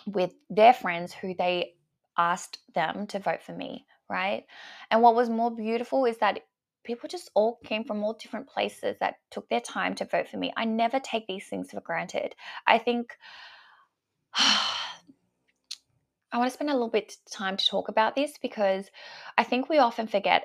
with 0.06 0.32
their 0.50 0.72
friends 0.72 1.12
who 1.12 1.34
they 1.38 1.74
asked 2.18 2.58
them 2.74 3.06
to 3.08 3.18
vote 3.18 3.42
for 3.42 3.52
me, 3.52 3.86
right? 4.08 4.44
And 4.90 5.02
what 5.02 5.14
was 5.14 5.30
more 5.30 5.54
beautiful 5.54 6.04
is 6.06 6.18
that 6.18 6.40
people 6.84 7.08
just 7.08 7.30
all 7.34 7.60
came 7.64 7.84
from 7.84 8.02
all 8.02 8.14
different 8.14 8.48
places 8.48 8.96
that 9.00 9.14
took 9.30 9.48
their 9.48 9.60
time 9.60 9.94
to 9.94 10.04
vote 10.04 10.28
for 10.28 10.36
me. 10.36 10.52
I 10.56 10.64
never 10.64 10.98
take 10.98 11.26
these 11.26 11.46
things 11.46 11.70
for 11.70 11.80
granted. 11.80 12.34
I 12.66 12.78
think 12.78 13.16
I 16.34 16.38
want 16.38 16.48
to 16.48 16.54
spend 16.54 16.70
a 16.70 16.72
little 16.72 16.88
bit 16.88 17.16
of 17.26 17.32
time 17.32 17.56
to 17.56 17.66
talk 17.66 17.88
about 17.88 18.14
this 18.16 18.38
because 18.40 18.90
I 19.36 19.44
think 19.44 19.68
we 19.68 19.78
often 19.78 20.06
forget 20.06 20.44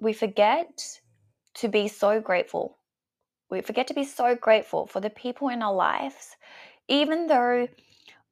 we 0.00 0.12
forget 0.12 1.00
to 1.54 1.68
be 1.68 1.86
so 1.86 2.20
grateful 2.20 2.78
we 3.52 3.60
forget 3.60 3.86
to 3.86 3.94
be 3.94 4.04
so 4.04 4.34
grateful 4.34 4.86
for 4.86 5.00
the 5.00 5.10
people 5.10 5.48
in 5.48 5.62
our 5.62 5.74
lives, 5.74 6.36
even 6.88 7.26
though 7.26 7.68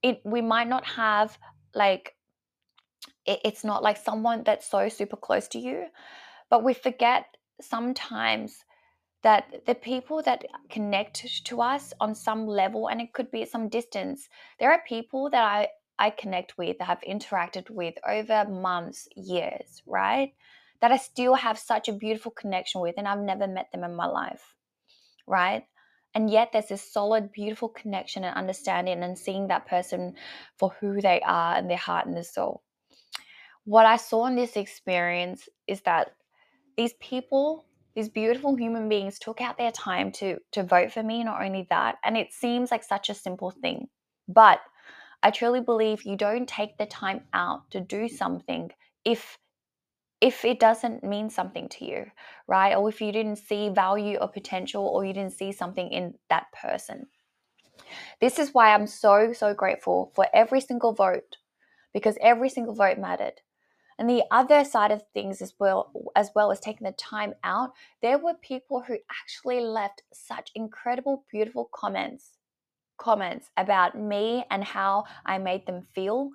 it 0.02 0.22
we 0.24 0.40
might 0.40 0.66
not 0.66 0.84
have 0.86 1.38
like 1.74 2.14
it, 3.26 3.38
it's 3.44 3.62
not 3.62 3.82
like 3.82 3.98
someone 3.98 4.42
that's 4.44 4.68
so 4.68 4.88
super 4.88 5.16
close 5.16 5.46
to 5.48 5.58
you, 5.58 5.86
but 6.48 6.64
we 6.64 6.72
forget 6.72 7.26
sometimes 7.60 8.64
that 9.22 9.66
the 9.66 9.74
people 9.74 10.22
that 10.22 10.46
connect 10.70 11.44
to 11.44 11.60
us 11.60 11.92
on 12.00 12.14
some 12.14 12.46
level, 12.46 12.88
and 12.88 13.02
it 13.02 13.12
could 13.12 13.30
be 13.30 13.42
at 13.42 13.50
some 13.50 13.68
distance, 13.68 14.30
there 14.58 14.72
are 14.72 14.82
people 14.88 15.28
that 15.30 15.44
I 15.44 15.68
I 15.98 16.08
connect 16.08 16.56
with, 16.56 16.78
that 16.78 16.86
have 16.86 17.02
interacted 17.02 17.68
with 17.68 17.94
over 18.08 18.46
months, 18.48 19.06
years, 19.16 19.82
right? 19.86 20.32
That 20.80 20.92
I 20.92 20.96
still 20.96 21.34
have 21.34 21.58
such 21.58 21.90
a 21.90 21.92
beautiful 21.92 22.32
connection 22.32 22.80
with, 22.80 22.94
and 22.96 23.06
I've 23.06 23.20
never 23.32 23.46
met 23.46 23.70
them 23.70 23.84
in 23.84 23.94
my 23.94 24.06
life 24.06 24.56
right? 25.30 25.64
And 26.14 26.28
yet 26.28 26.50
there's 26.52 26.68
this 26.68 26.82
solid, 26.82 27.30
beautiful 27.30 27.68
connection 27.68 28.24
and 28.24 28.36
understanding 28.36 29.02
and 29.02 29.16
seeing 29.16 29.46
that 29.48 29.66
person 29.66 30.14
for 30.58 30.74
who 30.80 31.00
they 31.00 31.20
are 31.20 31.54
and 31.54 31.70
their 31.70 31.76
heart 31.76 32.06
and 32.06 32.16
their 32.16 32.24
soul. 32.24 32.62
What 33.64 33.86
I 33.86 33.96
saw 33.96 34.26
in 34.26 34.34
this 34.34 34.56
experience 34.56 35.48
is 35.68 35.82
that 35.82 36.12
these 36.76 36.94
people, 36.94 37.66
these 37.94 38.08
beautiful 38.08 38.56
human 38.56 38.88
beings, 38.88 39.18
took 39.18 39.40
out 39.40 39.56
their 39.56 39.70
time 39.70 40.10
to, 40.12 40.38
to 40.52 40.64
vote 40.64 40.90
for 40.90 41.02
me. 41.02 41.22
Not 41.22 41.42
only 41.42 41.66
that, 41.70 41.98
and 42.04 42.16
it 42.16 42.32
seems 42.32 42.72
like 42.72 42.82
such 42.82 43.08
a 43.08 43.14
simple 43.14 43.52
thing, 43.52 43.86
but 44.26 44.60
I 45.22 45.30
truly 45.30 45.60
believe 45.60 46.02
you 46.02 46.16
don't 46.16 46.48
take 46.48 46.76
the 46.76 46.86
time 46.86 47.22
out 47.32 47.70
to 47.70 47.80
do 47.80 48.08
something 48.08 48.70
if 49.04 49.38
if 50.20 50.44
it 50.44 50.60
doesn't 50.60 51.02
mean 51.02 51.30
something 51.30 51.68
to 51.70 51.84
you, 51.84 52.10
right? 52.46 52.74
Or 52.74 52.88
if 52.88 53.00
you 53.00 53.12
didn't 53.12 53.36
see 53.36 53.68
value 53.68 54.18
or 54.18 54.28
potential 54.28 54.86
or 54.86 55.04
you 55.04 55.12
didn't 55.12 55.32
see 55.32 55.52
something 55.52 55.90
in 55.90 56.14
that 56.28 56.46
person. 56.52 57.06
This 58.20 58.38
is 58.38 58.52
why 58.52 58.74
I'm 58.74 58.86
so, 58.86 59.32
so 59.32 59.54
grateful 59.54 60.12
for 60.14 60.26
every 60.34 60.60
single 60.60 60.92
vote 60.92 61.38
because 61.94 62.16
every 62.20 62.50
single 62.50 62.74
vote 62.74 62.98
mattered. 62.98 63.40
And 63.98 64.08
the 64.08 64.24
other 64.30 64.64
side 64.64 64.92
of 64.92 65.02
things 65.12 65.42
as 65.42 65.54
well 65.58 65.92
as 66.16 66.30
well 66.34 66.50
as 66.50 66.60
taking 66.60 66.86
the 66.86 66.92
time 66.92 67.34
out, 67.44 67.72
there 68.00 68.18
were 68.18 68.34
people 68.34 68.82
who 68.86 68.96
actually 69.10 69.60
left 69.60 70.02
such 70.12 70.50
incredible 70.54 71.24
beautiful 71.30 71.68
comments 71.72 72.30
comments 73.00 73.48
about 73.56 73.98
me 73.98 74.44
and 74.50 74.62
how 74.62 75.04
I 75.26 75.38
made 75.38 75.66
them 75.66 75.86
feel, 75.94 76.30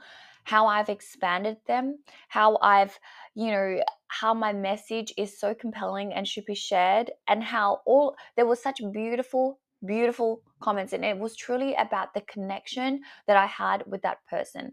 how 0.46 0.68
I've 0.68 0.90
expanded 0.90 1.58
them, 1.68 2.00
how 2.30 2.58
I've, 2.62 2.98
you 3.34 3.52
know, 3.52 3.82
how 4.08 4.34
my 4.34 4.54
message 4.54 5.14
is 5.18 5.38
so 5.38 5.54
compelling 5.54 6.14
and 6.14 6.26
should 6.26 6.46
be 6.46 6.56
shared, 6.56 7.12
and 7.28 7.44
how 7.44 7.82
all 7.86 8.16
there 8.36 8.46
was 8.46 8.64
such 8.64 8.80
beautiful, 8.94 9.60
beautiful 9.86 10.42
comments. 10.62 10.94
And 10.94 11.04
it 11.04 11.18
was 11.18 11.36
truly 11.36 11.76
about 11.76 12.14
the 12.14 12.22
connection 12.22 13.02
that 13.28 13.36
I 13.36 13.48
had 13.48 13.84
with 13.88 14.02
that 14.04 14.20
person. 14.30 14.72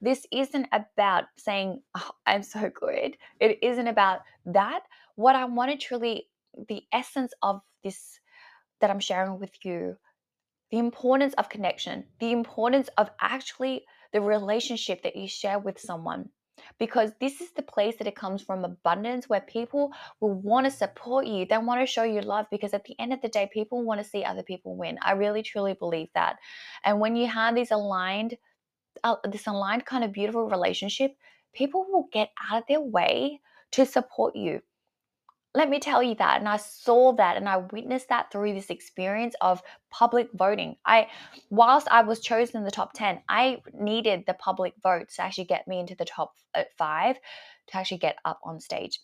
This 0.00 0.26
isn't 0.32 0.68
about 0.72 1.24
saying, 1.36 1.82
oh, 1.96 2.10
I'm 2.24 2.42
so 2.42 2.70
good. 2.70 3.16
It 3.40 3.58
isn't 3.62 3.88
about 3.88 4.20
that. 4.46 4.84
What 5.16 5.36
I 5.36 5.44
wanted 5.44 5.80
truly, 5.80 6.28
the 6.68 6.82
essence 6.92 7.34
of 7.42 7.60
this 7.84 8.20
that 8.80 8.90
I'm 8.90 9.00
sharing 9.00 9.38
with 9.38 9.52
you 9.62 9.96
the 10.70 10.78
importance 10.78 11.34
of 11.34 11.48
connection, 11.48 12.04
the 12.20 12.30
importance 12.30 12.88
of 12.96 13.10
actually 13.20 13.84
the 14.12 14.20
relationship 14.20 15.02
that 15.02 15.16
you 15.16 15.28
share 15.28 15.58
with 15.58 15.78
someone. 15.80 16.28
Because 16.78 17.12
this 17.20 17.40
is 17.40 17.52
the 17.52 17.62
place 17.62 17.96
that 17.96 18.06
it 18.06 18.14
comes 18.14 18.42
from 18.42 18.64
abundance 18.64 19.28
where 19.28 19.40
people 19.40 19.92
will 20.20 20.34
want 20.34 20.66
to 20.66 20.70
support 20.70 21.26
you. 21.26 21.46
They 21.46 21.56
want 21.56 21.80
to 21.80 21.86
show 21.86 22.02
you 22.02 22.20
love 22.20 22.46
because 22.50 22.74
at 22.74 22.84
the 22.84 22.94
end 22.98 23.14
of 23.14 23.22
the 23.22 23.28
day, 23.28 23.48
people 23.52 23.82
want 23.82 24.02
to 24.02 24.08
see 24.08 24.24
other 24.24 24.42
people 24.42 24.76
win. 24.76 24.98
I 25.02 25.12
really 25.12 25.42
truly 25.42 25.72
believe 25.72 26.08
that. 26.14 26.36
And 26.84 27.00
when 27.00 27.16
you 27.16 27.26
have 27.28 27.54
these 27.54 27.70
aligned, 27.70 28.36
uh, 29.02 29.16
this 29.24 29.46
aligned 29.46 29.86
kind 29.86 30.04
of 30.04 30.12
beautiful 30.12 30.50
relationship, 30.50 31.16
people 31.54 31.86
will 31.88 32.08
get 32.12 32.28
out 32.50 32.58
of 32.58 32.68
their 32.68 32.80
way 32.82 33.40
to 33.72 33.86
support 33.86 34.36
you 34.36 34.60
let 35.54 35.68
me 35.68 35.80
tell 35.80 36.02
you 36.02 36.14
that 36.14 36.38
and 36.38 36.48
i 36.48 36.56
saw 36.56 37.12
that 37.12 37.36
and 37.36 37.48
i 37.48 37.56
witnessed 37.56 38.08
that 38.08 38.30
through 38.30 38.54
this 38.54 38.70
experience 38.70 39.34
of 39.40 39.62
public 39.90 40.28
voting. 40.32 40.76
I 40.84 41.08
whilst 41.50 41.88
i 41.90 42.02
was 42.02 42.20
chosen 42.20 42.58
in 42.58 42.64
the 42.64 42.70
top 42.70 42.92
10 42.92 43.20
i 43.28 43.58
needed 43.72 44.24
the 44.26 44.34
public 44.34 44.74
votes 44.82 45.16
to 45.16 45.22
actually 45.22 45.44
get 45.44 45.66
me 45.66 45.80
into 45.80 45.96
the 45.96 46.04
top 46.04 46.34
uh, 46.54 46.62
5 46.78 47.16
to 47.70 47.76
actually 47.76 47.98
get 47.98 48.16
up 48.24 48.40
on 48.44 48.60
stage. 48.60 49.00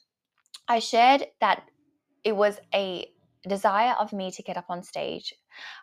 I 0.68 0.80
shared 0.80 1.26
that 1.40 1.62
it 2.24 2.37
was 2.37 2.59
a 2.74 3.09
desire 3.48 3.94
of 3.98 4.12
me 4.12 4.30
to 4.32 4.42
get 4.42 4.56
up 4.56 4.66
on 4.68 4.82
stage. 4.82 5.32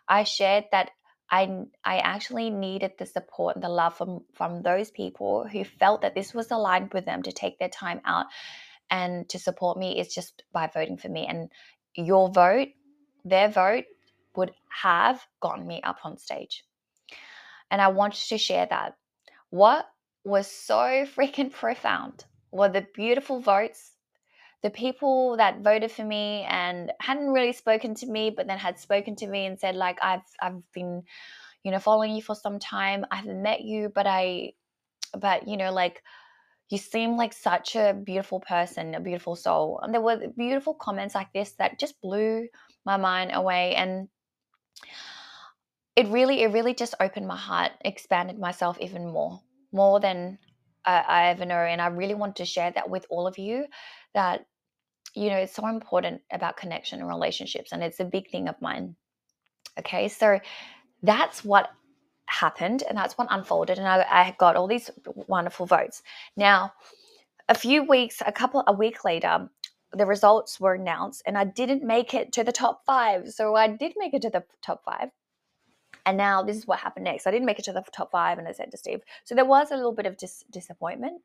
I 0.08 0.24
shared 0.24 0.64
that 0.72 0.90
I, 1.30 1.64
I 1.84 1.98
actually 1.98 2.50
needed 2.50 2.92
the 2.98 3.06
support 3.06 3.56
and 3.56 3.64
the 3.64 3.70
love 3.70 3.96
from, 3.96 4.20
from 4.34 4.62
those 4.62 4.90
people 4.90 5.48
who 5.50 5.64
felt 5.64 6.02
that 6.02 6.14
this 6.14 6.34
was 6.34 6.50
aligned 6.50 6.92
with 6.92 7.06
them 7.06 7.22
to 7.22 7.32
take 7.32 7.58
their 7.58 7.70
time 7.70 8.02
out 8.04 8.26
and 8.90 9.28
to 9.28 9.38
support 9.38 9.78
me 9.78 9.98
is 9.98 10.14
just 10.14 10.42
by 10.52 10.66
voting 10.66 10.96
for 10.96 11.08
me. 11.08 11.26
And 11.26 11.50
your 11.94 12.30
vote, 12.30 12.68
their 13.24 13.48
vote, 13.48 13.84
would 14.36 14.52
have 14.82 15.24
gotten 15.40 15.66
me 15.66 15.80
up 15.82 15.98
on 16.04 16.18
stage. 16.18 16.64
And 17.70 17.80
I 17.80 17.88
wanted 17.88 18.28
to 18.28 18.38
share 18.38 18.66
that. 18.70 18.96
What 19.50 19.86
was 20.24 20.50
so 20.50 20.74
freaking 21.16 21.52
profound 21.52 22.24
were 22.50 22.68
the 22.68 22.86
beautiful 22.94 23.40
votes, 23.40 23.92
the 24.62 24.70
people 24.70 25.36
that 25.36 25.60
voted 25.60 25.90
for 25.90 26.04
me 26.04 26.46
and 26.48 26.92
hadn't 27.00 27.30
really 27.30 27.52
spoken 27.52 27.94
to 27.96 28.06
me, 28.06 28.30
but 28.30 28.46
then 28.46 28.58
had 28.58 28.78
spoken 28.78 29.14
to 29.16 29.26
me 29.26 29.46
and 29.46 29.58
said, 29.58 29.76
like, 29.76 29.98
I've 30.02 30.22
I've 30.40 30.62
been, 30.72 31.02
you 31.62 31.70
know, 31.70 31.78
following 31.78 32.14
you 32.14 32.22
for 32.22 32.34
some 32.34 32.58
time. 32.58 33.04
I 33.10 33.16
haven't 33.16 33.42
met 33.42 33.60
you, 33.62 33.90
but 33.94 34.06
I 34.06 34.52
but 35.18 35.46
you 35.46 35.56
know, 35.56 35.72
like 35.72 36.02
you 36.70 36.78
seem 36.78 37.16
like 37.16 37.32
such 37.32 37.76
a 37.76 37.94
beautiful 37.94 38.40
person, 38.40 38.94
a 38.94 39.00
beautiful 39.00 39.36
soul. 39.36 39.80
And 39.82 39.92
there 39.92 40.00
were 40.00 40.20
beautiful 40.36 40.74
comments 40.74 41.14
like 41.14 41.32
this 41.32 41.52
that 41.58 41.78
just 41.78 42.00
blew 42.00 42.48
my 42.84 42.96
mind 42.96 43.32
away. 43.34 43.74
And 43.74 44.08
it 45.94 46.08
really, 46.08 46.42
it 46.42 46.52
really 46.52 46.74
just 46.74 46.94
opened 47.00 47.26
my 47.26 47.36
heart, 47.36 47.72
expanded 47.84 48.38
myself 48.38 48.78
even 48.80 49.06
more, 49.06 49.40
more 49.72 50.00
than 50.00 50.38
I, 50.84 51.00
I 51.00 51.26
ever 51.28 51.44
know. 51.44 51.54
And 51.56 51.80
I 51.80 51.88
really 51.88 52.14
want 52.14 52.36
to 52.36 52.44
share 52.44 52.72
that 52.72 52.88
with 52.88 53.06
all 53.10 53.26
of 53.26 53.38
you 53.38 53.66
that, 54.14 54.46
you 55.14 55.28
know, 55.28 55.36
it's 55.36 55.54
so 55.54 55.66
important 55.68 56.22
about 56.32 56.56
connection 56.56 56.98
and 56.98 57.08
relationships. 57.08 57.72
And 57.72 57.82
it's 57.82 58.00
a 58.00 58.04
big 58.04 58.30
thing 58.30 58.48
of 58.48 58.60
mine. 58.60 58.96
Okay. 59.78 60.08
So 60.08 60.40
that's 61.02 61.44
what 61.44 61.70
happened 62.34 62.82
and 62.88 62.96
that's 62.98 63.16
what 63.16 63.28
unfolded 63.30 63.78
and 63.78 63.86
I, 63.86 64.06
I 64.10 64.36
got 64.38 64.56
all 64.56 64.66
these 64.66 64.90
wonderful 65.28 65.66
votes. 65.66 66.02
Now 66.36 66.72
a 67.48 67.54
few 67.54 67.82
weeks 67.84 68.22
a 68.24 68.32
couple 68.32 68.62
a 68.66 68.72
week 68.72 69.04
later 69.04 69.48
the 69.92 70.06
results 70.06 70.58
were 70.58 70.74
announced 70.74 71.22
and 71.26 71.38
i 71.38 71.44
didn't 71.44 71.84
make 71.84 72.14
it 72.14 72.32
to 72.32 72.42
the 72.42 72.52
top 72.52 72.84
five 72.84 73.30
so 73.30 73.54
i 73.54 73.68
did 73.68 73.92
make 73.96 74.14
it 74.14 74.22
to 74.22 74.30
the 74.30 74.44
top 74.62 74.82
five. 74.84 75.10
And 76.06 76.18
now 76.18 76.42
this 76.42 76.58
is 76.58 76.66
what 76.66 76.80
happened 76.80 77.04
next. 77.04 77.26
I 77.26 77.30
didn't 77.30 77.46
make 77.46 77.58
it 77.58 77.64
to 77.64 77.72
the 77.72 77.82
top 77.90 78.10
five 78.10 78.38
and 78.38 78.46
i 78.46 78.52
said 78.52 78.70
to 78.70 78.76
steve. 78.76 79.00
So 79.24 79.34
there 79.34 79.44
was 79.46 79.70
a 79.70 79.76
little 79.76 79.94
bit 79.94 80.06
of 80.06 80.18
dis- 80.18 80.44
disappointment. 80.50 81.22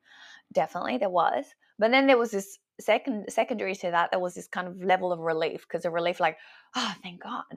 Definitely 0.52 0.96
there 0.98 1.10
was. 1.10 1.44
But 1.78 1.90
then 1.90 2.06
there 2.06 2.16
was 2.16 2.30
this 2.30 2.58
second 2.80 3.26
secondary 3.28 3.74
to 3.74 3.90
that 3.90 4.10
there 4.10 4.20
was 4.20 4.34
this 4.34 4.48
kind 4.48 4.66
of 4.66 4.82
level 4.82 5.12
of 5.12 5.18
relief 5.18 5.66
because 5.66 5.84
a 5.84 5.90
relief 5.90 6.18
like 6.18 6.38
oh 6.76 6.94
thank 7.02 7.22
god. 7.22 7.56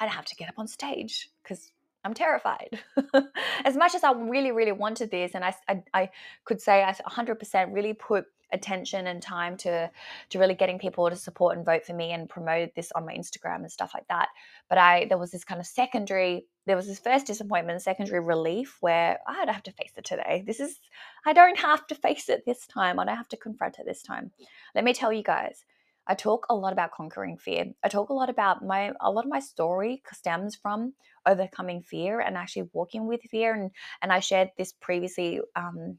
I'd 0.00 0.10
have 0.10 0.26
to 0.26 0.36
get 0.36 0.48
up 0.48 0.58
on 0.58 0.68
stage 0.68 1.30
because 1.42 1.72
I'm 2.04 2.14
terrified. 2.14 2.80
as 3.64 3.76
much 3.76 3.94
as 3.94 4.04
I 4.04 4.12
really, 4.12 4.52
really 4.52 4.72
wanted 4.72 5.10
this, 5.10 5.32
and 5.34 5.44
I, 5.44 5.54
I, 5.68 5.82
I 5.92 6.10
could 6.44 6.60
say 6.60 6.82
I 6.82 6.92
100% 6.92 7.74
really 7.74 7.92
put 7.92 8.26
attention 8.52 9.06
and 9.06 9.20
time 9.22 9.56
to 9.58 9.90
to 10.30 10.38
really 10.38 10.54
getting 10.54 10.78
people 10.78 11.08
to 11.10 11.16
support 11.16 11.56
and 11.56 11.66
vote 11.66 11.84
for 11.84 11.92
me 11.92 12.12
and 12.12 12.28
promote 12.28 12.74
this 12.74 12.90
on 12.92 13.04
my 13.04 13.14
Instagram 13.14 13.56
and 13.56 13.70
stuff 13.70 13.92
like 13.94 14.06
that. 14.08 14.28
But 14.68 14.78
I 14.78 15.06
there 15.08 15.18
was 15.18 15.30
this 15.30 15.44
kind 15.44 15.60
of 15.60 15.66
secondary, 15.66 16.46
there 16.66 16.76
was 16.76 16.86
this 16.86 16.98
first 16.98 17.26
disappointment, 17.26 17.82
secondary 17.82 18.20
relief 18.20 18.78
where 18.80 19.18
I 19.26 19.44
don't 19.44 19.54
have 19.54 19.62
to 19.64 19.72
face 19.72 19.92
it 19.96 20.04
today. 20.04 20.44
This 20.46 20.60
is 20.60 20.80
I 21.26 21.32
don't 21.32 21.58
have 21.58 21.86
to 21.88 21.94
face 21.94 22.28
it 22.28 22.44
this 22.46 22.66
time. 22.66 22.98
I 22.98 23.04
don't 23.04 23.16
have 23.16 23.28
to 23.28 23.36
confront 23.36 23.78
it 23.78 23.86
this 23.86 24.02
time. 24.02 24.30
Let 24.74 24.84
me 24.84 24.92
tell 24.92 25.12
you 25.12 25.22
guys, 25.22 25.64
I 26.08 26.14
talk 26.14 26.46
a 26.48 26.54
lot 26.54 26.72
about 26.72 26.92
conquering 26.92 27.36
fear. 27.36 27.66
I 27.84 27.88
talk 27.88 28.08
a 28.08 28.14
lot 28.14 28.30
about 28.30 28.64
my 28.64 28.92
a 29.00 29.10
lot 29.10 29.24
of 29.24 29.30
my 29.30 29.40
story 29.40 30.02
stems 30.12 30.56
from 30.56 30.94
overcoming 31.26 31.82
fear 31.82 32.20
and 32.20 32.36
actually 32.36 32.70
walking 32.72 33.06
with 33.06 33.20
fear. 33.30 33.54
And 33.54 33.70
and 34.02 34.12
I 34.12 34.20
shared 34.20 34.50
this 34.56 34.72
previously 34.72 35.40
um, 35.54 35.98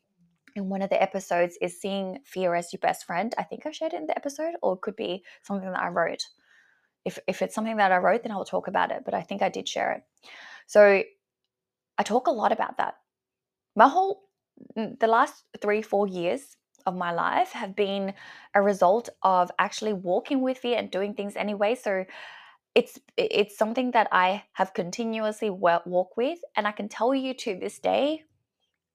in 0.55 0.67
one 0.67 0.81
of 0.81 0.89
the 0.89 1.01
episodes 1.01 1.57
is 1.61 1.79
seeing 1.79 2.19
fear 2.25 2.55
as 2.55 2.73
your 2.73 2.79
best 2.79 3.05
friend. 3.05 3.33
I 3.37 3.43
think 3.43 3.65
I 3.65 3.71
shared 3.71 3.93
it 3.93 3.97
in 3.97 4.07
the 4.07 4.17
episode, 4.17 4.55
or 4.63 4.73
it 4.73 4.81
could 4.81 4.95
be 4.95 5.23
something 5.43 5.71
that 5.71 5.79
I 5.79 5.89
wrote. 5.89 6.25
If 7.05 7.19
if 7.27 7.41
it's 7.41 7.55
something 7.55 7.77
that 7.77 7.91
I 7.91 7.97
wrote, 7.97 8.23
then 8.23 8.31
I'll 8.31 8.45
talk 8.45 8.67
about 8.67 8.91
it. 8.91 9.03
But 9.05 9.13
I 9.13 9.21
think 9.21 9.41
I 9.41 9.49
did 9.49 9.67
share 9.69 9.91
it. 9.93 10.03
So 10.65 11.03
I 11.97 12.03
talk 12.03 12.27
a 12.27 12.31
lot 12.31 12.51
about 12.51 12.77
that. 12.77 12.95
My 13.75 13.87
whole 13.87 14.23
the 14.75 15.07
last 15.07 15.43
three 15.61 15.81
four 15.81 16.07
years 16.07 16.57
of 16.89 16.95
my 16.95 17.11
life 17.11 17.51
have 17.53 17.75
been 17.75 18.13
a 18.53 18.61
result 18.61 19.09
of 19.23 19.51
actually 19.57 19.93
walking 19.93 20.41
with 20.41 20.57
fear 20.57 20.77
and 20.77 20.91
doing 20.91 21.13
things 21.13 21.35
anyway. 21.35 21.75
So 21.75 22.05
it's 22.75 22.99
it's 23.17 23.57
something 23.57 23.91
that 23.91 24.07
I 24.11 24.43
have 24.53 24.73
continuously 24.73 25.49
walk 25.49 26.17
with, 26.17 26.39
and 26.55 26.67
I 26.67 26.71
can 26.71 26.89
tell 26.89 27.15
you 27.15 27.33
to 27.33 27.57
this 27.59 27.79
day, 27.79 28.23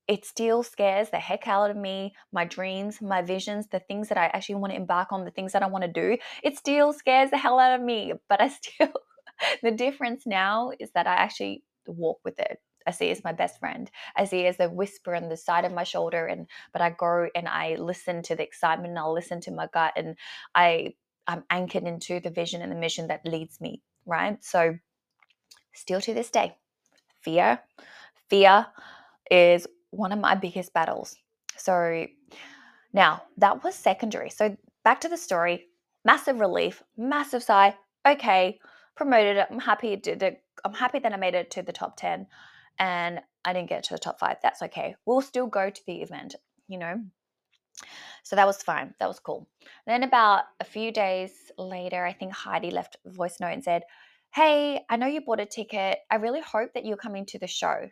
it 0.07 0.25
still 0.25 0.63
scares 0.63 1.11
the 1.11 1.19
heck 1.19 1.49
out 1.49 1.71
of 1.71 1.77
me. 1.77 2.15
My 2.33 2.45
dreams, 2.45 3.01
my 3.01 3.23
visions, 3.23 3.67
the 3.69 3.81
things 3.81 4.09
that 4.09 4.19
I 4.19 4.27
actually 4.27 4.57
want 4.57 4.73
to 4.73 4.77
embark 4.77 5.13
on, 5.13 5.25
the 5.25 5.31
things 5.31 5.53
that 5.53 5.63
I 5.63 5.67
want 5.67 5.85
to 5.85 5.93
do, 5.93 6.19
it 6.43 6.59
still 6.59 6.93
scares 6.93 7.31
the 7.31 7.39
hell 7.39 7.59
out 7.59 7.79
of 7.79 7.85
me. 7.85 8.13
But 8.29 8.41
I 8.41 8.49
still, 8.61 8.93
the 9.63 9.71
difference 9.71 10.27
now 10.27 10.73
is 10.79 10.91
that 10.93 11.07
I 11.07 11.15
actually 11.15 11.65
walk 11.87 12.21
with 12.25 12.39
it. 12.39 12.59
I 12.87 12.91
see 12.91 13.11
as 13.11 13.25
my 13.25 13.33
best 13.33 13.59
friend. 13.59 13.91
I 14.17 14.25
see 14.25 14.47
as 14.47 14.61
a 14.61 14.69
whisper 14.69 15.15
on 15.15 15.29
the 15.29 15.37
side 15.37 15.65
of 15.65 15.73
my 15.73 15.85
shoulder, 15.85 16.27
and 16.27 16.47
but 16.73 16.83
I 16.83 16.91
go 16.91 17.29
and 17.35 17.49
I 17.49 17.77
listen 17.77 18.23
to 18.25 18.37
the 18.37 18.43
excitement, 18.43 18.91
and 18.91 18.99
I'll 18.99 19.13
listen 19.13 19.41
to 19.43 19.51
my 19.51 19.69
gut, 19.73 19.93
and 19.97 20.17
I 20.55 20.95
I'm 21.27 21.45
anchored 21.51 21.85
into 21.85 22.21
the 22.21 22.31
vision 22.31 22.63
and 22.63 22.71
the 22.71 22.77
mission 22.77 23.09
that 23.09 23.25
leads 23.25 23.61
me. 23.61 23.83
Right. 24.07 24.43
So, 24.45 24.79
still 25.73 26.01
to 26.03 26.13
this 26.15 26.31
day, 26.31 26.57
fear, 27.23 27.61
fear 28.29 28.67
is 29.31 29.67
one 29.91 30.13
of 30.13 30.19
my 30.19 30.35
biggest 30.35 30.73
battles. 30.73 31.17
So 31.57 32.07
now 32.93 33.23
that 33.39 33.65
was 33.65 33.75
secondary. 33.75 34.31
So 34.31 34.57
back 34.85 35.01
to 35.03 35.09
the 35.09 35.17
story. 35.17 35.69
Massive 36.05 36.41
relief, 36.41 36.83
massive 36.99 37.43
sigh. 37.43 37.75
Okay, 38.07 38.59
promoted. 38.95 39.47
I'm 39.51 39.61
happy. 39.61 39.97
Did 39.97 40.23
it. 40.23 40.43
I'm 40.65 40.75
happy 40.75 40.99
that 40.99 41.13
I 41.13 41.17
made 41.17 41.35
it 41.35 41.51
to 41.53 41.63
the 41.63 41.73
top 41.73 41.97
ten 41.97 42.27
and 42.79 43.21
I 43.45 43.53
didn't 43.53 43.69
get 43.69 43.85
to 43.85 43.95
the 43.95 43.99
top 43.99 44.19
five. 44.19 44.37
That's 44.43 44.63
okay. 44.63 44.97
We'll 45.05 45.21
still 45.21 45.47
go 45.47 45.71
to 45.71 45.87
the 45.87 46.03
event, 46.03 46.35
you 46.69 46.79
know. 46.79 47.01
So 48.23 48.37
that 48.37 48.47
was 48.47 48.63
fine. 48.63 48.95
That 49.01 49.09
was 49.09 49.21
cool. 49.21 49.49
Then 49.87 50.03
about 50.03 50.45
a 50.61 50.65
few 50.65 50.93
days 50.93 51.33
later, 51.59 52.05
I 52.05 52.13
think 52.13 52.33
Heidi 52.33 52.71
left 52.71 52.97
a 53.05 53.11
voice 53.11 53.39
note 53.41 53.53
and 53.53 53.65
said, 53.65 53.83
Hey, 54.33 54.81
I 54.89 54.97
know 54.97 55.07
you 55.07 55.21
bought 55.21 55.41
a 55.41 55.47
ticket. 55.47 55.99
I 56.11 56.17
really 56.17 56.41
hope 56.41 56.73
that 56.75 56.85
you're 56.85 56.97
coming 56.97 57.27
to 57.27 57.39
the 57.39 57.47
show. 57.47 57.89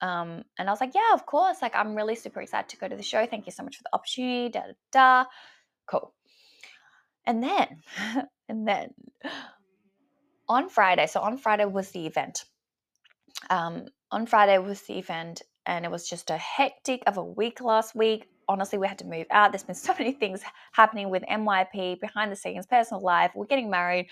Um, 0.00 0.42
and 0.58 0.68
I 0.68 0.72
was 0.72 0.80
like, 0.80 0.94
yeah, 0.94 1.14
of 1.14 1.24
course. 1.24 1.62
Like, 1.62 1.76
I'm 1.76 1.94
really 1.94 2.16
super 2.16 2.40
excited 2.40 2.68
to 2.70 2.76
go 2.76 2.88
to 2.88 2.96
the 2.96 3.02
show. 3.02 3.24
Thank 3.26 3.46
you 3.46 3.52
so 3.52 3.62
much 3.62 3.76
for 3.76 3.84
the 3.84 3.94
opportunity. 3.94 4.50
Da 4.50 4.60
da 4.60 4.72
da. 4.92 5.28
Cool. 5.86 6.12
And 7.26 7.42
then, 7.42 7.82
and 8.48 8.66
then 8.66 8.92
on 10.48 10.68
Friday, 10.68 11.06
so 11.06 11.20
on 11.20 11.38
Friday 11.38 11.64
was 11.64 11.90
the 11.90 12.06
event. 12.06 12.44
Um, 13.48 13.86
on 14.14 14.26
Friday 14.26 14.56
was 14.58 14.80
the 14.82 14.96
event, 14.96 15.42
and 15.66 15.84
it 15.84 15.90
was 15.90 16.08
just 16.08 16.30
a 16.30 16.36
hectic 16.36 17.02
of 17.08 17.16
a 17.16 17.24
week 17.24 17.60
last 17.60 17.96
week. 17.96 18.28
Honestly, 18.48 18.78
we 18.78 18.86
had 18.86 19.00
to 19.00 19.04
move 19.04 19.26
out. 19.32 19.50
There's 19.50 19.64
been 19.64 19.74
so 19.74 19.92
many 19.98 20.12
things 20.12 20.40
happening 20.70 21.10
with 21.10 21.24
MYP 21.24 22.00
behind 22.00 22.30
the 22.30 22.36
scenes, 22.36 22.64
personal 22.64 23.02
life. 23.02 23.32
We're 23.34 23.46
getting 23.46 23.70
married. 23.70 24.06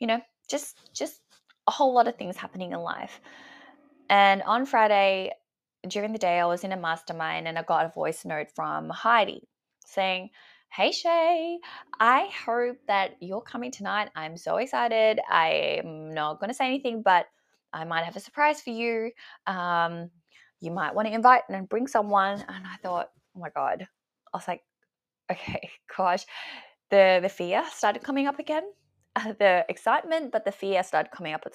You 0.00 0.06
know, 0.08 0.20
just 0.50 0.78
just 0.92 1.22
a 1.66 1.70
whole 1.70 1.94
lot 1.94 2.08
of 2.08 2.16
things 2.16 2.36
happening 2.36 2.72
in 2.72 2.80
life. 2.80 3.20
And 4.10 4.42
on 4.42 4.66
Friday, 4.66 5.32
during 5.88 6.12
the 6.12 6.18
day, 6.18 6.38
I 6.38 6.44
was 6.44 6.62
in 6.62 6.72
a 6.72 6.76
mastermind 6.76 7.48
and 7.48 7.58
I 7.58 7.62
got 7.62 7.86
a 7.86 7.88
voice 7.88 8.26
note 8.26 8.48
from 8.54 8.90
Heidi 8.90 9.48
saying, 9.86 10.28
Hey 10.70 10.92
Shay, 10.92 11.58
I 11.98 12.28
hope 12.44 12.76
that 12.86 13.16
you're 13.20 13.40
coming 13.40 13.70
tonight. 13.70 14.10
I'm 14.14 14.36
so 14.36 14.58
excited. 14.58 15.20
I'm 15.30 16.12
not 16.12 16.38
going 16.38 16.50
to 16.50 16.54
say 16.54 16.66
anything, 16.66 17.00
but 17.00 17.26
I 17.72 17.84
might 17.84 18.04
have 18.04 18.16
a 18.16 18.20
surprise 18.20 18.60
for 18.60 18.70
you. 18.70 19.10
Um, 19.46 20.10
you 20.60 20.70
might 20.70 20.94
want 20.94 21.08
to 21.08 21.14
invite 21.14 21.42
and 21.48 21.68
bring 21.68 21.86
someone. 21.86 22.40
And 22.48 22.66
I 22.66 22.76
thought, 22.82 23.10
oh 23.36 23.40
my 23.40 23.50
God. 23.50 23.86
I 24.32 24.36
was 24.36 24.48
like, 24.48 24.62
okay, 25.30 25.70
gosh. 25.96 26.24
The 26.90 27.20
the 27.22 27.28
fear 27.28 27.64
started 27.70 28.02
coming 28.02 28.26
up 28.26 28.38
again. 28.38 28.64
Uh, 29.16 29.32
the 29.38 29.64
excitement, 29.68 30.32
but 30.32 30.44
the 30.44 30.52
fear 30.52 30.82
started 30.82 31.10
coming 31.10 31.34
up 31.34 31.46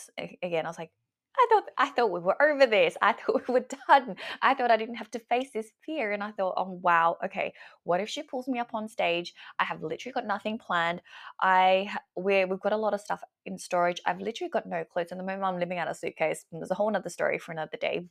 again. 0.43 0.65
I 0.65 0.69
was 0.69 0.77
like, 0.77 0.91
I 1.39 1.47
thought 1.49 1.63
I 1.77 1.89
thought 1.89 2.11
we 2.11 2.19
were 2.19 2.41
over 2.41 2.65
this. 2.65 2.97
I 3.01 3.13
thought 3.13 3.47
we 3.47 3.53
were 3.53 3.67
done. 3.87 4.15
I 4.41 4.53
thought 4.53 4.71
I 4.71 4.77
didn't 4.77 4.95
have 4.95 5.11
to 5.11 5.19
face 5.19 5.49
this 5.53 5.71
fear. 5.85 6.11
And 6.11 6.23
I 6.23 6.31
thought, 6.31 6.55
oh 6.57 6.79
wow, 6.81 7.17
okay, 7.23 7.53
what 7.83 8.01
if 8.01 8.09
she 8.09 8.23
pulls 8.23 8.47
me 8.47 8.59
up 8.59 8.73
on 8.73 8.87
stage? 8.87 9.33
I 9.59 9.63
have 9.65 9.83
literally 9.83 10.13
got 10.13 10.25
nothing 10.25 10.57
planned. 10.57 11.01
I 11.39 11.89
we 12.15 12.45
we've 12.45 12.59
got 12.59 12.73
a 12.73 12.77
lot 12.77 12.93
of 12.93 13.01
stuff 13.01 13.21
in 13.45 13.57
storage. 13.57 14.01
I've 14.05 14.19
literally 14.21 14.49
got 14.49 14.67
no 14.67 14.83
clothes. 14.83 15.11
And 15.11 15.19
the 15.19 15.25
moment 15.25 15.43
I'm 15.43 15.59
living 15.59 15.77
out 15.79 15.89
a 15.89 15.93
suitcase, 15.95 16.45
there's 16.51 16.71
a 16.71 16.75
whole 16.75 16.95
other 16.95 17.09
story 17.09 17.37
for 17.39 17.51
another 17.51 17.77
day. 17.79 18.07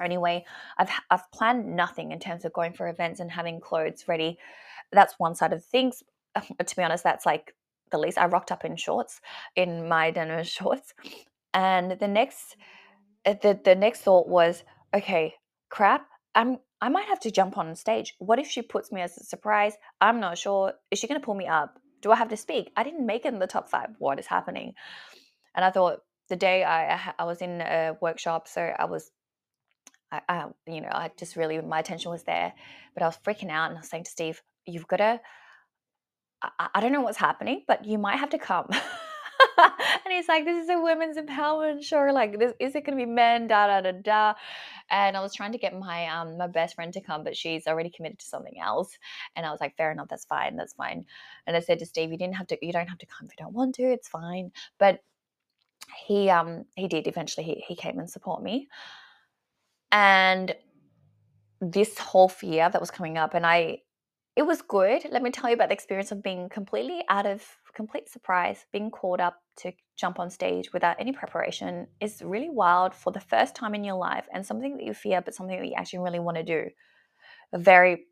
Anyway, 0.00 0.44
I've 0.78 0.90
I've 1.10 1.30
planned 1.32 1.76
nothing 1.76 2.12
in 2.12 2.18
terms 2.18 2.44
of 2.44 2.52
going 2.52 2.72
for 2.72 2.88
events 2.88 3.20
and 3.20 3.30
having 3.30 3.60
clothes 3.60 4.04
ready. 4.08 4.38
That's 4.92 5.14
one 5.18 5.34
side 5.34 5.52
of 5.52 5.64
things. 5.64 6.02
To 6.66 6.76
be 6.76 6.82
honest, 6.82 7.04
that's 7.04 7.26
like 7.26 7.54
the 7.92 7.98
least. 7.98 8.18
I 8.18 8.26
rocked 8.26 8.50
up 8.50 8.64
in 8.64 8.76
shorts, 8.76 9.20
in 9.54 9.88
my 9.88 10.10
denim 10.10 10.42
shorts, 10.58 10.94
and 11.54 11.98
the 11.98 12.08
next 12.08 12.56
uh, 13.26 13.34
the, 13.42 13.58
the 13.64 13.74
next 13.74 14.00
thought 14.00 14.28
was 14.28 14.64
okay 14.94 15.34
crap 15.70 16.06
i'm 16.34 16.58
i 16.80 16.88
might 16.88 17.06
have 17.06 17.20
to 17.20 17.30
jump 17.30 17.56
on 17.56 17.74
stage. 17.74 18.14
What 18.18 18.38
if 18.38 18.46
she 18.48 18.60
puts 18.62 18.92
me 18.92 19.00
as 19.00 19.16
a 19.16 19.24
surprise? 19.24 19.74
I'm 20.00 20.20
not 20.20 20.36
sure. 20.36 20.74
Is 20.90 20.98
she 20.98 21.06
to 21.06 21.18
pull 21.20 21.34
me 21.34 21.46
up? 21.46 21.78
Do 22.02 22.12
i 22.12 22.16
have 22.16 22.28
to 22.28 22.36
speak? 22.36 22.70
I 22.76 22.82
didn't 22.84 23.06
make 23.06 23.24
it 23.24 23.32
in 23.32 23.38
the 23.38 23.46
top 23.46 23.70
five. 23.70 23.90
What 23.98 24.18
is 24.18 24.26
happening? 24.26 24.74
And 25.54 25.64
i 25.64 25.70
thought 25.70 26.00
the 26.28 26.36
day 26.36 26.64
i 26.64 27.14
i 27.18 27.24
was 27.24 27.42
in 27.42 27.60
a 27.60 27.96
workshop 28.00 28.48
so 28.48 28.60
i 28.62 28.84
was 28.84 29.10
I, 30.12 30.20
I 30.28 30.46
you 30.66 30.80
know 30.80 30.88
i 30.90 31.10
just 31.18 31.36
really 31.36 31.60
my 31.60 31.80
attention 31.80 32.10
was 32.10 32.24
there 32.24 32.52
but 32.94 33.02
i 33.02 33.06
was 33.06 33.18
freaking 33.24 33.50
out 33.50 33.68
and 33.70 33.78
i 33.78 33.80
was 33.80 33.88
saying 33.88 34.04
to 34.04 34.10
steve 34.10 34.42
you've 34.66 34.88
got 34.88 34.98
to 34.98 35.20
I, 36.42 36.68
I 36.74 36.80
don't 36.80 36.92
know 36.92 37.00
what's 37.00 37.18
happening 37.18 37.64
but 37.66 37.84
you 37.84 37.98
might 37.98 38.18
have 38.18 38.30
to 38.30 38.38
come 38.38 38.68
and 39.58 40.12
he's 40.12 40.28
like, 40.28 40.44
this 40.44 40.64
is 40.64 40.70
a 40.70 40.80
women's 40.80 41.16
empowerment 41.16 41.82
show. 41.82 42.08
Like, 42.12 42.38
this 42.38 42.52
is 42.60 42.74
it 42.74 42.84
going 42.84 42.98
to 42.98 43.04
be 43.04 43.10
men? 43.10 43.46
Da 43.46 43.66
da 43.66 43.80
da 43.80 43.92
da. 44.02 44.34
And 44.90 45.16
I 45.16 45.20
was 45.20 45.34
trying 45.34 45.52
to 45.52 45.58
get 45.58 45.78
my 45.78 46.06
um 46.08 46.36
my 46.38 46.46
best 46.46 46.74
friend 46.74 46.92
to 46.92 47.00
come, 47.00 47.24
but 47.24 47.36
she's 47.36 47.66
already 47.66 47.90
committed 47.90 48.18
to 48.20 48.26
something 48.26 48.60
else. 48.60 48.96
And 49.36 49.46
I 49.46 49.50
was 49.50 49.60
like, 49.60 49.76
fair 49.76 49.92
enough, 49.92 50.08
that's 50.08 50.24
fine, 50.26 50.56
that's 50.56 50.74
fine. 50.74 51.04
And 51.46 51.56
I 51.56 51.60
said 51.60 51.78
to 51.80 51.86
Steve, 51.86 52.12
you 52.12 52.18
didn't 52.18 52.36
have 52.36 52.46
to, 52.48 52.58
you 52.60 52.72
don't 52.72 52.88
have 52.88 52.98
to 52.98 53.06
come 53.06 53.26
if 53.26 53.32
you 53.38 53.44
don't 53.44 53.54
want 53.54 53.74
to. 53.76 53.82
It's 53.82 54.08
fine. 54.08 54.52
But 54.78 55.00
he 56.06 56.30
um 56.30 56.64
he 56.76 56.88
did 56.88 57.06
eventually. 57.06 57.44
He 57.44 57.64
he 57.68 57.76
came 57.76 57.98
and 57.98 58.10
support 58.10 58.42
me. 58.42 58.68
And 59.92 60.54
this 61.60 61.98
whole 61.98 62.28
fear 62.28 62.68
that 62.68 62.80
was 62.80 62.90
coming 62.90 63.16
up, 63.18 63.34
and 63.34 63.46
I 63.46 63.78
it 64.36 64.42
was 64.42 64.62
good. 64.62 65.02
Let 65.10 65.22
me 65.22 65.30
tell 65.30 65.48
you 65.48 65.54
about 65.54 65.68
the 65.68 65.74
experience 65.74 66.10
of 66.10 66.22
being 66.22 66.48
completely 66.48 67.04
out 67.08 67.26
of 67.26 67.46
complete 67.74 68.08
surprise, 68.08 68.66
being 68.72 68.90
called 68.90 69.20
up 69.20 69.42
to 69.58 69.72
jump 69.96 70.18
on 70.18 70.30
stage 70.30 70.72
without 70.72 70.96
any 70.98 71.12
preparation 71.12 71.86
is 72.00 72.22
really 72.22 72.50
wild 72.50 72.94
for 72.94 73.12
the 73.12 73.20
first 73.20 73.54
time 73.54 73.74
in 73.74 73.84
your 73.84 73.96
life 73.96 74.26
and 74.32 74.44
something 74.44 74.76
that 74.76 74.84
you 74.84 74.94
fear, 74.94 75.20
but 75.20 75.34
something 75.34 75.58
that 75.58 75.66
you 75.66 75.74
actually 75.76 76.00
really 76.00 76.18
want 76.18 76.36
to 76.36 76.42
do. 76.42 76.68
A 77.52 77.58
very, 77.58 78.04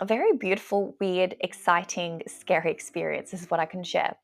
a 0.00 0.04
very 0.04 0.36
beautiful, 0.36 0.96
weird, 1.00 1.36
exciting, 1.40 2.22
scary 2.26 2.70
experience 2.70 3.34
is 3.34 3.50
what 3.50 3.60
I 3.60 3.66
can 3.66 3.82
share. 3.82 4.16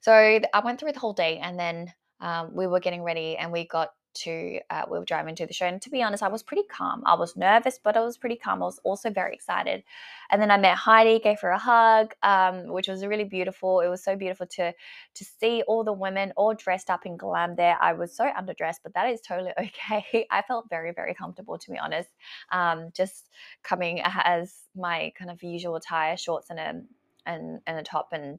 So 0.00 0.12
I 0.12 0.60
went 0.64 0.78
through 0.78 0.92
the 0.92 1.00
whole 1.00 1.12
day 1.12 1.38
and 1.38 1.58
then 1.58 1.92
um, 2.20 2.54
we 2.54 2.66
were 2.66 2.80
getting 2.80 3.02
ready 3.02 3.36
and 3.36 3.52
we 3.52 3.66
got 3.66 3.90
to 4.14 4.58
uh, 4.70 4.82
we 4.90 4.98
were 4.98 5.04
driving 5.04 5.34
to 5.36 5.46
the 5.46 5.52
show 5.52 5.66
and 5.66 5.80
to 5.82 5.90
be 5.90 6.02
honest 6.02 6.22
i 6.22 6.28
was 6.28 6.42
pretty 6.42 6.64
calm. 6.64 7.02
I 7.06 7.14
was 7.14 7.36
nervous 7.36 7.78
but 7.82 7.96
i 7.96 8.00
was 8.00 8.16
pretty 8.16 8.36
calm. 8.36 8.62
I 8.62 8.66
was 8.66 8.80
also 8.82 9.10
very 9.10 9.34
excited. 9.34 9.84
And 10.30 10.40
then 10.42 10.50
i 10.50 10.56
met 10.56 10.76
heidi 10.76 11.20
gave 11.20 11.40
her 11.40 11.50
a 11.50 11.58
hug 11.58 12.14
um, 12.22 12.68
which 12.68 12.88
was 12.88 13.04
really 13.04 13.24
beautiful. 13.24 13.80
It 13.80 13.88
was 13.88 14.02
so 14.02 14.16
beautiful 14.16 14.46
to 14.46 14.72
to 15.14 15.24
see 15.24 15.62
all 15.68 15.84
the 15.84 15.92
women 15.92 16.32
all 16.36 16.54
dressed 16.54 16.90
up 16.90 17.06
in 17.06 17.16
glam 17.16 17.54
there. 17.54 17.76
I 17.80 17.92
was 17.92 18.16
so 18.16 18.24
underdressed 18.24 18.80
but 18.82 18.94
that 18.94 19.08
is 19.08 19.20
totally 19.20 19.52
okay. 19.58 20.26
I 20.30 20.42
felt 20.42 20.68
very 20.68 20.92
very 20.92 21.14
comfortable 21.14 21.58
to 21.58 21.70
be 21.70 21.78
honest 21.78 22.10
um, 22.50 22.90
just 22.94 23.28
coming 23.62 24.00
as 24.04 24.54
my 24.74 25.12
kind 25.16 25.30
of 25.30 25.42
usual 25.42 25.76
attire 25.76 26.16
shorts 26.16 26.50
and 26.50 26.58
a 26.58 26.82
and, 27.26 27.60
and 27.66 27.78
a 27.78 27.82
top 27.82 28.08
and 28.12 28.38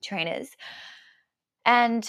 trainers. 0.00 0.50
And 1.66 2.08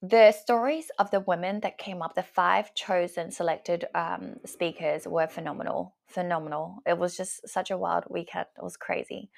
the 0.00 0.32
stories 0.32 0.90
of 0.98 1.10
the 1.10 1.20
women 1.20 1.60
that 1.60 1.78
came 1.78 2.02
up, 2.02 2.14
the 2.14 2.22
five 2.22 2.72
chosen 2.74 3.32
selected 3.32 3.86
um, 3.94 4.36
speakers 4.46 5.08
were 5.08 5.26
phenomenal. 5.26 5.96
Phenomenal. 6.06 6.78
It 6.86 6.98
was 6.98 7.16
just 7.16 7.48
such 7.48 7.70
a 7.70 7.76
wild 7.76 8.04
weekend. 8.08 8.46
It 8.56 8.62
was 8.62 8.76
crazy. 8.76 9.30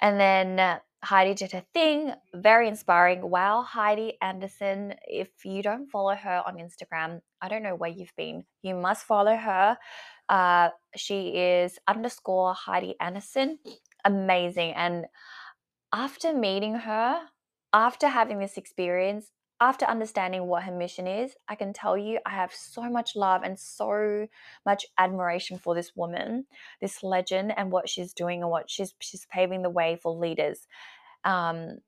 And 0.00 0.18
then 0.18 0.58
uh, 0.58 0.78
Heidi 1.04 1.34
did 1.34 1.52
her 1.52 1.64
thing, 1.74 2.12
very 2.34 2.68
inspiring. 2.68 3.30
Wow, 3.30 3.62
Heidi 3.62 4.14
Anderson. 4.22 4.94
If 5.06 5.28
you 5.44 5.62
don't 5.62 5.90
follow 5.90 6.14
her 6.14 6.42
on 6.46 6.56
Instagram, 6.56 7.20
I 7.40 7.48
don't 7.48 7.62
know 7.62 7.74
where 7.74 7.90
you've 7.90 8.16
been. 8.16 8.44
You 8.62 8.74
must 8.74 9.06
follow 9.06 9.36
her. 9.36 9.76
Uh, 10.28 10.70
she 10.96 11.28
is 11.28 11.78
underscore 11.86 12.54
Heidi 12.54 12.94
Anderson. 13.00 13.58
Amazing. 14.04 14.72
And 14.72 15.06
after 15.92 16.32
meeting 16.32 16.74
her, 16.74 17.20
after 17.72 18.08
having 18.08 18.38
this 18.38 18.56
experience, 18.56 19.30
after 19.60 19.86
understanding 19.86 20.46
what 20.46 20.64
her 20.64 20.72
mission 20.72 21.06
is, 21.06 21.34
I 21.48 21.54
can 21.54 21.72
tell 21.72 21.96
you 21.96 22.18
I 22.26 22.30
have 22.30 22.52
so 22.52 22.90
much 22.90 23.16
love 23.16 23.42
and 23.42 23.58
so 23.58 24.26
much 24.66 24.84
admiration 24.98 25.58
for 25.58 25.74
this 25.74 25.92
woman, 25.96 26.46
this 26.80 27.02
legend, 27.02 27.54
and 27.56 27.70
what 27.70 27.88
she's 27.88 28.12
doing 28.12 28.42
and 28.42 28.50
what 28.50 28.70
she's 28.70 28.94
she's 29.00 29.26
paving 29.26 29.62
the 29.62 29.70
way 29.70 29.98
for 30.02 30.12
leaders. 30.12 30.66
Um, 31.24 31.78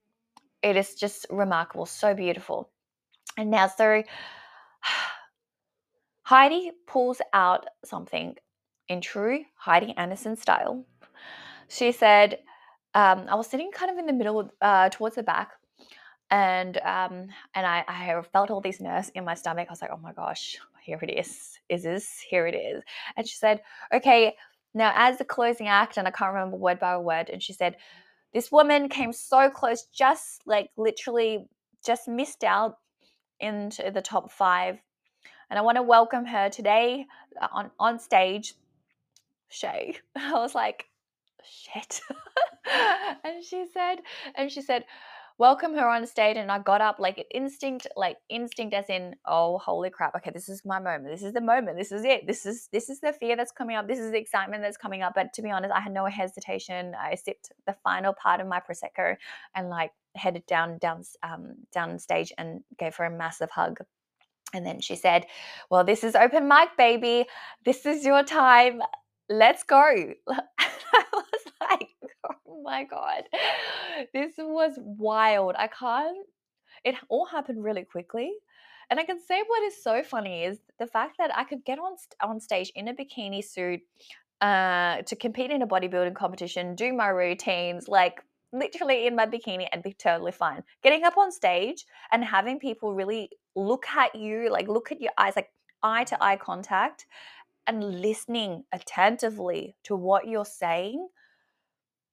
it 0.63 0.77
is 0.77 0.95
just 0.95 1.27
remarkable, 1.31 1.87
so 1.87 2.15
beautiful. 2.15 2.71
And 3.37 3.51
now, 3.51 3.69
so 3.69 4.03
Heidi 6.23 6.73
pulls 6.87 7.21
out 7.33 7.67
something 7.85 8.35
in 8.89 9.01
true 9.01 9.45
Heidi 9.55 9.95
Anderson 9.97 10.37
style. 10.37 10.85
She 11.69 11.93
said, 11.93 12.39
um, 12.95 13.27
I 13.29 13.35
was 13.35 13.47
sitting 13.47 13.71
kind 13.71 13.91
of 13.91 13.99
in 13.99 14.07
the 14.07 14.13
middle, 14.13 14.51
uh, 14.63 14.89
towards 14.89 15.17
the 15.17 15.23
back 15.23 15.53
and 16.31 16.77
um 16.79 17.29
and 17.55 17.67
I, 17.67 17.85
I 17.89 18.23
felt 18.33 18.51
all 18.51 18.61
these 18.61 18.81
nerves 18.81 19.11
in 19.15 19.25
my 19.25 19.35
stomach. 19.35 19.69
I 19.69 19.73
was 19.73 19.83
like, 19.83 19.91
oh 19.93 19.99
my 19.99 20.13
gosh, 20.13 20.59
here 20.83 20.99
it 21.03 21.11
is. 21.11 21.59
Is 21.69 21.83
this 21.83 22.21
here 22.29 22.47
it 22.47 22.55
is? 22.55 22.83
And 23.17 23.27
she 23.29 23.37
said, 23.37 23.63
okay, 23.93 24.35
now 24.75 24.93
as 24.95 25.19
the 25.19 25.25
closing 25.25 25.69
act, 25.69 25.97
and 25.97 26.07
I 26.07 26.11
can't 26.11 26.33
remember 26.33 26.57
word 26.57 26.79
by 26.79 26.97
word, 26.99 27.31
and 27.31 27.43
she 27.43 27.53
said, 27.53 27.77
this 28.35 28.53
woman 28.53 28.89
came 28.89 29.13
so 29.13 29.49
close, 29.51 29.85
just 29.85 30.43
like 30.47 30.71
literally 30.77 31.47
just 31.85 32.09
missed 32.09 32.45
out 32.45 32.77
into 33.41 33.91
the 33.91 34.03
top 34.03 34.31
five. 34.31 34.79
And 35.51 35.59
I 35.59 35.63
want 35.63 35.77
to 35.77 35.83
welcome 35.83 36.27
her 36.27 36.51
today 36.51 37.07
uh, 37.41 37.49
on 37.53 37.71
on 37.79 37.99
stage, 37.99 38.55
Shay. 39.49 39.97
I 40.17 40.35
was 40.35 40.55
like, 40.55 40.85
shit. 41.43 42.01
and 43.25 43.43
she 43.43 43.65
said, 43.73 43.97
and 44.35 44.53
she 44.53 44.61
said, 44.61 44.85
welcome 45.39 45.75
her 45.75 45.89
on 45.89 46.07
stage 46.07 46.37
and 46.37 46.51
I 46.51 46.59
got 46.59 46.81
up 46.81 46.99
like 46.99 47.25
instinct, 47.33 47.87
like 47.97 48.17
instinct 48.29 48.75
as 48.75 48.87
in, 48.89 49.15
oh 49.25 49.59
holy 49.59 49.89
crap, 49.89 50.15
okay, 50.17 50.31
this 50.33 50.49
is 50.49 50.63
my 50.65 50.79
moment. 50.79 51.07
This 51.07 51.23
is 51.23 51.33
the 51.33 51.41
moment. 51.41 51.79
This 51.79 51.93
is 51.93 52.05
it. 52.05 52.27
This 52.27 52.45
is 52.45 52.69
this 52.73 52.89
is 52.89 53.01
the 53.01 53.13
fear 53.13 53.37
that's 53.37 53.53
coming 53.53 53.77
up. 53.77 53.87
This 53.87 54.01
is 54.01 54.11
the 54.11 54.19
excitement 54.19 54.63
that's 54.63 54.77
coming 54.77 55.03
up. 55.03 55.13
But 55.15 55.33
to 55.35 55.43
be 55.43 55.51
honest, 55.51 55.73
I 55.73 55.81
had 55.81 55.93
no 55.93 56.07
hesitation. 56.07 56.95
I 57.01 57.15
sipped 57.15 57.53
the 57.67 57.77
final 57.85 58.13
part 58.13 58.41
of 58.41 58.49
my 58.49 58.61
prosecco 58.61 59.17
and 59.55 59.71
like 59.71 59.93
headed 60.17 60.45
down 60.47 60.79
down 60.79 61.05
um 61.23 61.55
down 61.73 61.99
stage 61.99 62.33
and 62.37 62.63
gave 62.79 62.97
her 62.97 63.05
a 63.05 63.11
massive 63.11 63.51
hug. 63.51 63.79
And 64.53 64.67
then 64.67 64.81
she 64.81 64.97
said, 64.97 65.27
Well, 65.71 65.85
this 65.85 66.03
is 66.03 66.17
open 66.17 66.49
mic, 66.49 66.71
baby. 66.77 67.27
This 67.65 67.87
is 67.87 68.05
your 68.05 68.25
time. 68.25 68.83
Let's 69.29 69.63
go. 69.63 70.15
Oh 72.59 72.63
my 72.63 72.85
God. 72.85 73.25
This 74.13 74.33
was 74.39 74.73
wild. 74.79 75.55
I 75.59 75.69
can't, 75.69 76.27
it 76.85 76.95
all 77.09 77.27
happened 77.27 77.63
really 77.65 77.85
quickly. 77.85 78.33
And 78.91 78.99
I 78.99 79.05
can 79.05 79.19
say 79.21 79.43
what 79.47 79.63
is 79.65 79.83
so 79.83 80.03
funny 80.03 80.45
is 80.45 80.59
the 80.79 80.87
fact 80.87 81.17
that 81.19 81.37
I 81.37 81.45
could 81.45 81.65
get 81.65 81.79
on 81.79 81.97
on 82.23 82.41
stage 82.41 82.73
in 82.75 82.89
a 82.89 82.95
bikini 82.95 83.45
suit 83.45 83.81
uh, 84.41 85.03
to 85.03 85.17
compete 85.17 85.51
in 85.51 85.63
a 85.63 85.67
bodybuilding 85.67 86.15
competition, 86.15 86.75
do 86.75 86.93
my 86.93 87.09
routines, 87.09 87.89
like 87.89 88.23
literally 88.53 89.07
in 89.07 89.15
my 89.15 89.27
bikini 89.27 89.67
and 89.73 89.83
be 89.83 89.93
totally 89.93 90.33
fine. 90.33 90.63
Getting 90.83 91.05
up 91.05 91.19
on 91.19 91.31
stage 91.33 91.85
and 92.13 92.25
having 92.25 92.59
people 92.59 92.95
really 92.95 93.31
look 93.55 93.87
at 93.97 94.15
you, 94.15 94.49
like 94.51 94.69
look 94.69 94.91
at 94.91 95.01
your 95.01 95.13
eyes, 95.19 95.35
like 95.37 95.51
eye 95.83 96.05
to 96.05 96.23
eye 96.23 96.37
contact, 96.37 97.07
and 97.67 98.01
listening 98.01 98.65
attentively 98.73 99.77
to 99.85 99.97
what 99.97 100.27
you're 100.27 100.45
saying 100.45 101.09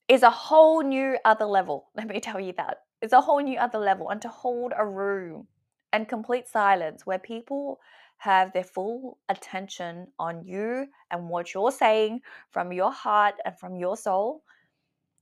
is 0.08 0.24
a 0.24 0.30
whole 0.30 0.82
new 0.82 1.18
other 1.26 1.46
level. 1.46 1.90
Let 1.96 2.08
me 2.08 2.20
tell 2.20 2.40
you 2.40 2.54
that. 2.58 2.80
It's 3.02 3.14
a 3.14 3.22
whole 3.22 3.42
new 3.42 3.58
other 3.58 3.80
level. 3.80 4.10
And 4.10 4.22
to 4.22 4.30
hold 4.30 4.74
a 4.78 4.86
room 4.86 5.48
and 5.94 6.08
complete 6.08 6.48
silence 6.48 7.06
where 7.06 7.20
people 7.20 7.80
have 8.18 8.54
their 8.54 8.64
full 8.64 9.18
attention 9.30 10.08
on 10.20 10.44
you 10.44 10.88
and 11.12 11.30
what 11.30 11.54
you're 11.54 11.72
saying 11.72 12.22
from 12.50 12.72
your 12.72 12.92
heart 12.92 13.36
and 13.46 13.58
from 13.60 13.76
your 13.76 13.98
soul 13.98 14.42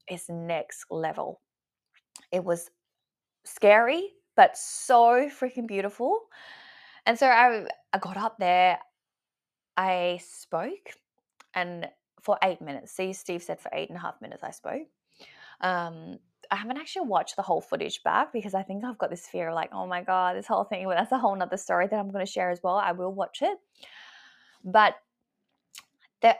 is 0.09 0.29
next 0.29 0.85
level. 0.89 1.41
It 2.31 2.43
was 2.43 2.69
scary, 3.45 4.09
but 4.35 4.57
so 4.57 5.29
freaking 5.29 5.67
beautiful. 5.67 6.19
And 7.05 7.17
so 7.17 7.27
I, 7.27 7.65
I 7.91 7.97
got 7.97 8.17
up 8.17 8.37
there, 8.37 8.79
I 9.75 10.19
spoke, 10.23 10.93
and 11.53 11.87
for 12.23 12.38
eight 12.41 12.62
minutes. 12.62 12.91
See, 12.93 13.13
Steve 13.13 13.43
said 13.43 13.59
for 13.59 13.69
eight 13.73 13.89
and 13.89 13.97
a 13.97 14.01
half 14.01 14.21
minutes 14.21 14.43
I 14.43 14.51
spoke. 14.51 14.88
Um, 15.62 16.17
I 16.51 16.55
haven't 16.55 16.77
actually 16.77 17.07
watched 17.07 17.36
the 17.36 17.41
whole 17.41 17.62
footage 17.62 18.03
back 18.03 18.33
because 18.33 18.53
I 18.53 18.63
think 18.63 18.83
I've 18.83 18.97
got 18.97 19.09
this 19.09 19.27
fear 19.27 19.49
of 19.49 19.55
like, 19.55 19.69
oh 19.73 19.88
my 19.88 20.01
God, 20.01 20.36
this 20.36 20.47
whole 20.47 20.63
thing, 20.63 20.86
but 20.86 20.95
that's 20.95 21.12
a 21.12 21.17
whole 21.17 21.36
nother 21.36 21.57
story 21.57 21.88
that 21.88 21.95
I'm 21.95 22.12
going 22.12 22.25
to 22.25 22.31
share 22.31 22.49
as 22.49 22.62
well. 22.63 22.75
I 22.75 22.91
will 22.91 23.13
watch 23.13 23.41
it. 23.41 23.57
But 24.63 24.95
that 26.21 26.39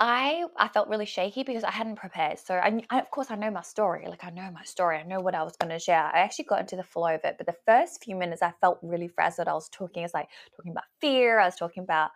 I 0.00 0.44
I 0.56 0.68
felt 0.68 0.88
really 0.88 1.06
shaky 1.06 1.44
because 1.44 1.64
I 1.64 1.70
hadn't 1.70 1.96
prepared. 1.96 2.38
So 2.38 2.54
I, 2.54 2.82
I, 2.90 2.98
of 2.98 3.10
course 3.10 3.30
I 3.30 3.36
know 3.36 3.50
my 3.50 3.62
story. 3.62 4.06
Like 4.08 4.24
I 4.24 4.30
know 4.30 4.50
my 4.50 4.64
story. 4.64 4.98
I 4.98 5.02
know 5.04 5.20
what 5.20 5.34
I 5.34 5.42
was 5.42 5.56
going 5.56 5.70
to 5.70 5.78
share. 5.78 6.10
I 6.12 6.18
actually 6.18 6.46
got 6.46 6.60
into 6.60 6.76
the 6.76 6.82
flow 6.82 7.14
of 7.14 7.20
it, 7.24 7.36
but 7.38 7.46
the 7.46 7.56
first 7.64 8.04
few 8.04 8.16
minutes 8.16 8.42
I 8.42 8.52
felt 8.60 8.78
really 8.82 9.08
frazzled. 9.08 9.48
I 9.48 9.54
was 9.54 9.68
talking, 9.68 10.02
it's 10.02 10.14
like 10.14 10.28
talking 10.56 10.72
about 10.72 10.84
fear. 11.00 11.38
I 11.38 11.46
was 11.46 11.56
talking 11.56 11.84
about 11.84 12.10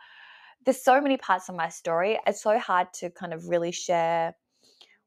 there's 0.65 0.83
so 0.83 1.01
many 1.01 1.17
parts 1.17 1.49
of 1.49 1.55
my 1.55 1.69
story. 1.69 2.19
It's 2.27 2.43
so 2.43 2.59
hard 2.59 2.93
to 2.95 3.11
kind 3.11 3.33
of 3.33 3.49
really 3.49 3.73
share 3.73 4.35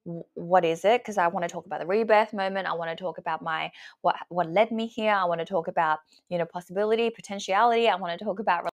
what 0.04 0.66
is 0.66 0.84
it 0.84 1.02
because 1.02 1.18
i 1.18 1.28
want 1.28 1.44
to 1.44 1.52
talk 1.52 1.66
about 1.66 1.80
the 1.80 1.86
rebirth 1.86 2.34
moment 2.34 2.68
i 2.68 2.74
want 2.74 2.90
to 2.90 3.02
talk 3.02 3.20
about 3.20 3.42
my 3.42 3.72
what 4.02 4.16
what 4.30 4.50
led 4.50 4.72
me 4.72 4.88
here 4.88 5.14
i 5.14 5.24
want 5.26 5.40
to 5.40 5.46
talk 5.46 5.68
about 5.68 6.00
you 6.30 6.38
know 6.38 6.46
possibility 6.46 7.10
potentiality 7.12 7.88
i 7.88 7.96
want 7.96 8.18
to 8.18 8.26
talk 8.26 8.40
about 8.40 8.68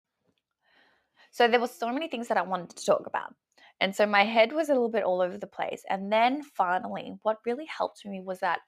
so 1.31 1.47
there 1.47 1.61
were 1.61 1.67
so 1.67 1.93
many 1.93 2.09
things 2.09 2.29
that 2.29 2.39
i 2.39 2.43
wanted 2.43 2.71
to 2.71 2.85
talk 2.85 3.07
about 3.07 3.35
and 3.81 3.95
so 3.95 4.07
my 4.07 4.25
head 4.25 4.53
was 4.53 4.71
a 4.71 4.73
little 4.73 4.89
bit 4.89 5.05
all 5.05 5.21
over 5.21 5.37
the 5.37 5.47
place 5.47 5.83
and 5.91 6.11
then 6.11 6.43
finally 6.43 7.15
what 7.23 7.37
really 7.45 7.67
helped 7.67 8.07
me 8.07 8.23
was 8.25 8.41
that 8.41 8.61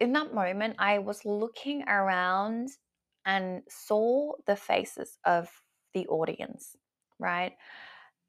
in 0.00 0.12
that 0.12 0.34
moment 0.34 0.74
i 0.80 0.98
was 0.98 1.24
looking 1.24 1.82
around 1.88 2.68
and 3.24 3.62
saw 3.68 4.32
the 4.46 4.56
faces 4.56 5.16
of 5.24 5.48
the 5.94 6.06
audience 6.08 6.76
right 7.18 7.52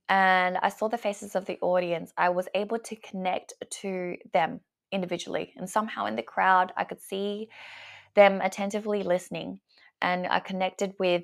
and 0.10 0.58
I 0.62 0.70
saw 0.70 0.88
the 0.88 0.98
faces 0.98 1.36
of 1.36 1.46
the 1.46 1.58
audience, 1.62 2.14
I 2.18 2.30
was 2.30 2.48
able 2.56 2.80
to 2.80 2.96
connect 2.96 3.54
to 3.82 4.16
them 4.34 4.62
individually. 4.92 5.54
And 5.58 5.70
somehow 5.70 6.06
in 6.06 6.16
the 6.16 6.24
crowd, 6.24 6.72
I 6.78 6.86
could 6.86 7.02
see 7.02 7.50
them 8.16 8.40
attentively 8.42 9.04
listening. 9.04 9.60
And 10.02 10.28
I 10.28 10.40
connected 10.40 10.94
with 10.98 11.24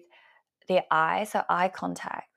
their 0.68 0.84
eyes, 0.92 1.32
so 1.32 1.44
eye 1.50 1.70
contact. 1.70 2.28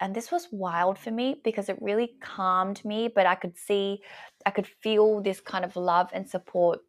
And 0.00 0.14
this 0.14 0.32
was 0.32 0.48
wild 0.50 0.98
for 0.98 1.10
me 1.10 1.40
because 1.44 1.68
it 1.68 1.78
really 1.80 2.14
calmed 2.20 2.84
me, 2.84 3.08
but 3.12 3.26
I 3.26 3.34
could 3.34 3.56
see, 3.56 4.00
I 4.46 4.50
could 4.50 4.66
feel 4.66 5.20
this 5.20 5.40
kind 5.40 5.64
of 5.64 5.76
love 5.76 6.10
and 6.12 6.28
support 6.28 6.80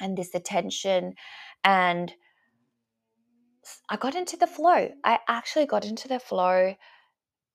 and 0.00 0.16
this 0.16 0.34
attention. 0.34 1.14
And 1.64 2.12
I 3.88 3.96
got 3.96 4.14
into 4.14 4.36
the 4.36 4.46
flow. 4.46 4.90
I 5.04 5.18
actually 5.28 5.66
got 5.66 5.84
into 5.84 6.08
the 6.08 6.18
flow 6.18 6.74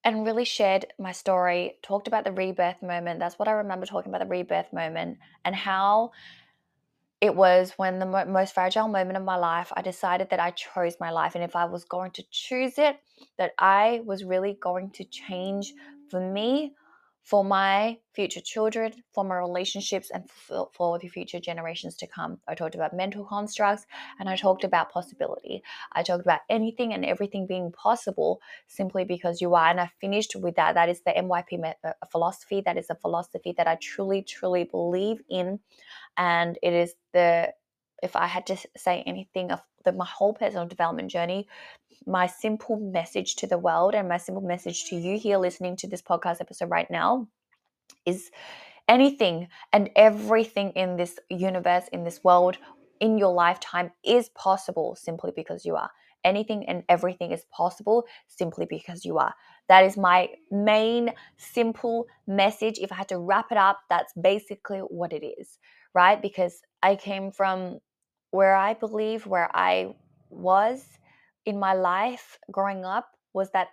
and 0.05 0.23
really 0.23 0.45
shared 0.45 0.85
my 0.99 1.11
story, 1.11 1.77
talked 1.81 2.07
about 2.07 2.23
the 2.23 2.31
rebirth 2.31 2.81
moment. 2.83 3.19
That's 3.19 3.39
what 3.39 3.47
I 3.47 3.53
remember 3.53 3.87
talking 3.87 4.11
about 4.11 4.21
the 4.21 4.29
rebirth 4.29 4.71
moment 4.71 5.17
and 5.43 5.55
how 5.55 6.11
it 7.21 7.35
was 7.35 7.73
when 7.77 7.97
the 7.97 8.05
mo- 8.05 8.25
most 8.25 8.53
fragile 8.53 8.87
moment 8.87 9.17
of 9.17 9.23
my 9.23 9.35
life, 9.35 9.73
I 9.75 9.81
decided 9.81 10.29
that 10.29 10.39
I 10.39 10.51
chose 10.51 10.97
my 10.99 11.09
life. 11.09 11.33
And 11.33 11.43
if 11.43 11.55
I 11.55 11.65
was 11.65 11.83
going 11.83 12.11
to 12.11 12.23
choose 12.29 12.77
it, 12.77 12.99
that 13.39 13.53
I 13.57 14.01
was 14.05 14.23
really 14.23 14.57
going 14.61 14.91
to 14.91 15.03
change 15.05 15.73
for 16.09 16.19
me 16.19 16.75
for 17.25 17.43
my 17.43 17.97
future 18.13 18.39
children, 18.39 18.93
for 19.11 19.23
my 19.23 19.35
relationships, 19.35 20.11
and 20.13 20.29
for, 20.29 20.99
the 20.99 21.07
future 21.07 21.39
generations 21.39 21.95
to 21.95 22.05
come. 22.05 22.37
I 22.47 22.53
talked 22.53 22.75
about 22.75 22.93
mental 22.93 23.25
constructs 23.25 23.87
and 24.19 24.29
I 24.29 24.35
talked 24.35 24.63
about 24.63 24.91
possibility. 24.91 25.63
I 25.91 26.03
talked 26.03 26.21
about 26.21 26.41
anything 26.49 26.93
and 26.93 27.03
everything 27.03 27.47
being 27.47 27.71
possible 27.71 28.39
simply 28.67 29.05
because 29.05 29.41
you 29.41 29.55
are. 29.55 29.67
And 29.67 29.81
I 29.81 29.89
finished 29.99 30.35
with 30.35 30.55
that. 30.55 30.75
That 30.75 30.87
is 30.87 31.01
the 31.01 31.13
MYP 31.13 31.73
uh, 31.83 31.93
philosophy. 32.11 32.61
That 32.63 32.77
is 32.77 32.91
a 32.91 32.95
philosophy 32.95 33.55
that 33.57 33.67
I 33.67 33.77
truly, 33.81 34.21
truly 34.21 34.65
believe 34.65 35.21
in. 35.27 35.59
And 36.17 36.59
it 36.61 36.73
is 36.73 36.93
the, 37.11 37.53
if 38.03 38.15
I 38.15 38.27
had 38.27 38.45
to 38.47 38.57
say 38.75 39.03
anything 39.05 39.51
of 39.51 39.61
the, 39.83 39.91
my 39.91 40.05
whole 40.05 40.33
personal 40.33 40.67
development 40.67 41.11
journey, 41.11 41.47
my 42.05 42.27
simple 42.27 42.77
message 42.77 43.35
to 43.37 43.47
the 43.47 43.57
world 43.57 43.95
and 43.95 44.09
my 44.09 44.17
simple 44.17 44.43
message 44.43 44.85
to 44.85 44.95
you 44.95 45.17
here 45.17 45.37
listening 45.37 45.75
to 45.77 45.87
this 45.87 46.01
podcast 46.01 46.41
episode 46.41 46.69
right 46.69 46.89
now 46.91 47.27
is 48.05 48.31
anything 48.87 49.47
and 49.73 49.89
everything 49.95 50.71
in 50.71 50.97
this 50.97 51.19
universe, 51.29 51.87
in 51.91 52.03
this 52.03 52.23
world, 52.23 52.57
in 52.99 53.17
your 53.17 53.33
lifetime 53.33 53.91
is 54.03 54.29
possible 54.29 54.95
simply 54.95 55.31
because 55.35 55.65
you 55.65 55.75
are. 55.75 55.89
Anything 56.23 56.67
and 56.67 56.83
everything 56.89 57.31
is 57.31 57.45
possible 57.51 58.05
simply 58.27 58.65
because 58.65 59.05
you 59.05 59.17
are. 59.17 59.33
That 59.67 59.83
is 59.85 59.97
my 59.97 60.29
main 60.51 61.11
simple 61.37 62.07
message. 62.27 62.79
If 62.79 62.91
I 62.91 62.95
had 62.95 63.09
to 63.09 63.19
wrap 63.19 63.51
it 63.51 63.57
up, 63.57 63.79
that's 63.89 64.13
basically 64.13 64.79
what 64.79 65.13
it 65.13 65.25
is, 65.25 65.59
right? 65.95 66.21
Because 66.21 66.61
I 66.83 66.97
came 66.97 67.31
from 67.31 67.79
where 68.31 68.55
I 68.55 68.75
believe, 68.75 69.27
where 69.27 69.49
I 69.55 69.95
was 70.31 70.85
in 71.45 71.59
my 71.59 71.73
life 71.73 72.39
growing 72.51 72.85
up 72.85 73.09
was 73.33 73.51
that 73.51 73.69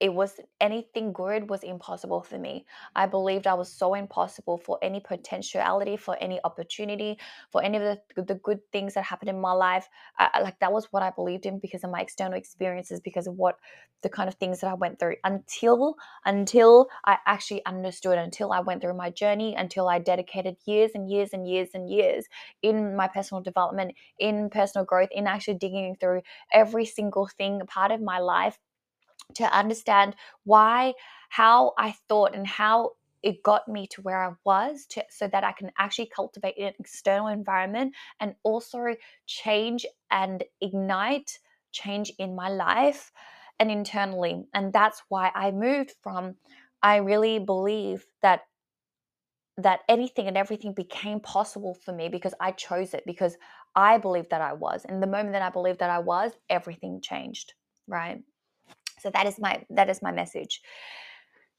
it 0.00 0.14
was 0.14 0.40
anything 0.60 1.12
good 1.12 1.50
was 1.50 1.64
impossible 1.64 2.22
for 2.22 2.38
me. 2.38 2.66
I 2.94 3.06
believed 3.06 3.46
I 3.46 3.54
was 3.54 3.72
so 3.72 3.94
impossible 3.94 4.58
for 4.58 4.78
any 4.80 5.00
potentiality, 5.00 5.96
for 5.96 6.16
any 6.20 6.40
opportunity, 6.44 7.18
for 7.50 7.62
any 7.62 7.78
of 7.78 7.98
the, 8.14 8.22
the 8.22 8.36
good 8.36 8.60
things 8.70 8.94
that 8.94 9.04
happened 9.04 9.30
in 9.30 9.40
my 9.40 9.52
life. 9.52 9.88
I, 10.18 10.40
like 10.40 10.58
that 10.60 10.72
was 10.72 10.92
what 10.92 11.02
I 11.02 11.10
believed 11.10 11.46
in 11.46 11.58
because 11.58 11.82
of 11.82 11.90
my 11.90 12.00
external 12.00 12.38
experiences, 12.38 13.00
because 13.00 13.26
of 13.26 13.34
what 13.34 13.56
the 14.02 14.08
kind 14.08 14.28
of 14.28 14.36
things 14.36 14.60
that 14.60 14.70
I 14.70 14.74
went 14.74 15.00
through 15.00 15.16
until 15.24 15.96
until 16.24 16.88
I 17.04 17.18
actually 17.26 17.64
understood, 17.66 18.18
until 18.18 18.52
I 18.52 18.60
went 18.60 18.80
through 18.80 18.94
my 18.94 19.10
journey, 19.10 19.54
until 19.56 19.88
I 19.88 19.98
dedicated 19.98 20.56
years 20.66 20.92
and 20.94 21.10
years 21.10 21.30
and 21.32 21.48
years 21.48 21.70
and 21.74 21.90
years 21.90 22.26
in 22.62 22.94
my 22.94 23.08
personal 23.08 23.42
development, 23.42 23.94
in 24.18 24.50
personal 24.50 24.84
growth, 24.84 25.08
in 25.12 25.26
actually 25.26 25.54
digging 25.54 25.96
through 26.00 26.22
every 26.52 26.84
single 26.84 27.26
thing 27.26 27.60
part 27.66 27.90
of 27.90 28.00
my 28.00 28.18
life 28.18 28.58
to 29.34 29.44
understand 29.44 30.16
why, 30.44 30.94
how 31.28 31.74
I 31.78 31.94
thought, 32.08 32.34
and 32.34 32.46
how 32.46 32.92
it 33.22 33.42
got 33.42 33.68
me 33.68 33.86
to 33.88 34.02
where 34.02 34.22
I 34.24 34.34
was 34.44 34.86
to, 34.90 35.04
so 35.10 35.28
that 35.28 35.44
I 35.44 35.52
can 35.52 35.70
actually 35.78 36.06
cultivate 36.06 36.58
an 36.58 36.72
external 36.78 37.28
environment 37.28 37.94
and 38.20 38.34
also 38.42 38.94
change 39.26 39.84
and 40.10 40.44
ignite 40.60 41.38
change 41.72 42.12
in 42.18 42.34
my 42.34 42.48
life 42.48 43.12
and 43.58 43.70
internally. 43.70 44.44
And 44.54 44.72
that's 44.72 45.02
why 45.08 45.30
I 45.34 45.50
moved 45.50 45.94
from, 46.02 46.36
I 46.82 46.96
really 46.96 47.38
believe 47.38 48.06
that 48.22 48.42
that 49.58 49.80
anything 49.88 50.28
and 50.28 50.36
everything 50.36 50.72
became 50.72 51.18
possible 51.18 51.74
for 51.74 51.92
me 51.92 52.08
because 52.08 52.32
I 52.40 52.52
chose 52.52 52.94
it 52.94 53.02
because 53.04 53.36
I 53.74 53.98
believed 53.98 54.30
that 54.30 54.40
I 54.40 54.52
was. 54.52 54.84
And 54.88 55.02
the 55.02 55.08
moment 55.08 55.32
that 55.32 55.42
I 55.42 55.50
believed 55.50 55.80
that 55.80 55.90
I 55.90 55.98
was, 55.98 56.30
everything 56.48 57.00
changed, 57.00 57.54
right? 57.88 58.22
So 59.00 59.10
that 59.10 59.26
is 59.26 59.38
my 59.38 59.64
that 59.70 59.88
is 59.90 60.02
my 60.02 60.12
message. 60.12 60.60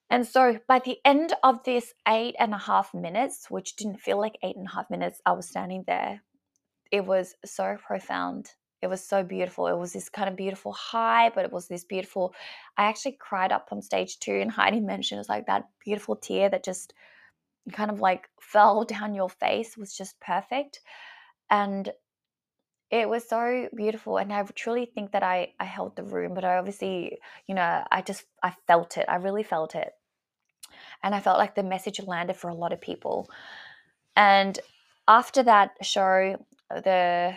And 0.10 0.26
so 0.28 0.60
by 0.68 0.80
the 0.80 0.98
end 1.06 1.34
of 1.44 1.64
this 1.64 1.94
eight 2.08 2.36
and 2.40 2.54
a 2.54 2.58
half 2.58 2.94
minutes, 2.94 3.48
which 3.50 3.76
didn't 3.76 4.02
feel 4.02 4.18
like 4.20 4.38
eight 4.44 4.56
and 4.58 4.68
a 4.68 4.72
half 4.72 4.90
minutes, 4.90 5.22
I 5.26 5.34
was 5.34 5.48
standing 5.48 5.84
there. 5.88 6.24
It 6.92 7.06
was 7.06 7.36
so 7.46 7.78
profound. 7.86 8.52
it 8.82 8.88
was 8.88 9.06
so 9.06 9.24
beautiful. 9.24 9.68
It 9.68 9.78
was 9.78 9.94
this 9.94 10.10
kind 10.10 10.30
of 10.30 10.36
beautiful 10.38 10.72
high, 10.74 11.30
but 11.30 11.46
it 11.46 11.52
was 11.52 11.68
this 11.68 11.84
beautiful. 11.84 12.34
I 12.78 12.86
actually 12.86 13.18
cried 13.20 13.52
up 13.52 13.70
on 13.72 13.82
stage 13.82 14.20
too, 14.20 14.36
and 14.42 14.52
Heidi 14.58 14.80
mentioned 14.80 15.18
it 15.18 15.22
was 15.22 15.30
like 15.30 15.48
that 15.48 15.66
beautiful 15.86 16.16
tear 16.16 16.50
that 16.50 16.64
just 16.66 16.94
kind 17.74 17.92
of 17.92 18.00
like 18.00 18.30
fell 18.42 18.84
down 18.96 19.14
your 19.16 19.30
face 19.30 19.78
was 19.78 19.96
just 19.96 20.20
perfect. 20.22 20.80
And 21.52 21.92
it 22.92 23.08
was 23.08 23.28
so 23.28 23.70
beautiful 23.76 24.18
and 24.18 24.34
i 24.34 24.44
truly 24.56 24.86
think 24.86 25.12
that 25.12 25.24
i 25.24 25.54
i 25.60 25.66
held 25.66 25.96
the 25.96 26.04
room 26.04 26.34
but 26.34 26.44
i 26.44 26.58
obviously 26.58 27.18
you 27.48 27.56
know 27.56 27.84
i 27.92 28.02
just 28.02 28.24
i 28.44 28.52
felt 28.68 28.98
it 28.98 29.06
i 29.08 29.16
really 29.16 29.44
felt 29.44 29.76
it. 29.76 29.94
And 31.04 31.16
i 31.16 31.20
felt 31.20 31.38
like 31.38 31.56
the 31.56 31.64
message 31.64 32.02
landed 32.06 32.36
for 32.36 32.50
a 32.50 32.56
lot 32.56 32.74
of 32.74 32.82
people. 32.82 33.30
And 34.16 34.60
after 35.08 35.44
that 35.44 35.72
show 35.82 36.46
the 36.70 37.36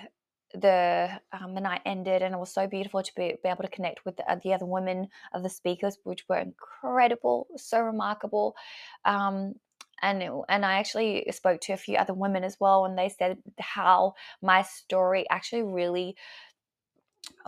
the 0.55 1.09
um, 1.33 1.55
the 1.55 1.61
night 1.61 1.81
ended 1.87 2.21
and 2.23 2.35
it 2.35 2.39
was 2.39 2.53
so 2.53 2.67
beautiful 2.67 3.03
to 3.03 3.13
be, 3.17 3.37
be 3.43 3.49
able 3.49 3.63
to 3.63 3.69
connect 3.71 4.05
with 4.05 4.17
the, 4.17 4.31
uh, 4.31 4.37
the 4.43 4.53
other 4.53 4.67
women 4.67 5.09
of 5.33 5.43
the 5.43 5.49
speakers 5.49 5.97
which 6.05 6.25
were 6.29 6.39
incredible 6.39 7.47
so 7.57 7.81
remarkable. 7.81 8.55
Um, 9.05 9.55
and 10.03 10.23
and 10.49 10.65
I 10.65 10.75
actually 10.75 11.27
spoke 11.31 11.61
to 11.63 11.73
a 11.73 11.77
few 11.77 11.97
other 11.97 12.15
women 12.15 12.45
as 12.45 12.57
well 12.61 12.85
and 12.85 12.99
they 12.99 13.09
said 13.09 13.39
how 13.59 14.15
my 14.43 14.63
story 14.63 15.27
actually 15.31 15.63
really 15.63 16.17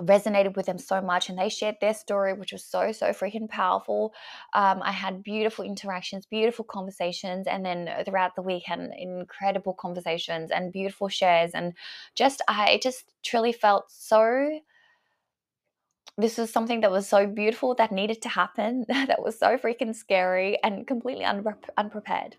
resonated 0.01 0.57
with 0.57 0.67
them 0.67 0.79
so 0.79 1.01
much 1.01 1.29
and 1.29 1.39
they 1.39 1.49
shared 1.49 1.77
their 1.81 1.95
story 1.95 2.33
which 2.33 2.53
was 2.53 2.65
so 2.65 2.93
so 2.93 3.07
freaking 3.09 3.49
powerful. 3.49 4.13
Um, 4.53 4.83
i 4.83 4.91
had 4.93 5.23
beautiful 5.23 5.65
interactions 5.65 6.27
beautiful 6.27 6.65
conversations 6.65 7.47
and 7.47 7.65
then 7.65 7.89
throughout 8.05 8.35
the 8.35 8.43
week 8.43 8.65
had 8.67 8.91
incredible 8.97 9.75
conversations 9.75 10.51
and 10.51 10.73
beautiful 10.73 11.09
shares 11.09 11.53
and 11.55 11.75
just 12.15 12.43
i 12.49 12.79
just 12.83 13.13
truly 13.23 13.53
felt 13.53 13.85
so 13.89 14.61
this 16.17 16.39
was 16.39 16.51
something 16.51 16.81
that 16.81 16.93
was 16.93 17.09
so 17.09 17.27
beautiful 17.27 17.75
that 17.75 17.91
needed 17.91 18.23
to 18.23 18.29
happen 18.29 18.85
that 18.89 19.23
was 19.23 19.39
so 19.39 19.57
freaking 19.57 19.95
scary 19.95 20.59
and 20.63 20.87
completely 20.87 21.25
unpre- 21.25 21.71
unprepared 21.77 22.37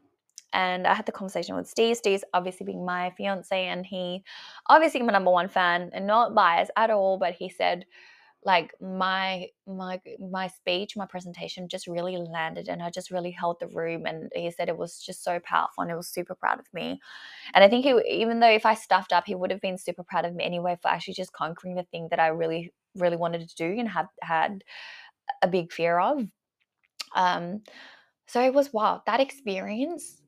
and 0.55 0.87
I 0.87 0.95
had 0.95 1.05
the 1.05 1.11
conversation 1.11 1.55
with 1.55 1.67
Steve. 1.67 1.97
Steve's 1.97 2.23
obviously 2.33 2.65
being 2.65 2.85
my 2.85 3.11
fiance, 3.17 3.67
and 3.67 3.85
he 3.85 4.23
obviously 4.67 5.01
my 5.03 5.13
number 5.13 5.31
one 5.31 5.49
fan 5.49 5.91
and 5.93 6.07
not 6.07 6.33
biased 6.33 6.71
at 6.75 6.89
all, 6.89 7.19
but 7.19 7.33
he 7.33 7.49
said 7.49 7.85
like 8.45 8.73
my 8.79 9.47
my 9.67 9.99
my 10.19 10.47
speech 10.47 10.95
my 10.95 11.05
presentation 11.05 11.67
just 11.67 11.87
really 11.87 12.15
landed 12.15 12.69
and 12.69 12.81
i 12.81 12.89
just 12.91 13.09
really 13.09 13.31
held 13.31 13.57
the 13.59 13.67
room 13.69 14.05
and 14.05 14.31
he 14.35 14.49
said 14.51 14.69
it 14.69 14.77
was 14.77 14.99
just 14.99 15.23
so 15.23 15.39
powerful 15.43 15.81
and 15.81 15.89
he 15.89 15.95
was 15.95 16.07
super 16.07 16.35
proud 16.35 16.59
of 16.59 16.65
me 16.71 16.99
and 17.55 17.63
i 17.63 17.67
think 17.67 17.83
he 17.83 17.99
even 18.07 18.39
though 18.39 18.49
if 18.49 18.65
i 18.65 18.75
stuffed 18.75 19.11
up 19.11 19.25
he 19.25 19.35
would 19.35 19.51
have 19.51 19.61
been 19.61 19.77
super 19.77 20.03
proud 20.03 20.25
of 20.25 20.35
me 20.35 20.43
anyway 20.43 20.77
for 20.81 20.89
actually 20.89 21.13
just 21.15 21.33
conquering 21.33 21.75
the 21.75 21.83
thing 21.85 22.07
that 22.11 22.19
i 22.19 22.27
really 22.27 22.71
really 22.95 23.17
wanted 23.17 23.49
to 23.49 23.55
do 23.55 23.79
and 23.79 23.89
had 23.89 24.05
had 24.21 24.63
a 25.41 25.47
big 25.47 25.73
fear 25.73 25.99
of 25.99 26.27
um 27.15 27.61
so 28.27 28.41
it 28.41 28.53
was 28.53 28.71
wow 28.71 29.01
that 29.07 29.19
experience 29.19 30.21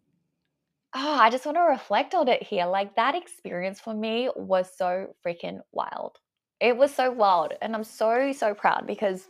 Oh, 0.96 1.16
I 1.20 1.30
just 1.30 1.46
want 1.46 1.58
to 1.58 1.62
reflect 1.62 2.16
on 2.16 2.28
it 2.28 2.44
here. 2.44 2.66
Like 2.66 2.96
that 2.96 3.16
experience 3.16 3.80
for 3.80 3.94
me 3.94 4.30
was 4.36 4.70
so 4.76 5.14
freaking 5.26 5.60
wild. 5.72 6.18
It 6.60 6.76
was 6.76 6.94
so 6.94 7.12
wild. 7.12 7.54
And 7.62 7.76
I'm 7.76 7.84
so, 7.84 8.32
so 8.34 8.54
proud 8.54 8.88
because 8.88 9.28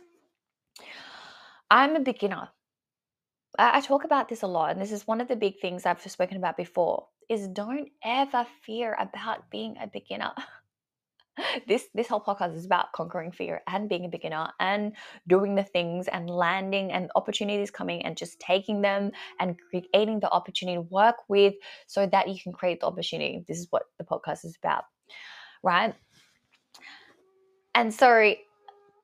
I'm 1.70 1.96
a 1.96 2.00
beginner. 2.00 2.50
I, 3.58 3.78
I 3.78 3.80
talk 3.80 4.04
about 4.04 4.28
this 4.28 4.42
a 4.42 4.46
lot, 4.46 4.72
and 4.72 4.80
this 4.80 4.92
is 4.92 5.06
one 5.06 5.20
of 5.20 5.28
the 5.28 5.36
big 5.36 5.60
things 5.60 5.86
I've 5.86 6.00
spoken 6.02 6.36
about 6.36 6.56
before 6.56 7.08
is 7.28 7.48
don't 7.48 7.88
ever 8.02 8.46
fear 8.64 8.96
about 8.98 9.50
being 9.50 9.76
a 9.80 9.86
beginner. 9.86 10.32
this 11.68 11.88
this 11.94 12.08
whole 12.08 12.20
podcast 12.20 12.54
is 12.56 12.64
about 12.64 12.92
conquering 12.92 13.32
fear 13.32 13.62
and 13.66 13.88
being 13.88 14.04
a 14.04 14.08
beginner 14.08 14.48
and 14.60 14.92
doing 15.26 15.54
the 15.54 15.62
things 15.62 16.08
and 16.08 16.28
landing 16.30 16.92
and 16.92 17.10
opportunities 17.16 17.70
coming 17.70 18.04
and 18.04 18.16
just 18.16 18.38
taking 18.40 18.80
them 18.80 19.10
and 19.40 19.56
creating 19.70 20.20
the 20.20 20.30
opportunity 20.30 20.76
to 20.76 20.82
work 20.82 21.16
with 21.28 21.54
so 21.86 22.06
that 22.06 22.28
you 22.28 22.40
can 22.40 22.52
create 22.52 22.80
the 22.80 22.86
opportunity. 22.86 23.44
This 23.46 23.58
is 23.58 23.66
what 23.70 23.84
the 23.98 24.04
podcast 24.04 24.44
is 24.44 24.56
about 24.62 24.84
right? 25.62 25.94
And 27.74 27.92
so 27.92 28.34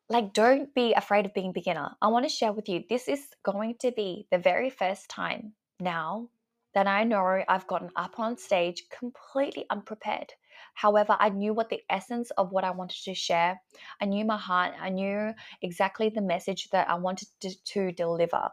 like 0.09 0.32
don't 0.32 0.74
be 0.74 0.93
afraid 0.93 1.26
of 1.26 1.35
being 1.35 1.51
a 1.51 1.53
beginner. 1.53 1.97
I 2.03 2.09
want 2.09 2.24
to 2.24 2.28
share 2.28 2.53
with 2.53 2.68
you 2.68 2.85
this 2.89 3.09
is 3.09 3.26
going 3.43 3.76
to 3.80 3.93
be 3.93 4.26
the 4.30 4.39
very 4.39 4.70
first 4.70 5.09
time 5.09 5.53
now 5.80 6.28
that 6.74 6.87
i 6.87 7.05
know 7.05 7.43
i've 7.49 7.66
gotten 7.66 7.91
up 7.97 8.18
on 8.18 8.37
stage 8.37 8.85
completely 8.97 9.64
unprepared 9.70 10.32
However, 10.75 11.16
I 11.18 11.31
knew 11.31 11.55
what 11.55 11.70
the 11.70 11.81
essence 11.89 12.31
of 12.33 12.53
what 12.53 12.64
I 12.64 12.70
wanted 12.70 13.03
to 13.05 13.14
share. 13.14 13.61
I 14.01 14.05
knew 14.05 14.25
my 14.25 14.37
heart. 14.37 14.75
I 14.81 14.91
knew 14.91 15.33
exactly 15.62 16.09
the 16.09 16.20
message 16.20 16.68
that 16.70 16.89
I 16.89 16.95
wanted 16.95 17.29
to, 17.41 17.64
to 17.64 17.93
deliver. 17.93 18.51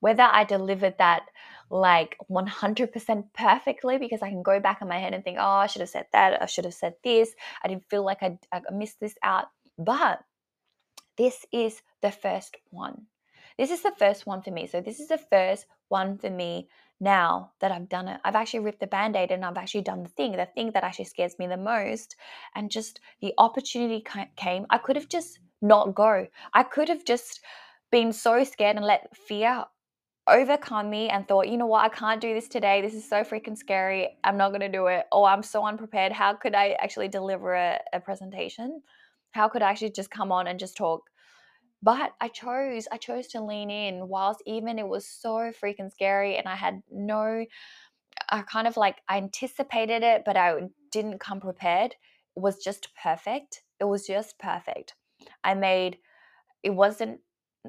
Whether 0.00 0.22
I 0.22 0.44
delivered 0.44 0.94
that 0.98 1.22
like 1.70 2.16
100% 2.30 3.24
perfectly, 3.34 3.98
because 3.98 4.22
I 4.22 4.30
can 4.30 4.42
go 4.42 4.60
back 4.60 4.80
in 4.80 4.88
my 4.88 4.98
head 4.98 5.14
and 5.14 5.24
think, 5.24 5.38
oh, 5.40 5.44
I 5.44 5.66
should 5.66 5.80
have 5.80 5.88
said 5.88 6.06
that. 6.12 6.40
I 6.40 6.46
should 6.46 6.64
have 6.64 6.74
said 6.74 6.94
this. 7.02 7.34
I 7.64 7.68
didn't 7.68 7.88
feel 7.90 8.04
like 8.04 8.22
I, 8.22 8.38
I 8.52 8.60
missed 8.72 9.00
this 9.00 9.16
out. 9.22 9.46
But 9.78 10.20
this 11.18 11.44
is 11.52 11.82
the 12.02 12.12
first 12.12 12.56
one. 12.70 13.06
This 13.58 13.70
is 13.70 13.82
the 13.82 13.92
first 13.98 14.26
one 14.26 14.42
for 14.42 14.50
me. 14.50 14.66
So, 14.66 14.80
this 14.80 15.00
is 15.00 15.08
the 15.08 15.18
first 15.18 15.66
one 15.88 16.18
for 16.18 16.30
me 16.30 16.68
now 17.00 17.52
that 17.60 17.72
I've 17.72 17.88
done 17.88 18.08
it. 18.08 18.20
I've 18.24 18.34
actually 18.34 18.60
ripped 18.60 18.80
the 18.80 18.86
band 18.86 19.16
aid 19.16 19.30
and 19.30 19.44
I've 19.44 19.56
actually 19.56 19.82
done 19.82 20.02
the 20.02 20.08
thing, 20.08 20.32
the 20.32 20.46
thing 20.46 20.72
that 20.72 20.84
actually 20.84 21.04
scares 21.06 21.38
me 21.38 21.46
the 21.46 21.56
most. 21.56 22.16
And 22.54 22.70
just 22.70 23.00
the 23.20 23.34
opportunity 23.38 24.04
came. 24.36 24.66
I 24.70 24.78
could 24.78 24.96
have 24.96 25.08
just 25.08 25.40
not 25.62 25.94
go. 25.94 26.26
I 26.54 26.62
could 26.62 26.88
have 26.88 27.04
just 27.04 27.40
been 27.90 28.12
so 28.12 28.44
scared 28.44 28.76
and 28.76 28.84
let 28.84 29.16
fear 29.16 29.64
overcome 30.28 30.90
me 30.90 31.08
and 31.08 31.26
thought, 31.26 31.48
you 31.48 31.56
know 31.56 31.66
what, 31.66 31.84
I 31.84 31.88
can't 31.88 32.20
do 32.20 32.34
this 32.34 32.48
today. 32.48 32.82
This 32.82 32.94
is 32.94 33.08
so 33.08 33.22
freaking 33.22 33.56
scary. 33.56 34.08
I'm 34.24 34.36
not 34.36 34.48
going 34.48 34.60
to 34.60 34.68
do 34.68 34.86
it. 34.86 35.06
Oh, 35.12 35.24
I'm 35.24 35.42
so 35.42 35.64
unprepared. 35.64 36.12
How 36.12 36.34
could 36.34 36.54
I 36.54 36.72
actually 36.80 37.08
deliver 37.08 37.54
a, 37.54 37.78
a 37.92 38.00
presentation? 38.00 38.82
How 39.32 39.48
could 39.48 39.62
I 39.62 39.70
actually 39.70 39.90
just 39.90 40.10
come 40.10 40.32
on 40.32 40.46
and 40.46 40.58
just 40.58 40.76
talk? 40.76 41.02
But 41.82 42.12
I 42.20 42.28
chose, 42.28 42.88
I 42.90 42.96
chose 42.96 43.28
to 43.28 43.44
lean 43.44 43.70
in 43.70 44.08
whilst 44.08 44.42
even 44.46 44.78
it 44.78 44.88
was 44.88 45.06
so 45.06 45.52
freaking 45.52 45.92
scary 45.92 46.36
and 46.36 46.48
I 46.48 46.56
had 46.56 46.82
no, 46.90 47.44
I 48.30 48.42
kind 48.42 48.66
of 48.66 48.76
like 48.76 48.96
I 49.08 49.18
anticipated 49.18 50.02
it, 50.02 50.22
but 50.24 50.36
I 50.36 50.54
didn't 50.90 51.20
come 51.20 51.40
prepared. 51.40 51.92
It 52.36 52.40
was 52.40 52.62
just 52.62 52.88
perfect. 53.00 53.62
It 53.78 53.84
was 53.84 54.06
just 54.06 54.38
perfect. 54.38 54.94
I 55.44 55.54
made, 55.54 55.98
it 56.62 56.70
wasn't 56.70 57.20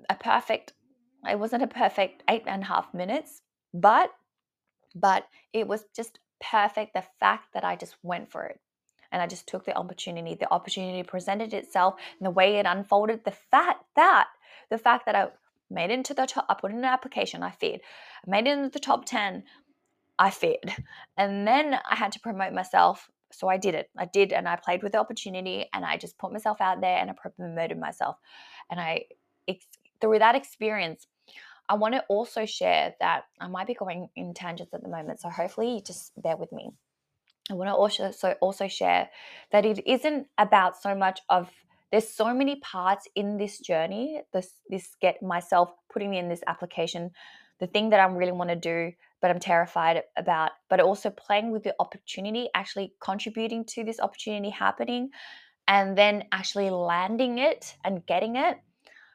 a 0.09 0.15
perfect, 0.15 0.73
it 1.29 1.37
wasn't 1.37 1.63
a 1.63 1.67
perfect 1.67 2.23
eight 2.29 2.43
and 2.47 2.63
a 2.63 2.65
half 2.65 2.93
minutes, 2.93 3.41
but, 3.73 4.11
but 4.95 5.27
it 5.53 5.67
was 5.67 5.83
just 5.95 6.19
perfect. 6.39 6.93
The 6.93 7.03
fact 7.19 7.53
that 7.53 7.63
I 7.63 7.75
just 7.75 7.97
went 8.03 8.31
for 8.31 8.45
it 8.45 8.59
and 9.11 9.21
I 9.21 9.27
just 9.27 9.47
took 9.47 9.65
the 9.65 9.75
opportunity. 9.75 10.35
The 10.35 10.51
opportunity 10.51 11.03
presented 11.03 11.53
itself 11.53 11.95
and 12.19 12.25
the 12.25 12.31
way 12.31 12.57
it 12.57 12.65
unfolded, 12.65 13.23
the 13.23 13.31
fact 13.31 13.83
that 13.95 14.27
the 14.69 14.77
fact 14.77 15.05
that 15.05 15.15
I 15.15 15.27
made 15.69 15.91
it 15.91 15.93
into 15.93 16.13
the 16.13 16.25
top, 16.25 16.45
I 16.49 16.53
put 16.53 16.71
in 16.71 16.77
an 16.77 16.85
application, 16.85 17.43
I 17.43 17.51
feared. 17.51 17.81
I 18.25 18.29
made 18.29 18.47
it 18.47 18.57
into 18.57 18.69
the 18.69 18.79
top 18.79 19.05
10, 19.05 19.43
I 20.19 20.29
feared. 20.29 20.73
And 21.17 21.47
then 21.47 21.79
I 21.89 21.95
had 21.95 22.11
to 22.13 22.19
promote 22.19 22.53
myself. 22.53 23.09
So 23.31 23.49
I 23.49 23.57
did 23.57 23.75
it. 23.75 23.89
I 23.97 24.05
did, 24.05 24.31
and 24.31 24.47
I 24.47 24.55
played 24.55 24.83
with 24.83 24.93
the 24.93 24.99
opportunity 24.99 25.65
and 25.73 25.83
I 25.83 25.97
just 25.97 26.17
put 26.17 26.31
myself 26.31 26.61
out 26.61 26.79
there 26.79 26.97
and 26.97 27.09
I 27.09 27.13
promoted 27.13 27.77
myself. 27.77 28.15
And 28.71 28.79
I, 28.79 29.05
through 29.99 30.19
that 30.19 30.35
experience, 30.35 31.07
I 31.69 31.75
want 31.75 31.93
to 31.95 32.03
also 32.07 32.45
share 32.45 32.95
that 33.01 33.25
I 33.41 33.47
might 33.47 33.67
be 33.67 33.73
going 33.73 34.07
in 34.15 34.33
tangents 34.33 34.73
at 34.73 34.81
the 34.81 34.87
moment. 34.87 35.19
So 35.19 35.29
hopefully, 35.29 35.73
you 35.75 35.81
just 35.81 36.13
bear 36.21 36.37
with 36.37 36.53
me. 36.53 36.71
I 37.49 37.53
want 37.53 37.69
to 37.69 37.73
also 37.73 38.11
so 38.11 38.35
also 38.41 38.67
share 38.67 39.09
that 39.51 39.65
it 39.65 39.85
isn't 39.87 40.27
about 40.37 40.81
so 40.81 40.95
much 40.95 41.19
of 41.29 41.49
there's 41.91 42.09
so 42.09 42.33
many 42.33 42.57
parts 42.57 43.07
in 43.15 43.37
this 43.37 43.59
journey 43.59 44.21
this 44.33 44.51
this 44.69 44.95
get 45.01 45.21
myself 45.21 45.71
putting 45.91 46.13
in 46.13 46.29
this 46.29 46.43
application 46.47 47.11
the 47.59 47.67
thing 47.67 47.89
that 47.89 47.99
i 47.99 48.05
really 48.05 48.31
want 48.31 48.49
to 48.49 48.55
do 48.55 48.91
but 49.21 49.31
i'm 49.31 49.39
terrified 49.39 50.03
about 50.17 50.51
but 50.69 50.79
also 50.79 51.09
playing 51.09 51.51
with 51.51 51.63
the 51.63 51.75
opportunity 51.79 52.49
actually 52.53 52.93
contributing 52.99 53.63
to 53.65 53.83
this 53.83 53.99
opportunity 53.99 54.49
happening 54.49 55.09
and 55.67 55.97
then 55.97 56.23
actually 56.31 56.69
landing 56.69 57.37
it 57.39 57.75
and 57.83 58.05
getting 58.05 58.35
it 58.35 58.57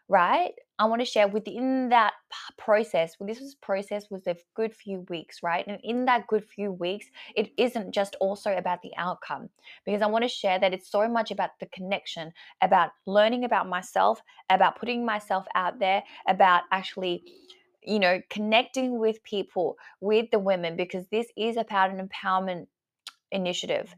right 0.09 0.53
I 0.79 0.87
want 0.87 1.01
to 1.01 1.07
share 1.07 1.29
within 1.29 1.91
that 1.91 2.15
process. 2.59 3.15
Well, 3.19 3.27
this 3.27 3.41
was 3.41 3.55
process 3.55 4.11
was 4.11 4.27
a 4.27 4.37
good 4.55 4.75
few 4.75 5.05
weeks, 5.09 5.43
right? 5.43 5.67
And 5.67 5.79
in 5.85 6.07
that 6.07 6.27
good 6.27 6.45
few 6.45 6.73
weeks, 6.73 7.07
it 7.37 7.53
isn't 7.57 7.93
just 7.93 8.17
also 8.21 8.57
about 8.57 8.83
the 8.83 8.91
outcome 8.97 9.51
because 9.85 10.03
I 10.03 10.07
want 10.07 10.25
to 10.25 10.29
share 10.29 10.59
that 10.59 10.73
it's 10.73 10.91
so 10.91 11.09
much 11.09 11.31
about 11.31 11.51
the 11.61 11.67
connection, 11.67 12.33
about 12.63 12.91
learning 13.07 13.45
about 13.45 13.69
myself, 13.69 14.21
about 14.51 14.79
putting 14.79 15.05
myself 15.05 15.47
out 15.55 15.79
there, 15.79 16.03
about 16.27 16.63
actually 16.73 17.23
you 17.85 17.99
know 17.99 18.21
connecting 18.31 18.99
with 18.99 19.23
people 19.25 19.77
with 20.01 20.31
the 20.31 20.39
women 20.39 20.77
because 20.77 21.05
this 21.09 21.27
is 21.37 21.57
about 21.57 21.91
an 21.91 22.09
empowerment 22.09 22.67
initiative 23.33 23.95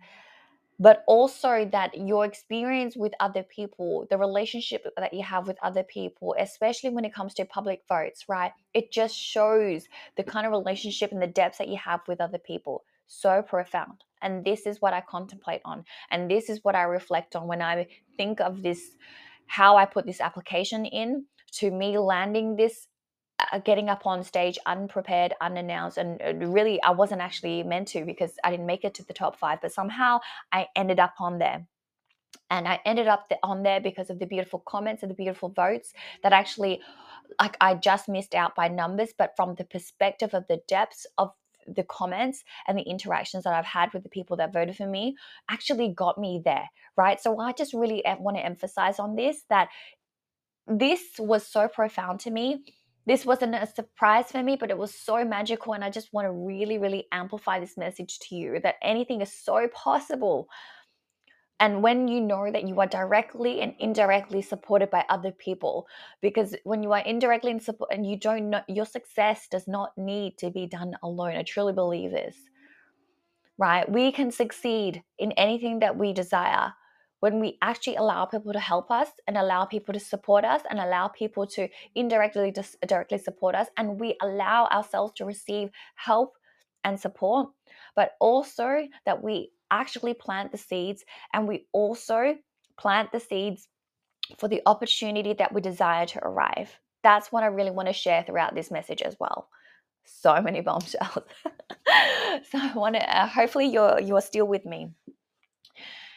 but 0.79 1.05
also 1.07 1.68
that 1.70 1.97
your 1.97 2.25
experience 2.25 2.97
with 2.97 3.12
other 3.20 3.43
people, 3.43 4.07
the 4.11 4.18
relationship 4.18 4.87
that 4.97 5.14
you 5.14 5.22
have 5.22 5.47
with 5.47 5.57
other 5.62 5.83
people, 5.83 6.35
especially 6.39 6.91
when 6.91 7.05
it 7.05 7.14
comes 7.14 7.35
to 7.35 7.45
public 7.45 7.83
votes, 7.89 8.25
right? 8.29 8.53
It 8.72 8.91
just 8.91 9.16
shows 9.16 9.87
the 10.16 10.25
kind 10.25 10.47
of 10.47 10.53
relationship 10.53 11.12
and 11.12 11.22
the 11.22 11.27
depths 11.27 11.59
that 11.59 11.68
you 11.68 11.77
have 11.77 12.01
with 12.09 12.20
other 12.20 12.39
people. 12.39 12.85
So 13.07 13.43
profound. 13.43 14.03
And 14.22 14.45
this 14.45 14.66
is 14.66 14.81
what 14.81 14.95
I 14.95 15.03
contemplate 15.03 15.61
on. 15.64 15.85
And 16.11 16.31
this 16.31 16.49
is 16.49 16.61
what 16.62 16.75
I 16.75 16.83
reflect 16.85 17.37
on 17.37 17.47
when 17.47 17.61
I 17.61 17.87
think 18.16 18.41
of 18.41 18.62
this, 18.62 18.97
how 19.47 19.77
I 19.77 19.85
put 19.85 20.07
this 20.07 20.20
application 20.20 20.87
in 20.87 21.27
to 21.53 21.70
me 21.70 21.99
landing 21.99 22.57
this 22.57 22.89
getting 23.64 23.88
up 23.88 24.07
on 24.07 24.22
stage 24.22 24.59
unprepared, 24.66 25.34
unannounced, 25.40 25.99
and 25.99 26.20
uh, 26.22 26.34
really 26.47 26.82
I 26.82 26.90
wasn't 26.90 27.20
actually 27.20 27.62
meant 27.62 27.88
to 27.88 28.05
because 28.05 28.32
I 28.45 28.51
didn't 28.51 28.66
make 28.66 28.84
it 28.84 28.95
to 28.95 29.05
the 29.05 29.14
top 29.14 29.36
five, 29.36 29.61
but 29.61 29.72
somehow 29.72 30.20
I 30.53 30.68
ended 30.76 30.99
up 31.01 31.14
on 31.20 31.38
there. 31.38 31.66
And 32.51 32.68
I 32.68 32.80
ended 32.84 33.09
up 33.09 33.26
on 33.42 33.62
there 33.62 33.80
because 33.80 34.11
of 34.11 34.18
the 34.18 34.26
beautiful 34.26 34.61
comments 34.66 35.03
and 35.03 35.11
the 35.11 35.14
beautiful 35.16 35.49
votes 35.49 35.92
that 36.22 36.32
actually, 36.32 36.80
like, 37.40 37.57
I 37.61 37.74
just 37.74 38.09
missed 38.09 38.34
out 38.34 38.55
by 38.55 38.68
numbers, 38.68 39.11
but 39.16 39.32
from 39.36 39.55
the 39.55 39.64
perspective 39.64 40.34
of 40.34 40.47
the 40.49 40.61
depths 40.68 41.07
of 41.16 41.32
the 41.66 41.84
comments 41.84 42.45
and 42.68 42.78
the 42.78 42.82
interactions 42.82 43.45
that 43.45 43.55
I've 43.55 43.64
had 43.64 43.92
with 43.92 44.03
the 44.03 44.09
people 44.09 44.36
that 44.36 44.53
voted 44.53 44.76
for 44.76 44.86
me 44.86 45.16
actually 45.49 45.88
got 45.88 46.18
me 46.18 46.42
there, 46.45 46.68
right? 46.97 47.20
So 47.20 47.38
I 47.38 47.53
just 47.53 47.72
really 47.72 48.05
want 48.18 48.36
to 48.36 48.45
emphasize 48.45 48.99
on 48.99 49.16
this 49.16 49.45
that 49.49 49.68
this 50.66 51.01
was 51.18 51.47
so 51.47 51.68
profound 51.68 52.20
to 52.20 52.30
me 52.30 52.64
this 53.07 53.26
wasn't 53.26 53.55
a 53.55 53.66
surprise 53.66 54.30
for 54.30 54.42
me, 54.42 54.57
but 54.57 54.70
it 54.70 54.78
was 54.78 54.94
so 54.94 55.24
magical. 55.24 55.74
And 55.74 55.84
I 55.84 55.90
just 55.90 56.12
want 56.12 56.26
to 56.26 56.32
really, 56.32 56.78
really 56.78 57.07
amplify 57.12 57.61
this 57.61 57.76
message 57.76 58.18
to 58.20 58.34
you 58.34 58.61
that 58.62 58.76
anything 58.82 59.20
is 59.20 59.32
so 59.32 59.68
possible. 59.68 60.48
And 61.61 61.82
when 61.82 62.09
you 62.09 62.20
know 62.20 62.50
that 62.50 62.66
you 62.66 62.80
are 62.80 62.86
directly 62.86 63.61
and 63.61 63.74
indirectly 63.78 64.42
supported 64.42 64.90
by 64.90 65.05
other 65.09 65.30
people, 65.30 65.86
because 66.20 66.57
when 66.64 66.82
you 66.82 66.92
are 66.92 67.00
indirectly 67.00 67.52
in 67.52 67.61
support 67.61 67.90
and 67.92 68.07
you 68.07 68.18
don't 68.18 68.50
know, 68.50 68.62
your 68.68 68.86
success 68.86 69.46
does 69.50 69.68
not 69.68 69.96
need 69.96 70.36
to 70.38 70.50
be 70.50 70.66
done 70.66 70.96
alone. 71.02 71.36
I 71.36 71.42
truly 71.42 71.72
believe 71.72 72.11
this, 72.11 72.36
right? 73.57 73.88
We 73.90 74.11
can 74.12 74.30
succeed 74.32 75.02
in 75.18 75.32
anything 75.32 75.78
that 75.78 75.96
we 75.96 76.12
desire 76.12 76.72
when 77.25 77.41
we 77.41 77.57
actually 77.62 77.97
allow 77.97 78.27
people 78.27 78.53
to 78.53 78.61
help 78.61 78.91
us 78.91 79.09
and 79.27 79.39
allow 79.39 79.64
people 79.64 79.95
to 79.95 79.99
support 79.99 80.45
us 80.45 80.61
and 80.68 80.79
allow 80.79 81.09
people 81.09 81.47
to 81.47 81.66
indirectly 81.95 82.53
directly 82.87 83.16
support 83.16 83.55
us 83.55 83.68
and 83.79 83.99
we 83.99 84.14
allow 84.20 84.66
ourselves 84.66 85.11
to 85.14 85.25
receive 85.25 85.70
help 85.95 86.35
and 86.85 87.01
support 87.01 87.49
but 87.97 88.11
also 88.20 88.87
that 89.07 89.25
we 89.25 89.51
actually 89.70 90.12
plant 90.12 90.53
the 90.53 90.59
seeds 90.59 91.03
and 91.33 91.49
we 91.49 91.64
also 91.72 92.37
plant 92.77 93.11
the 93.11 93.20
seeds 93.20 93.68
for 94.37 94.47
the 94.47 94.61
opportunity 94.66 95.33
that 95.33 95.51
we 95.55 95.62
desire 95.62 96.05
to 96.05 96.18
arrive. 96.18 96.79
That's 97.03 97.33
what 97.33 97.43
i 97.43 97.47
really 97.47 97.70
want 97.70 97.89
to 97.89 97.95
share 97.95 98.22
throughout 98.22 98.55
this 98.55 98.70
message 98.70 99.01
as 99.01 99.16
well. 99.18 99.49
So 100.05 100.43
many 100.43 100.61
bombshells. 100.61 101.25
So 102.51 102.59
i 102.59 102.72
want 102.75 102.97
to 102.97 103.03
uh, 103.16 103.29
hopefully 103.29 103.66
you're 103.66 104.01
you're 104.01 104.20
still 104.20 104.47
with 104.55 104.64
me 104.66 104.81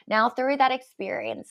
now, 0.08 0.30
through 0.30 0.58
that 0.58 0.72
experience, 0.72 1.50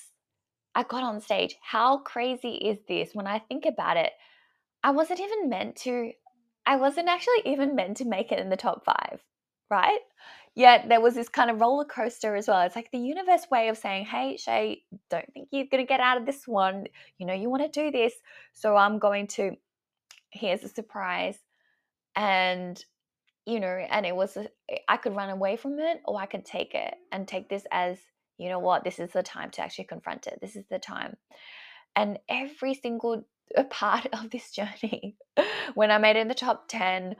I 0.74 0.82
got 0.82 1.02
on 1.02 1.20
stage. 1.20 1.56
How 1.62 1.98
crazy 1.98 2.54
is 2.54 2.78
this? 2.88 3.10
When 3.14 3.26
I 3.26 3.38
think 3.38 3.64
about 3.66 3.96
it, 3.96 4.12
I 4.82 4.90
wasn't 4.90 5.20
even 5.20 5.48
meant 5.48 5.76
to, 5.76 6.12
I 6.66 6.76
wasn't 6.76 7.08
actually 7.08 7.42
even 7.46 7.74
meant 7.74 7.98
to 7.98 8.04
make 8.04 8.32
it 8.32 8.38
in 8.38 8.50
the 8.50 8.56
top 8.56 8.84
five, 8.84 9.22
right? 9.70 10.00
Yet 10.54 10.88
there 10.88 11.00
was 11.00 11.14
this 11.14 11.28
kind 11.28 11.50
of 11.50 11.60
roller 11.60 11.84
coaster 11.84 12.34
as 12.34 12.48
well. 12.48 12.62
It's 12.62 12.76
like 12.76 12.90
the 12.90 12.98
universe 12.98 13.46
way 13.50 13.68
of 13.68 13.76
saying, 13.76 14.06
hey, 14.06 14.36
Shay, 14.36 14.82
don't 15.10 15.30
think 15.32 15.48
you're 15.50 15.66
going 15.70 15.84
to 15.84 15.88
get 15.88 16.00
out 16.00 16.18
of 16.18 16.26
this 16.26 16.46
one. 16.46 16.86
You 17.18 17.26
know, 17.26 17.34
you 17.34 17.50
want 17.50 17.70
to 17.70 17.84
do 17.84 17.90
this. 17.90 18.14
So 18.54 18.74
I'm 18.76 18.98
going 18.98 19.26
to, 19.28 19.52
here's 20.30 20.64
a 20.64 20.68
surprise. 20.68 21.38
And 22.14 22.82
you 23.46 23.60
know, 23.60 23.68
and 23.68 24.04
it 24.04 24.14
was, 24.14 24.36
I 24.88 24.96
could 24.96 25.14
run 25.14 25.30
away 25.30 25.56
from 25.56 25.78
it 25.78 26.00
or 26.04 26.20
I 26.20 26.26
could 26.26 26.44
take 26.44 26.74
it 26.74 26.94
and 27.12 27.26
take 27.26 27.48
this 27.48 27.64
as 27.70 27.98
you 28.38 28.48
know 28.48 28.58
what, 28.58 28.84
this 28.84 28.98
is 28.98 29.10
the 29.12 29.22
time 29.22 29.50
to 29.52 29.62
actually 29.62 29.84
confront 29.84 30.26
it. 30.26 30.38
This 30.40 30.56
is 30.56 30.64
the 30.70 30.78
time. 30.78 31.16
And 31.94 32.18
every 32.28 32.74
single 32.74 33.24
uh, 33.56 33.64
part 33.64 34.06
of 34.12 34.30
this 34.30 34.50
journey, 34.50 35.16
when 35.74 35.90
I 35.90 35.98
made 35.98 36.16
it 36.16 36.20
in 36.20 36.28
the 36.28 36.34
top 36.34 36.68
10, 36.68 37.16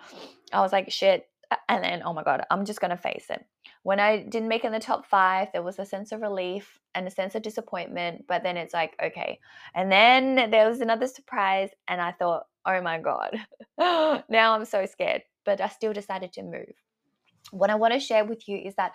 I 0.52 0.60
was 0.60 0.72
like, 0.72 0.90
shit. 0.90 1.28
And 1.68 1.84
then, 1.84 2.02
oh 2.04 2.12
my 2.12 2.24
God, 2.24 2.42
I'm 2.50 2.64
just 2.64 2.80
going 2.80 2.90
to 2.90 2.96
face 2.96 3.26
it. 3.30 3.44
When 3.84 4.00
I 4.00 4.24
didn't 4.24 4.48
make 4.48 4.64
it 4.64 4.66
in 4.66 4.72
the 4.72 4.80
top 4.80 5.06
five, 5.06 5.48
there 5.52 5.62
was 5.62 5.78
a 5.78 5.84
sense 5.84 6.10
of 6.10 6.20
relief 6.20 6.80
and 6.92 7.06
a 7.06 7.10
sense 7.10 7.36
of 7.36 7.42
disappointment. 7.42 8.24
But 8.26 8.42
then 8.42 8.56
it's 8.56 8.74
like, 8.74 8.96
okay. 9.00 9.38
And 9.72 9.90
then 9.90 10.50
there 10.50 10.68
was 10.68 10.80
another 10.80 11.06
surprise. 11.06 11.70
And 11.86 12.00
I 12.00 12.10
thought, 12.10 12.46
oh 12.66 12.80
my 12.82 12.98
God, 12.98 13.36
now 13.78 14.54
I'm 14.54 14.64
so 14.64 14.86
scared. 14.86 15.22
But 15.44 15.60
I 15.60 15.68
still 15.68 15.92
decided 15.92 16.32
to 16.32 16.42
move 16.42 16.74
what 17.51 17.70
I 17.70 17.74
want 17.74 17.94
to 17.94 18.01
share 18.01 18.24
with 18.24 18.49
you 18.49 18.59
is 18.59 18.74
that 18.76 18.92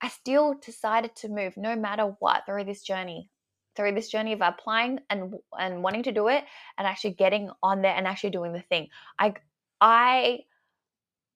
I 0.00 0.08
still 0.08 0.54
decided 0.64 1.14
to 1.16 1.28
move 1.28 1.56
no 1.56 1.74
matter 1.76 2.14
what 2.20 2.46
through 2.46 2.64
this 2.64 2.82
journey 2.82 3.30
through 3.78 3.92
this 3.92 4.08
journey 4.08 4.32
of 4.32 4.40
applying 4.42 4.98
and 5.08 5.34
and 5.56 5.84
wanting 5.84 6.02
to 6.02 6.10
do 6.10 6.26
it 6.26 6.44
and 6.76 6.86
actually 6.86 7.12
getting 7.12 7.48
on 7.62 7.80
there 7.80 7.94
and 7.94 8.08
actually 8.08 8.30
doing 8.30 8.52
the 8.52 8.60
thing. 8.60 8.88
I 9.18 9.34
I 9.80 10.40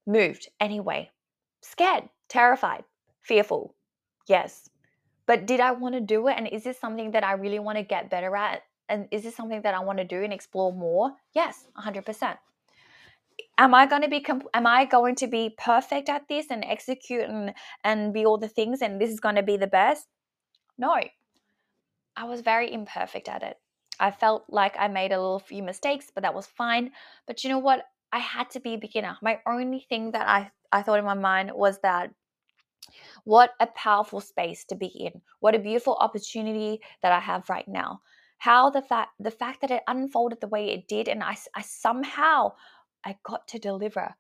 moved 0.07 0.49
anyway. 0.59 1.09
Scared, 1.63 2.09
terrified, 2.29 2.83
fearful. 3.21 3.77
Yes. 4.27 4.69
But 5.27 5.47
did 5.47 5.61
I 5.61 5.71
want 5.71 5.95
to 5.95 6.01
do 6.01 6.27
it 6.27 6.35
and 6.37 6.49
is 6.49 6.65
this 6.65 6.81
something 6.81 7.13
that 7.13 7.23
I 7.23 7.35
really 7.35 7.61
want 7.61 7.79
to 7.79 7.85
get 7.85 8.11
better 8.11 8.35
at? 8.35 8.63
And 8.89 9.07
is 9.13 9.23
this 9.23 9.37
something 9.37 9.63
that 9.63 9.75
I 9.75 9.81
want 9.81 9.99
to 9.99 10.05
do 10.05 10.25
and 10.25 10.33
explore 10.33 10.73
more? 10.73 11.13
Yes, 11.33 11.69
100% 11.79 12.37
am 13.63 13.75
i 13.75 13.87
going 13.87 14.03
to 14.03 14.09
be 14.09 14.21
comp- 14.21 14.49
am 14.55 14.67
i 14.67 14.85
going 14.85 15.15
to 15.15 15.27
be 15.27 15.55
perfect 15.57 16.09
at 16.09 16.27
this 16.29 16.47
and 16.51 16.65
execute 16.65 17.29
and 17.29 17.55
and 17.85 18.13
be 18.13 18.27
all 18.27 18.39
the 18.39 18.49
things 18.49 18.83
and 18.83 19.01
this 19.01 19.11
is 19.11 19.21
going 19.21 19.37
to 19.37 19.43
be 19.43 19.57
the 19.57 19.67
best? 19.67 20.09
No. 20.79 20.97
I 22.17 22.25
was 22.25 22.41
very 22.43 22.73
imperfect 22.73 23.29
at 23.29 23.43
it. 23.43 23.57
I 24.01 24.11
felt 24.11 24.45
like 24.49 24.75
i 24.79 24.89
made 24.89 25.13
a 25.13 25.21
little 25.21 25.39
few 25.39 25.63
mistakes 25.63 26.11
but 26.15 26.23
that 26.23 26.35
was 26.35 26.47
fine. 26.47 26.91
But 27.27 27.45
you 27.45 27.51
know 27.51 27.59
what? 27.59 27.85
I 28.13 28.19
had 28.19 28.51
to 28.51 28.61
be 28.61 28.75
a 28.75 28.79
beginner. 28.79 29.17
My 29.23 29.39
only 29.47 29.87
thing 29.89 30.11
that 30.13 30.29
i 30.29 30.51
i 30.73 30.83
thought 30.83 30.99
in 30.99 31.05
my 31.05 31.15
mind 31.15 31.53
was 31.55 31.79
that 31.83 32.11
what 33.25 33.51
a 33.61 33.67
powerful 33.69 34.21
space 34.21 34.65
to 34.65 34.75
be 34.75 34.87
in. 34.87 35.23
What 35.41 35.55
a 35.55 35.61
beautiful 35.69 35.97
opportunity 36.01 36.81
that 37.03 37.13
i 37.13 37.21
have 37.21 37.49
right 37.49 37.69
now. 37.69 38.01
How 38.39 38.71
the 38.71 38.83
fact 38.83 39.11
the 39.21 39.31
fact 39.31 39.61
that 39.61 39.71
it 39.71 39.85
unfolded 39.87 40.41
the 40.41 40.49
way 40.49 40.71
it 40.71 40.89
did 40.89 41.07
and 41.09 41.23
i, 41.23 41.37
I 41.55 41.63
somehow 41.63 42.53
I 43.05 43.17
got 43.25 43.49
to 43.49 43.59
deliver 43.59 44.15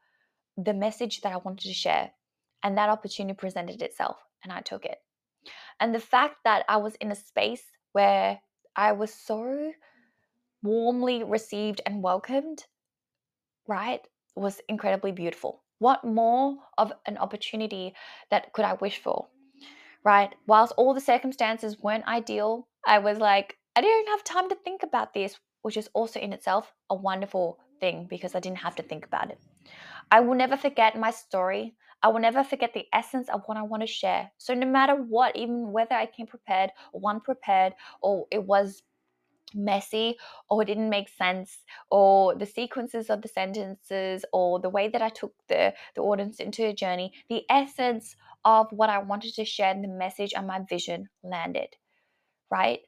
the 0.57 0.75
message 0.75 1.21
that 1.23 1.33
I 1.33 1.39
wanted 1.39 1.69
to 1.69 1.75
share. 1.75 2.11
And 2.63 2.79
that 2.79 2.91
opportunity 2.91 3.37
presented 3.37 3.83
itself, 3.83 4.17
and 4.45 4.53
I 4.53 4.61
took 4.61 4.85
it. 4.85 4.99
And 5.81 5.95
the 5.95 6.01
fact 6.01 6.37
that 6.45 6.65
I 6.69 6.77
was 6.77 6.95
in 6.97 7.11
a 7.11 7.17
space 7.17 7.65
where 7.93 8.41
I 8.77 8.93
was 8.93 9.13
so 9.13 9.73
warmly 10.63 11.25
received 11.25 11.81
and 11.85 12.03
welcomed, 12.03 12.65
right, 13.67 14.01
was 14.37 14.61
incredibly 14.69 15.13
beautiful. 15.13 15.65
What 15.79 16.05
more 16.05 16.59
of 16.79 16.93
an 17.07 17.19
opportunity 17.19 17.95
that 18.31 18.53
could 18.53 18.65
I 18.65 18.75
wish 18.75 18.99
for? 18.99 19.27
Right? 20.05 20.33
Whilst 20.47 20.75
all 20.77 20.95
the 20.95 21.01
circumstances 21.01 21.79
weren't 21.81 22.07
ideal, 22.07 22.69
I 22.87 23.01
was 23.01 23.19
like, 23.19 23.57
I 23.75 23.81
didn't 23.81 24.09
have 24.09 24.23
time 24.23 24.49
to 24.51 24.55
think 24.55 24.83
about 24.83 25.15
this, 25.15 25.39
which 25.63 25.77
is 25.77 25.89
also 25.95 26.21
in 26.21 26.33
itself 26.33 26.73
a 26.91 26.95
wonderful 26.95 27.59
thing 27.83 28.07
because 28.09 28.35
I 28.35 28.41
didn't 28.41 28.65
have 28.67 28.77
to 28.77 28.83
think 28.83 29.05
about 29.05 29.31
it. 29.31 29.41
I 30.11 30.21
will 30.21 30.37
never 30.37 30.57
forget 30.57 30.99
my 30.99 31.11
story. 31.11 31.75
I 32.03 32.09
will 32.09 32.21
never 32.21 32.43
forget 32.45 32.73
the 32.75 32.87
essence 32.93 33.29
of 33.29 33.43
what 33.47 33.59
I 33.59 33.63
want 33.63 33.83
to 33.83 33.87
share. 33.87 34.31
So, 34.39 34.55
no 34.55 34.67
matter 34.67 34.95
what, 34.95 35.37
even 35.37 35.73
whether 35.73 35.95
I 35.95 36.07
came 36.07 36.27
prepared 36.27 36.71
or 36.93 37.11
unprepared, 37.11 37.75
or 38.01 38.27
it 38.31 38.45
was 38.45 38.83
messy, 39.55 40.17
or 40.49 40.63
it 40.63 40.67
didn't 40.67 40.91
make 40.91 41.09
sense, 41.09 41.59
or 41.91 42.35
the 42.35 42.47
sequences 42.47 43.11
of 43.11 43.23
the 43.23 43.29
sentences, 43.29 44.25
or 44.33 44.61
the 44.61 44.71
way 44.71 44.89
that 44.89 45.03
I 45.03 45.11
took 45.11 45.35
the, 45.49 45.75
the 45.95 46.03
audience 46.03 46.41
into 46.41 46.67
a 46.67 46.75
journey, 46.75 47.13
the 47.29 47.43
essence 47.51 48.17
of 48.45 48.67
what 48.71 48.91
I 48.91 48.99
wanted 48.99 49.35
to 49.35 49.45
share 49.45 49.71
and 49.71 49.85
the 49.85 49.89
message 49.89 50.33
and 50.37 50.47
my 50.47 50.61
vision 50.69 51.09
landed, 51.23 51.77
right? 52.51 52.81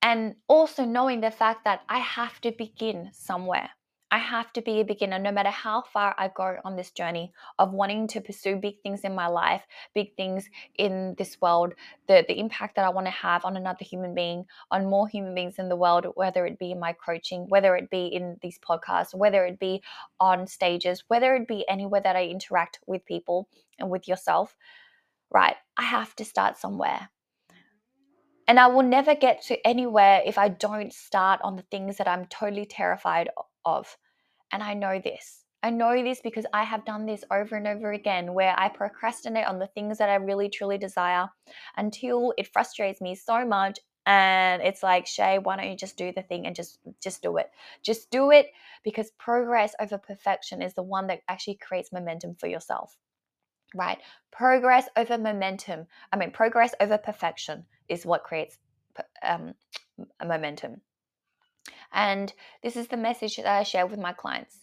And 0.00 0.36
also 0.48 0.84
knowing 0.84 1.20
the 1.20 1.30
fact 1.30 1.64
that 1.64 1.80
I 1.88 1.98
have 1.98 2.40
to 2.42 2.52
begin 2.52 3.10
somewhere. 3.12 3.70
I 4.14 4.18
have 4.18 4.52
to 4.52 4.62
be 4.62 4.78
a 4.78 4.84
beginner 4.84 5.18
no 5.18 5.32
matter 5.32 5.50
how 5.50 5.82
far 5.82 6.14
I 6.16 6.28
go 6.28 6.58
on 6.64 6.76
this 6.76 6.92
journey 6.92 7.32
of 7.58 7.72
wanting 7.72 8.06
to 8.06 8.20
pursue 8.20 8.54
big 8.54 8.80
things 8.80 9.00
in 9.00 9.12
my 9.12 9.26
life, 9.26 9.66
big 9.92 10.14
things 10.14 10.48
in 10.76 11.16
this 11.18 11.36
world, 11.40 11.74
the, 12.06 12.24
the 12.28 12.38
impact 12.38 12.76
that 12.76 12.84
I 12.84 12.90
want 12.90 13.08
to 13.08 13.10
have 13.10 13.44
on 13.44 13.56
another 13.56 13.84
human 13.84 14.14
being, 14.14 14.44
on 14.70 14.88
more 14.88 15.08
human 15.08 15.34
beings 15.34 15.58
in 15.58 15.68
the 15.68 15.74
world, 15.74 16.06
whether 16.14 16.46
it 16.46 16.60
be 16.60 16.70
in 16.70 16.78
my 16.78 16.92
coaching, 16.92 17.48
whether 17.48 17.74
it 17.74 17.90
be 17.90 18.06
in 18.06 18.36
these 18.40 18.56
podcasts, 18.56 19.12
whether 19.16 19.44
it 19.46 19.58
be 19.58 19.82
on 20.20 20.46
stages, 20.46 21.02
whether 21.08 21.34
it 21.34 21.48
be 21.48 21.68
anywhere 21.68 22.02
that 22.02 22.14
I 22.14 22.26
interact 22.26 22.78
with 22.86 23.04
people 23.04 23.48
and 23.80 23.90
with 23.90 24.06
yourself, 24.06 24.54
right? 25.32 25.56
I 25.76 25.82
have 25.82 26.14
to 26.14 26.24
start 26.24 26.56
somewhere. 26.56 27.10
And 28.46 28.60
I 28.60 28.68
will 28.68 28.84
never 28.84 29.16
get 29.16 29.42
to 29.46 29.66
anywhere 29.66 30.22
if 30.24 30.38
I 30.38 30.50
don't 30.50 30.92
start 30.92 31.40
on 31.42 31.56
the 31.56 31.62
things 31.62 31.96
that 31.96 32.06
I'm 32.06 32.26
totally 32.26 32.66
terrified 32.66 33.28
of. 33.64 33.96
And 34.54 34.62
I 34.62 34.72
know 34.72 35.00
this. 35.00 35.44
I 35.64 35.70
know 35.70 36.00
this 36.00 36.20
because 36.22 36.46
I 36.52 36.62
have 36.62 36.84
done 36.84 37.06
this 37.06 37.24
over 37.32 37.56
and 37.56 37.66
over 37.66 37.90
again 37.90 38.34
where 38.34 38.54
I 38.56 38.68
procrastinate 38.68 39.48
on 39.48 39.58
the 39.58 39.66
things 39.66 39.98
that 39.98 40.08
I 40.08 40.14
really 40.14 40.48
truly 40.48 40.78
desire 40.78 41.28
until 41.76 42.32
it 42.38 42.52
frustrates 42.52 43.00
me 43.00 43.16
so 43.16 43.44
much 43.44 43.80
and 44.06 44.62
it's 44.62 44.82
like 44.82 45.08
Shay, 45.08 45.38
why 45.38 45.56
don't 45.56 45.68
you 45.68 45.76
just 45.76 45.96
do 45.96 46.12
the 46.12 46.22
thing 46.22 46.46
and 46.46 46.54
just 46.54 46.78
just 47.02 47.20
do 47.20 47.36
it. 47.38 47.50
Just 47.82 48.12
do 48.12 48.30
it 48.30 48.52
because 48.84 49.10
progress 49.18 49.74
over 49.80 49.98
perfection 49.98 50.62
is 50.62 50.74
the 50.74 50.82
one 50.84 51.08
that 51.08 51.22
actually 51.28 51.56
creates 51.56 51.92
momentum 51.92 52.36
for 52.36 52.46
yourself. 52.46 52.96
Right? 53.74 53.98
Progress 54.30 54.86
over 54.96 55.18
momentum. 55.18 55.86
I 56.12 56.16
mean 56.16 56.30
progress 56.30 56.74
over 56.78 56.96
perfection 56.96 57.64
is 57.88 58.06
what 58.06 58.22
creates 58.22 58.56
um, 59.26 59.54
momentum. 60.24 60.80
And 61.92 62.32
this 62.62 62.76
is 62.76 62.88
the 62.88 62.96
message 62.96 63.36
that 63.36 63.46
I 63.46 63.62
share 63.62 63.86
with 63.86 64.00
my 64.00 64.12
clients. 64.12 64.58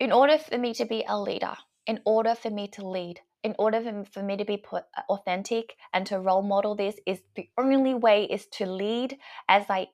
In 0.00 0.12
order 0.12 0.38
for 0.38 0.58
me 0.58 0.74
to 0.74 0.84
be 0.84 1.04
a 1.06 1.20
leader, 1.20 1.54
in 1.86 2.00
order 2.04 2.34
for 2.34 2.50
me 2.50 2.68
to 2.68 2.86
lead, 2.86 3.20
in 3.42 3.54
order 3.58 4.04
for, 4.10 4.22
me 4.22 4.36
to 4.38 4.44
be 4.44 4.64
uh, 4.72 4.80
authentic 5.10 5.76
and 5.92 6.06
to 6.06 6.18
role 6.18 6.42
model 6.42 6.74
this 6.74 6.96
is 7.06 7.20
the 7.36 7.48
only 7.58 7.92
way 7.92 8.24
is 8.24 8.46
to 8.46 8.64
lead 8.64 9.18
as 9.48 9.66
I 9.68 9.88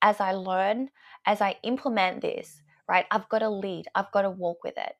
as 0.00 0.20
I 0.20 0.32
learn, 0.32 0.90
as 1.26 1.40
I 1.40 1.56
implement 1.62 2.22
this, 2.22 2.60
right? 2.88 3.06
I've 3.10 3.28
got 3.28 3.40
to 3.40 3.50
lead. 3.50 3.86
I've 3.94 4.10
got 4.10 4.22
to 4.22 4.30
walk 4.30 4.64
with 4.64 4.74
it 4.76 4.96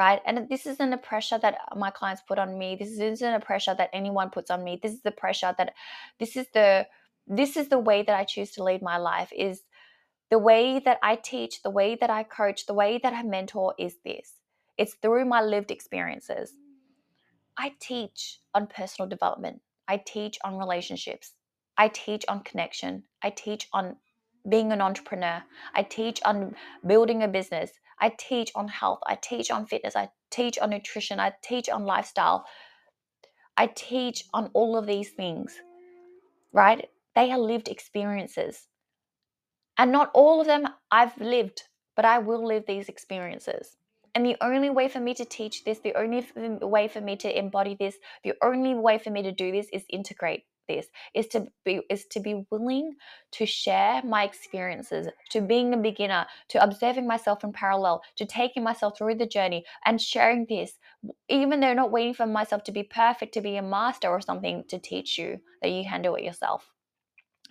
right? 0.00 0.22
And 0.24 0.48
this 0.48 0.64
isn't 0.64 0.94
a 0.94 0.96
pressure 0.96 1.38
that 1.42 1.58
my 1.76 1.90
clients 1.90 2.22
put 2.26 2.38
on 2.38 2.56
me. 2.56 2.74
This 2.74 2.98
isn't 2.98 3.34
a 3.34 3.38
pressure 3.38 3.74
that 3.76 3.90
anyone 3.92 4.30
puts 4.30 4.50
on 4.50 4.64
me. 4.64 4.80
This 4.82 4.94
is 4.94 5.02
the 5.02 5.10
pressure 5.10 5.54
that 5.58 5.74
this 6.18 6.36
is 6.36 6.46
the 6.54 6.86
this 7.26 7.56
is 7.56 7.68
the 7.68 7.78
way 7.78 8.02
that 8.02 8.16
I 8.18 8.24
choose 8.24 8.52
to 8.52 8.64
lead 8.64 8.80
my 8.80 8.96
life 8.96 9.30
is 9.36 9.60
the 10.30 10.38
way 10.38 10.80
that 10.84 10.98
I 11.02 11.16
teach, 11.16 11.62
the 11.62 11.70
way 11.70 11.96
that 12.00 12.10
I 12.10 12.22
coach, 12.22 12.66
the 12.66 12.74
way 12.74 12.98
that 13.02 13.12
I 13.12 13.22
mentor 13.22 13.74
is 13.78 13.96
this. 14.04 14.34
It's 14.78 14.94
through 14.94 15.26
my 15.26 15.42
lived 15.42 15.70
experiences. 15.70 16.54
I 17.58 17.74
teach 17.80 18.40
on 18.54 18.66
personal 18.68 19.08
development. 19.08 19.60
I 19.88 20.02
teach 20.06 20.38
on 20.44 20.58
relationships. 20.58 21.32
I 21.76 21.88
teach 21.88 22.24
on 22.28 22.42
connection. 22.42 23.04
I 23.22 23.30
teach 23.30 23.68
on 23.72 23.96
being 24.48 24.72
an 24.72 24.80
entrepreneur. 24.80 25.42
I 25.74 25.82
teach 25.82 26.20
on 26.24 26.54
building 26.86 27.22
a 27.22 27.28
business. 27.28 27.72
I 28.00 28.14
teach 28.18 28.52
on 28.54 28.68
health. 28.68 29.00
I 29.06 29.16
teach 29.16 29.50
on 29.50 29.66
fitness. 29.66 29.96
I 29.96 30.10
teach 30.30 30.58
on 30.58 30.70
nutrition. 30.70 31.20
I 31.20 31.34
teach 31.42 31.68
on 31.68 31.84
lifestyle. 31.84 32.46
I 33.56 33.66
teach 33.66 34.24
on 34.32 34.50
all 34.54 34.76
of 34.76 34.86
these 34.86 35.10
things, 35.10 35.54
right? 36.52 36.88
They 37.14 37.30
are 37.32 37.38
lived 37.38 37.68
experiences. 37.68 38.66
And 39.80 39.92
not 39.92 40.10
all 40.12 40.42
of 40.42 40.46
them 40.46 40.68
I've 40.90 41.16
lived, 41.16 41.62
but 41.96 42.04
I 42.04 42.18
will 42.18 42.46
live 42.46 42.64
these 42.66 42.90
experiences. 42.90 43.78
And 44.14 44.26
the 44.26 44.36
only 44.42 44.68
way 44.68 44.88
for 44.88 45.00
me 45.00 45.14
to 45.14 45.24
teach 45.24 45.64
this, 45.64 45.78
the 45.78 45.96
only 45.98 46.26
way 46.36 46.86
for 46.86 47.00
me 47.00 47.16
to 47.16 47.38
embody 47.38 47.76
this, 47.80 47.96
the 48.22 48.34
only 48.42 48.74
way 48.74 48.98
for 48.98 49.08
me 49.08 49.22
to 49.22 49.32
do 49.32 49.50
this 49.50 49.68
is 49.72 49.84
integrate 49.88 50.44
this 50.68 50.88
is 51.14 51.28
to 51.28 51.46
be 51.64 51.80
is 51.88 52.04
to 52.06 52.20
be 52.20 52.44
willing 52.50 52.92
to 53.32 53.46
share 53.46 54.02
my 54.04 54.22
experiences 54.24 55.08
to 55.30 55.40
being 55.40 55.72
a 55.72 55.78
beginner 55.78 56.26
to 56.48 56.62
observing 56.62 57.06
myself 57.08 57.42
in 57.42 57.52
parallel 57.52 58.02
to 58.16 58.26
taking 58.26 58.62
myself 58.62 58.96
through 58.96 59.14
the 59.16 59.26
journey 59.26 59.64
and 59.84 60.00
sharing 60.00 60.46
this 60.46 60.74
even 61.28 61.58
though 61.58 61.74
not 61.74 61.90
waiting 61.90 62.14
for 62.14 62.26
myself 62.26 62.62
to 62.62 62.70
be 62.70 62.84
perfect 62.84 63.34
to 63.34 63.40
be 63.40 63.56
a 63.56 63.62
master 63.62 64.08
or 64.08 64.20
something 64.20 64.62
to 64.68 64.78
teach 64.78 65.18
you 65.18 65.40
that 65.60 65.70
you 65.70 65.82
can 65.82 66.02
do 66.02 66.14
it 66.14 66.22
yourself 66.22 66.70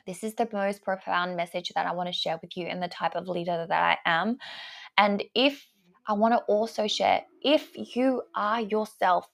this 0.10 0.24
is 0.24 0.34
the 0.34 0.50
most 0.52 0.82
profound 0.82 1.38
message 1.38 1.72
that 1.76 1.86
I 1.86 1.94
want 1.94 2.08
to 2.08 2.14
share 2.14 2.40
with 2.42 2.58
you 2.58 2.66
and 2.66 2.82
the 2.82 2.88
type 2.88 3.16
of 3.16 3.28
leader 3.28 3.68
that 3.70 4.00
I 4.06 4.10
am. 4.10 4.38
And 4.98 5.24
if 5.36 5.68
I 6.08 6.14
want 6.14 6.34
to 6.34 6.40
also 6.48 6.88
share, 6.88 7.22
if 7.44 7.70
you 7.96 8.24
are 8.36 8.60
yourself 8.60 9.28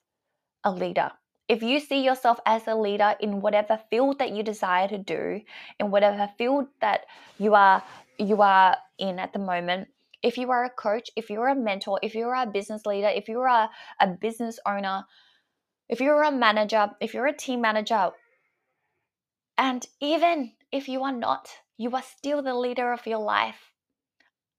a 0.65 0.71
leader, 0.71 1.11
if 1.47 1.63
you 1.63 1.79
see 1.79 2.03
yourself 2.03 2.39
as 2.45 2.67
a 2.67 2.75
leader 2.75 3.15
in 3.21 3.39
whatever 3.39 3.79
field 3.89 4.19
that 4.19 4.31
you 4.31 4.43
desire 4.43 4.89
to 4.89 4.97
do, 4.97 5.39
in 5.79 5.91
whatever 5.91 6.29
field 6.37 6.65
that 6.81 7.05
you 7.37 7.55
are 7.55 7.81
you 8.17 8.41
are 8.41 8.75
in 8.97 9.17
at 9.17 9.31
the 9.31 9.39
moment, 9.39 9.87
if 10.21 10.37
you 10.37 10.51
are 10.51 10.65
a 10.65 10.69
coach, 10.69 11.09
if 11.15 11.29
you're 11.29 11.47
a 11.47 11.55
mentor, 11.55 11.99
if 12.03 12.15
you're 12.15 12.35
a 12.35 12.45
business 12.45 12.85
leader, 12.85 13.07
if 13.07 13.29
you're 13.29 13.47
a, 13.47 13.69
a 14.01 14.07
business 14.07 14.59
owner, 14.65 15.05
if 15.87 16.01
you're 16.01 16.23
a 16.23 16.31
manager, 16.31 16.89
if 16.99 17.13
you're 17.13 17.27
a 17.27 17.37
team 17.37 17.61
manager, 17.61 18.11
and 19.57 19.85
even 20.01 20.53
if 20.71 20.87
you 20.87 21.03
are 21.03 21.11
not, 21.11 21.49
you 21.77 21.91
are 21.95 22.01
still 22.01 22.41
the 22.41 22.53
leader 22.53 22.91
of 22.91 23.05
your 23.07 23.19
life. 23.19 23.71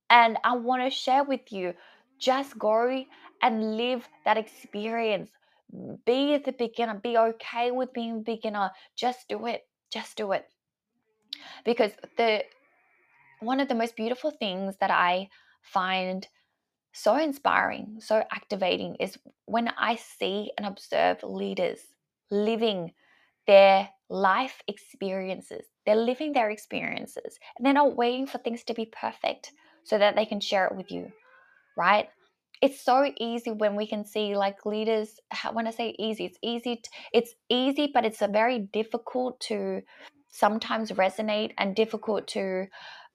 And 0.09 0.39
I 0.45 0.57
want 0.57 0.83
to 0.83 0.91
share 0.91 1.25
with 1.25 1.53
you 1.53 1.75
just 2.19 2.59
go 2.59 3.05
and 3.43 3.77
live 3.77 4.09
that 4.25 4.39
experience. 4.39 5.31
Be 6.07 6.39
the 6.39 6.53
beginner. 6.53 6.95
Be 7.03 7.19
okay 7.19 7.71
with 7.71 7.93
being 7.93 8.19
a 8.19 8.21
beginner. 8.21 8.71
Just 8.95 9.29
do 9.29 9.47
it. 9.47 9.67
Just 9.93 10.17
do 10.17 10.33
it. 10.33 10.47
Because 11.65 11.93
the 12.17 12.45
one 13.41 13.61
of 13.61 13.69
the 13.69 13.75
most 13.75 13.97
beautiful 13.97 14.31
things 14.31 14.77
that 14.81 14.91
i 14.91 15.29
find 15.63 16.29
so 16.93 17.17
inspiring 17.17 17.99
so 18.01 18.23
activating 18.33 18.97
is 18.97 19.19
when 19.45 19.69
i 19.79 19.97
see 19.97 20.51
and 20.57 20.67
observe 20.67 21.23
leaders 21.23 21.81
living 22.31 22.93
their 23.47 23.89
life 24.09 24.63
experiences 24.69 25.65
they're 25.85 25.97
living 25.97 26.33
their 26.33 26.51
experiences 26.51 27.39
and 27.57 27.67
they're 27.67 27.73
not 27.73 27.97
waiting 27.97 28.27
for 28.27 28.39
things 28.39 28.63
to 28.65 28.75
be 28.75 28.87
perfect 28.87 29.53
so 29.85 29.99
that 29.99 30.15
they 30.17 30.27
can 30.27 30.41
share 30.41 30.67
it 30.67 30.77
with 30.77 30.91
you 30.91 31.11
right? 31.77 32.09
It's 32.63 32.83
so 32.83 33.13
easy 33.21 33.51
when 33.51 33.77
we 33.77 33.87
can 33.87 34.05
see 34.05 34.35
like 34.35 34.65
leaders 34.65 35.21
when 35.53 35.67
i 35.67 35.71
say 35.71 35.95
easy 35.99 36.25
it's 36.25 36.39
easy 36.43 36.81
it's 37.13 37.35
easy 37.51 37.91
but 37.93 38.07
it's 38.07 38.23
a 38.23 38.29
very 38.29 38.61
difficult 38.73 39.39
to 39.41 39.83
sometimes 40.31 40.91
resonate 40.93 41.53
and 41.59 41.77
difficult 41.77 42.27
to 42.29 42.65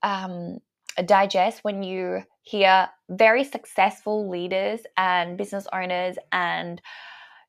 um, 0.03 0.59
digest 1.05 1.63
when 1.63 1.81
you 1.81 2.21
hear 2.43 2.87
very 3.09 3.43
successful 3.43 4.29
leaders 4.29 4.81
and 4.95 5.39
business 5.39 5.65
owners 5.73 6.17
and 6.31 6.79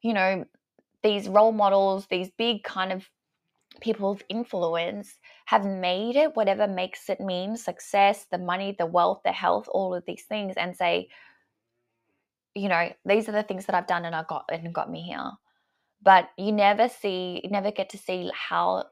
you 0.02 0.14
know 0.14 0.44
these 1.02 1.28
role 1.28 1.52
models 1.52 2.06
these 2.10 2.30
big 2.38 2.62
kind 2.62 2.92
of 2.92 3.08
people 3.80 4.10
of 4.10 4.22
influence 4.28 5.18
have 5.46 5.64
made 5.64 6.14
it 6.14 6.36
whatever 6.36 6.68
makes 6.68 7.08
it 7.08 7.20
mean 7.20 7.56
success 7.56 8.26
the 8.30 8.38
money 8.38 8.76
the 8.78 8.86
wealth 8.86 9.20
the 9.24 9.32
health 9.32 9.66
all 9.72 9.94
of 9.94 10.04
these 10.06 10.24
things 10.24 10.54
and 10.56 10.76
say 10.76 11.08
you 12.54 12.68
know, 12.68 12.90
these 13.04 13.28
are 13.28 13.32
the 13.32 13.42
things 13.42 13.66
that 13.66 13.74
I've 13.74 13.86
done 13.86 14.04
and 14.04 14.14
I 14.14 14.24
got 14.28 14.44
and 14.50 14.74
got 14.74 14.90
me 14.90 15.02
here. 15.02 15.30
But 16.02 16.30
you 16.36 16.52
never 16.52 16.88
see, 16.88 17.40
you 17.42 17.50
never 17.50 17.70
get 17.70 17.90
to 17.90 17.98
see 17.98 18.30
how 18.34 18.84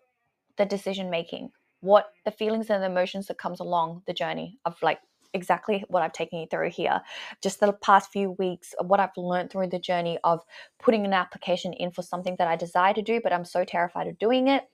the 0.56 0.64
decision 0.64 1.10
making, 1.10 1.50
what 1.80 2.06
the 2.24 2.30
feelings 2.30 2.70
and 2.70 2.82
the 2.82 2.86
emotions 2.86 3.26
that 3.26 3.38
comes 3.38 3.60
along 3.60 4.02
the 4.06 4.14
journey 4.14 4.58
of 4.64 4.76
like 4.82 5.00
exactly 5.34 5.84
what 5.88 6.02
I've 6.02 6.12
taken 6.12 6.38
you 6.40 6.46
through 6.50 6.70
here. 6.70 7.00
Just 7.42 7.60
the 7.60 7.72
past 7.72 8.10
few 8.10 8.32
weeks, 8.32 8.74
what 8.82 9.00
I've 9.00 9.16
learned 9.16 9.50
through 9.50 9.68
the 9.68 9.78
journey 9.78 10.18
of 10.24 10.42
putting 10.78 11.04
an 11.04 11.12
application 11.12 11.72
in 11.72 11.90
for 11.90 12.02
something 12.02 12.36
that 12.38 12.48
I 12.48 12.56
desire 12.56 12.94
to 12.94 13.02
do, 13.02 13.20
but 13.22 13.32
I'm 13.32 13.44
so 13.44 13.64
terrified 13.64 14.08
of 14.08 14.18
doing 14.18 14.48
it, 14.48 14.64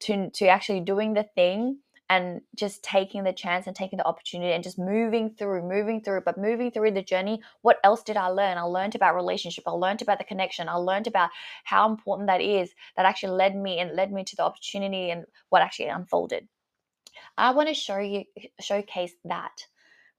to 0.00 0.30
to 0.30 0.48
actually 0.48 0.80
doing 0.80 1.14
the 1.14 1.26
thing 1.34 1.78
and 2.10 2.42
just 2.54 2.82
taking 2.82 3.24
the 3.24 3.32
chance 3.32 3.66
and 3.66 3.74
taking 3.74 3.96
the 3.96 4.06
opportunity 4.06 4.52
and 4.52 4.62
just 4.62 4.78
moving 4.78 5.34
through, 5.38 5.62
moving 5.66 6.02
through, 6.02 6.20
but 6.20 6.36
moving 6.36 6.70
through 6.70 6.90
the 6.90 7.02
journey. 7.02 7.40
What 7.62 7.78
else 7.84 8.02
did 8.02 8.18
I 8.18 8.26
learn? 8.26 8.58
I 8.58 8.62
learned 8.62 8.94
about 8.94 9.14
relationship. 9.14 9.64
I 9.66 9.70
learned 9.70 10.02
about 10.02 10.18
the 10.18 10.24
connection. 10.24 10.68
I 10.68 10.74
learned 10.74 11.06
about 11.06 11.30
how 11.64 11.88
important 11.88 12.26
that 12.26 12.42
is. 12.42 12.74
That 12.96 13.06
actually 13.06 13.32
led 13.36 13.56
me 13.56 13.78
and 13.78 13.96
led 13.96 14.12
me 14.12 14.24
to 14.24 14.36
the 14.36 14.42
opportunity 14.42 15.10
and 15.10 15.24
what 15.48 15.62
actually 15.62 15.88
unfolded. 15.88 16.48
I 17.38 17.52
want 17.52 17.68
to 17.68 17.74
show 17.74 17.98
you 17.98 18.24
showcase 18.60 19.12
that, 19.24 19.66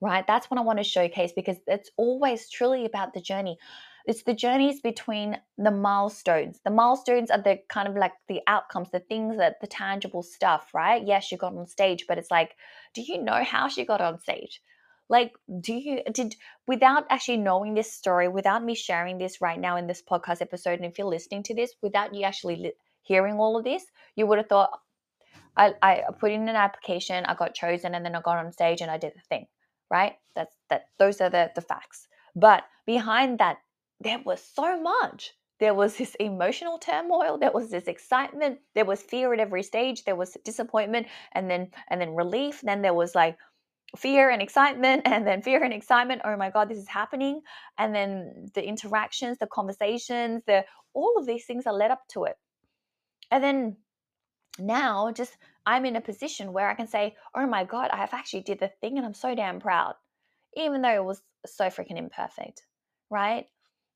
right? 0.03 0.25
That's 0.27 0.51
what 0.51 0.59
I 0.59 0.63
want 0.63 0.79
to 0.79 0.83
showcase 0.83 1.31
because 1.35 1.57
it's 1.67 1.89
always 1.97 2.49
truly 2.49 2.85
about 2.85 3.13
the 3.13 3.21
journey 3.21 3.57
it's 4.05 4.23
the 4.23 4.33
journeys 4.33 4.81
between 4.81 5.37
the 5.57 5.71
milestones. 5.71 6.59
The 6.63 6.71
milestones 6.71 7.31
are 7.31 7.41
the 7.41 7.59
kind 7.69 7.87
of 7.87 7.95
like 7.95 8.13
the 8.27 8.41
outcomes, 8.47 8.89
the 8.91 8.99
things 8.99 9.37
that 9.37 9.61
the 9.61 9.67
tangible 9.67 10.23
stuff, 10.23 10.73
right? 10.73 11.05
Yes, 11.05 11.23
she 11.23 11.37
got 11.37 11.55
on 11.55 11.67
stage, 11.67 12.05
but 12.07 12.17
it's 12.17 12.31
like, 12.31 12.55
do 12.93 13.01
you 13.01 13.21
know 13.21 13.43
how 13.43 13.69
she 13.69 13.85
got 13.85 14.01
on 14.01 14.19
stage? 14.19 14.61
Like, 15.09 15.33
do 15.61 15.73
you 15.73 16.01
did 16.11 16.35
without 16.67 17.05
actually 17.09 17.37
knowing 17.37 17.75
this 17.75 17.91
story, 17.91 18.27
without 18.27 18.63
me 18.63 18.75
sharing 18.75 19.17
this 19.17 19.41
right 19.41 19.59
now 19.59 19.77
in 19.77 19.87
this 19.87 20.01
podcast 20.01 20.41
episode, 20.41 20.79
and 20.79 20.85
if 20.85 20.97
you're 20.97 21.07
listening 21.07 21.43
to 21.43 21.55
this, 21.55 21.73
without 21.81 22.13
you 22.13 22.23
actually 22.23 22.55
li- 22.57 22.73
hearing 23.03 23.35
all 23.35 23.57
of 23.57 23.63
this, 23.63 23.85
you 24.15 24.25
would 24.27 24.37
have 24.37 24.47
thought, 24.47 24.79
I, 25.55 25.73
I 25.81 26.03
put 26.19 26.31
in 26.31 26.49
an 26.49 26.55
application, 26.55 27.25
I 27.25 27.35
got 27.35 27.53
chosen, 27.53 27.95
and 27.95 28.03
then 28.03 28.15
I 28.15 28.21
got 28.21 28.43
on 28.43 28.51
stage 28.51 28.81
and 28.81 28.89
I 28.89 28.97
did 28.97 29.13
the 29.13 29.21
thing, 29.29 29.45
right? 29.93 30.15
That's 30.35 30.57
that. 30.71 30.83
Those 30.99 31.21
are 31.21 31.31
the 31.31 31.51
the 31.55 31.61
facts. 31.61 32.09
But 32.35 32.65
behind 32.87 33.39
that 33.39 33.59
there 34.01 34.21
was 34.25 34.41
so 34.43 34.81
much. 34.81 35.33
there 35.59 35.75
was 35.75 35.97
this 35.97 36.15
emotional 36.19 36.77
turmoil 36.79 37.37
there 37.39 37.51
was 37.53 37.69
this 37.71 37.87
excitement 37.87 38.59
there 38.75 38.85
was 38.85 39.01
fear 39.01 39.33
at 39.33 39.39
every 39.39 39.63
stage 39.63 40.03
there 40.05 40.15
was 40.17 40.37
disappointment 40.45 41.07
and 41.33 41.49
then 41.51 41.71
and 41.89 42.01
then 42.01 42.15
relief 42.15 42.61
then 42.63 42.83
there 42.83 42.93
was 42.93 43.15
like 43.15 43.37
fear 43.97 44.29
and 44.31 44.41
excitement 44.41 45.03
and 45.13 45.27
then 45.27 45.41
fear 45.41 45.63
and 45.63 45.73
excitement 45.73 46.21
oh 46.25 46.37
my 46.37 46.49
god 46.51 46.69
this 46.69 46.79
is 46.79 46.87
happening 46.87 47.41
and 47.77 47.95
then 47.95 48.47
the 48.55 48.65
interactions 48.73 49.37
the 49.39 49.47
conversations 49.47 50.43
the 50.47 50.65
all 50.93 51.15
of 51.17 51.25
these 51.27 51.45
things 51.45 51.65
are 51.67 51.73
led 51.73 51.91
up 51.91 52.01
to 52.09 52.25
it 52.25 52.37
and 53.31 53.43
then 53.43 53.77
now 54.59 55.11
just 55.11 55.37
i'm 55.65 55.85
in 55.85 55.95
a 55.95 56.01
position 56.01 56.53
where 56.53 56.69
i 56.69 56.73
can 56.73 56.87
say 56.87 57.15
oh 57.35 57.45
my 57.47 57.63
god 57.63 57.89
i 57.91 57.97
have 57.97 58.13
actually 58.13 58.41
did 58.41 58.59
the 58.59 58.71
thing 58.81 58.97
and 58.97 59.05
i'm 59.05 59.13
so 59.13 59.33
damn 59.35 59.59
proud 59.59 59.95
even 60.55 60.81
though 60.81 60.95
it 60.95 61.03
was 61.03 61.21
so 61.45 61.65
freaking 61.65 61.97
imperfect 61.97 62.63
right? 63.13 63.45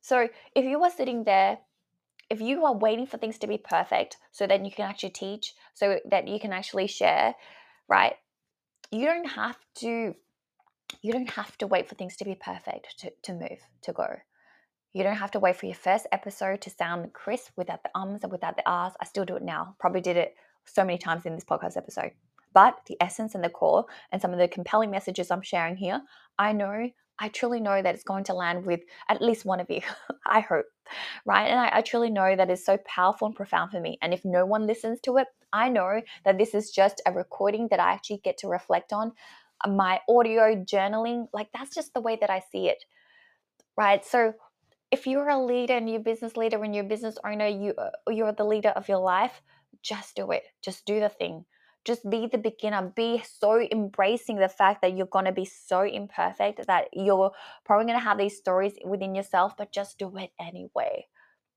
So 0.01 0.29
if 0.55 0.63
you 0.63 0.81
are 0.83 0.91
sitting 0.91 1.23
there 1.23 1.57
if 2.29 2.41
you 2.41 2.65
are 2.65 2.75
waiting 2.75 3.07
for 3.07 3.17
things 3.17 3.37
to 3.39 3.47
be 3.47 3.57
perfect 3.57 4.17
so 4.31 4.45
that 4.45 4.63
you 4.63 4.71
can 4.71 4.85
actually 4.85 5.11
teach 5.11 5.53
so 5.73 5.99
that 6.09 6.27
you 6.27 6.39
can 6.39 6.51
actually 6.51 6.87
share 6.87 7.33
right 7.87 8.15
you 8.91 9.05
don't 9.05 9.29
have 9.29 9.57
to 9.75 10.13
you 11.01 11.13
don't 11.13 11.29
have 11.31 11.57
to 11.57 11.67
wait 11.67 11.87
for 11.87 11.95
things 11.95 12.17
to 12.17 12.25
be 12.25 12.35
perfect 12.35 12.99
to, 12.99 13.11
to 13.23 13.33
move 13.33 13.59
to 13.81 13.93
go. 13.93 14.07
You 14.93 15.03
don't 15.03 15.15
have 15.17 15.31
to 15.31 15.39
wait 15.39 15.55
for 15.55 15.67
your 15.67 15.75
first 15.75 16.07
episode 16.11 16.61
to 16.61 16.69
sound 16.69 17.13
crisp 17.13 17.51
without 17.55 17.83
the 17.83 17.89
ums 17.97 18.23
and 18.23 18.31
without 18.31 18.55
the 18.57 18.69
r's 18.69 18.93
i 19.01 19.05
still 19.05 19.25
do 19.25 19.35
it 19.35 19.43
now. 19.43 19.75
Probably 19.79 20.01
did 20.01 20.17
it 20.17 20.35
so 20.67 20.83
many 20.83 20.97
times 20.97 21.25
in 21.25 21.33
this 21.33 21.45
podcast 21.45 21.77
episode 21.77 22.11
but 22.53 22.79
the 22.87 22.97
essence 23.01 23.35
and 23.35 23.43
the 23.43 23.49
core 23.49 23.85
and 24.11 24.21
some 24.21 24.33
of 24.33 24.39
the 24.39 24.47
compelling 24.47 24.91
messages 24.91 25.31
i'm 25.31 25.41
sharing 25.41 25.75
here 25.75 26.01
i 26.37 26.51
know 26.51 26.89
I 27.19 27.29
truly 27.29 27.59
know 27.59 27.81
that 27.81 27.95
it's 27.95 28.03
going 28.03 28.23
to 28.25 28.33
land 28.33 28.65
with 28.65 28.81
at 29.09 29.21
least 29.21 29.45
one 29.45 29.59
of 29.59 29.69
you. 29.69 29.81
I 30.25 30.41
hope, 30.41 30.65
right? 31.25 31.47
And 31.47 31.59
I, 31.59 31.77
I, 31.77 31.81
truly 31.81 32.09
know 32.09 32.35
that 32.35 32.49
is 32.49 32.63
so 32.63 32.77
powerful 32.85 33.27
and 33.27 33.35
profound 33.35 33.71
for 33.71 33.79
me. 33.79 33.97
And 34.01 34.13
if 34.13 34.23
no 34.23 34.45
one 34.45 34.67
listens 34.67 34.99
to 35.01 35.17
it, 35.17 35.27
I 35.51 35.69
know 35.69 36.01
that 36.25 36.37
this 36.37 36.53
is 36.53 36.71
just 36.71 37.01
a 37.05 37.11
recording 37.11 37.67
that 37.71 37.79
I 37.79 37.91
actually 37.91 38.21
get 38.23 38.37
to 38.39 38.47
reflect 38.47 38.93
on. 38.93 39.13
Uh, 39.63 39.69
my 39.69 39.99
audio 40.07 40.55
journaling, 40.55 41.27
like 41.33 41.47
that's 41.53 41.73
just 41.73 41.93
the 41.93 42.01
way 42.01 42.17
that 42.21 42.29
I 42.29 42.41
see 42.51 42.69
it, 42.69 42.83
right? 43.75 44.05
So 44.05 44.33
if 44.91 45.07
you're 45.07 45.29
a 45.29 45.43
leader 45.43 45.73
and 45.73 45.89
you're 45.89 45.99
a 45.99 46.03
business 46.03 46.37
leader 46.37 46.63
and 46.63 46.75
you're 46.75 46.85
a 46.85 46.87
business 46.87 47.17
owner, 47.25 47.47
you 47.47 47.73
uh, 47.77 47.89
you're 48.09 48.31
the 48.31 48.45
leader 48.45 48.69
of 48.69 48.87
your 48.87 48.99
life. 48.99 49.41
Just 49.87 50.15
do 50.15 50.31
it. 50.31 50.43
Just 50.61 50.85
do 50.85 50.99
the 50.99 51.09
thing. 51.09 51.45
Just 51.85 52.09
be 52.09 52.27
the 52.27 52.37
beginner 52.37 52.91
be 52.93 53.23
so 53.23 53.61
embracing 53.71 54.37
the 54.37 54.49
fact 54.49 54.81
that 54.81 54.97
you're 54.97 55.05
going 55.05 55.23
to 55.23 55.31
be 55.31 55.45
so 55.45 55.83
imperfect 55.83 56.67
that 56.67 56.89
you're 56.91 57.31
probably 57.63 57.85
going 57.85 57.97
to 57.97 58.03
have 58.03 58.17
these 58.17 58.37
stories 58.37 58.73
within 58.83 59.15
yourself 59.15 59.55
but 59.57 59.71
just 59.71 59.97
do 59.97 60.17
it 60.17 60.31
anyway. 60.37 61.05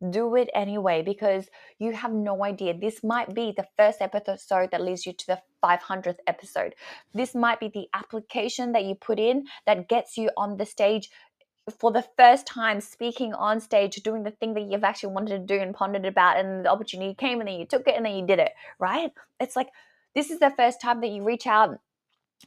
Do 0.08 0.36
it 0.36 0.48
anyway 0.54 1.02
because 1.02 1.48
you 1.80 1.92
have 1.92 2.12
no 2.12 2.44
idea. 2.44 2.78
This 2.78 3.02
might 3.02 3.34
be 3.34 3.52
the 3.56 3.66
first 3.76 4.00
episode 4.00 4.70
that 4.70 4.80
leads 4.80 5.04
you 5.04 5.12
to 5.12 5.26
the 5.26 5.42
500th 5.64 6.18
episode. 6.28 6.76
This 7.12 7.34
might 7.34 7.58
be 7.58 7.68
the 7.68 7.88
application 7.92 8.70
that 8.72 8.84
you 8.84 8.94
put 8.94 9.18
in 9.18 9.46
that 9.66 9.88
gets 9.88 10.16
you 10.16 10.30
on 10.36 10.56
the 10.56 10.64
stage 10.64 11.10
for 11.78 11.92
the 11.92 12.04
first 12.16 12.46
time 12.46 12.80
speaking 12.80 13.34
on 13.34 13.60
stage 13.60 13.96
doing 13.96 14.22
the 14.22 14.30
thing 14.30 14.54
that 14.54 14.62
you've 14.62 14.84
actually 14.84 15.12
wanted 15.12 15.46
to 15.46 15.56
do 15.56 15.60
and 15.60 15.74
pondered 15.74 16.06
about 16.06 16.38
and 16.38 16.64
the 16.64 16.70
opportunity 16.70 17.14
came 17.14 17.40
and 17.40 17.48
then 17.48 17.58
you 17.58 17.66
took 17.66 17.86
it 17.86 17.94
and 17.94 18.04
then 18.04 18.14
you 18.14 18.26
did 18.26 18.38
it 18.38 18.52
right? 18.78 19.12
It's 19.38 19.56
like 19.56 19.68
this 20.14 20.30
is 20.30 20.40
the 20.40 20.50
first 20.50 20.80
time 20.80 21.00
that 21.00 21.10
you 21.10 21.22
reach 21.22 21.46
out 21.46 21.78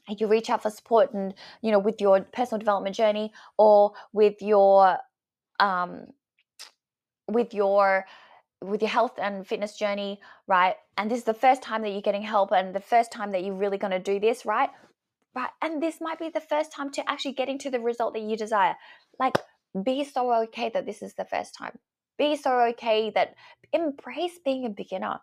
you 0.08 0.28
reach 0.28 0.50
out 0.50 0.64
for 0.64 0.70
support 0.70 1.14
and 1.14 1.34
you 1.62 1.72
know 1.72 1.80
with 1.80 2.02
your 2.02 2.22
personal 2.22 2.60
development 2.60 2.96
journey 2.96 3.32
or 3.58 3.94
with 4.12 4.42
your 4.42 4.98
um 5.60 6.08
with 7.28 7.54
your 7.54 8.06
with 8.62 8.82
your 8.82 8.90
health 8.90 9.20
and 9.22 9.46
fitness 9.46 9.78
journey 9.78 10.20
right? 10.48 10.76
And 10.98 11.10
this 11.10 11.20
is 11.20 11.24
the 11.26 11.34
first 11.34 11.62
time 11.62 11.82
that 11.82 11.90
you're 11.90 12.02
getting 12.02 12.22
help 12.22 12.52
and 12.52 12.74
the 12.74 12.80
first 12.80 13.12
time 13.12 13.32
that 13.32 13.44
you're 13.44 13.56
really 13.56 13.78
going 13.78 13.92
to 13.92 14.00
do 14.00 14.20
this 14.20 14.46
right? 14.46 14.70
Right 15.36 15.50
and 15.62 15.82
this 15.82 16.00
might 16.02 16.20
be 16.20 16.30
the 16.30 16.42
first 16.42 16.72
time 16.72 16.92
to 16.92 17.10
actually 17.10 17.34
getting 17.34 17.58
to 17.60 17.70
the 17.70 17.80
result 17.80 18.14
that 18.14 18.22
you 18.22 18.38
desire 18.38 18.76
like 19.20 19.38
be 19.84 20.04
so 20.04 20.34
okay 20.44 20.70
that 20.74 20.86
this 20.86 21.02
is 21.02 21.14
the 21.16 21.26
first 21.26 21.56
time 21.56 21.78
be 22.18 22.36
so 22.36 22.60
okay 22.62 23.12
that 23.14 23.36
embrace 23.74 24.40
being 24.44 24.66
a 24.66 24.70
beginner 24.70 25.20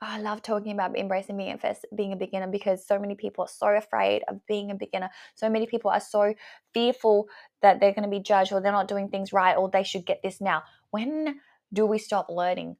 I 0.00 0.20
love 0.20 0.42
talking 0.42 0.72
about 0.72 0.96
embracing 0.96 1.36
being 1.36 1.52
a 1.52 1.58
first, 1.58 1.84
being 1.94 2.12
a 2.12 2.16
beginner 2.16 2.46
because 2.46 2.86
so 2.86 2.98
many 2.98 3.16
people 3.16 3.44
are 3.44 3.48
so 3.48 3.68
afraid 3.68 4.22
of 4.28 4.46
being 4.46 4.70
a 4.70 4.76
beginner. 4.76 5.10
So 5.34 5.50
many 5.50 5.66
people 5.66 5.90
are 5.90 6.00
so 6.00 6.34
fearful 6.72 7.26
that 7.62 7.80
they're 7.80 7.92
going 7.92 8.08
to 8.08 8.16
be 8.16 8.22
judged 8.22 8.52
or 8.52 8.60
they're 8.60 8.70
not 8.70 8.86
doing 8.86 9.08
things 9.08 9.32
right 9.32 9.56
or 9.56 9.68
they 9.68 9.82
should 9.82 10.06
get 10.06 10.22
this 10.22 10.40
now. 10.40 10.62
When 10.90 11.40
do 11.72 11.84
we 11.84 11.98
stop 11.98 12.28
learning? 12.28 12.76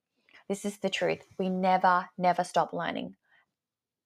This 0.49 0.64
is 0.64 0.78
the 0.78 0.89
truth. 0.89 1.24
We 1.39 1.51
never, 1.51 2.09
never 2.16 2.45
stop 2.45 2.72
learning. 2.72 3.16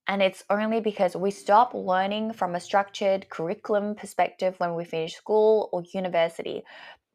And 0.09 0.21
it's 0.21 0.43
only 0.51 0.81
because 0.81 1.15
we 1.15 1.31
stop 1.31 1.75
learning 1.75 2.33
from 2.33 2.55
a 2.55 2.61
structured 2.61 3.29
curriculum 3.31 3.95
perspective 3.95 4.55
when 4.59 4.75
we 4.75 4.85
finish 4.85 5.15
school 5.15 5.69
or 5.73 5.85
university 5.95 6.65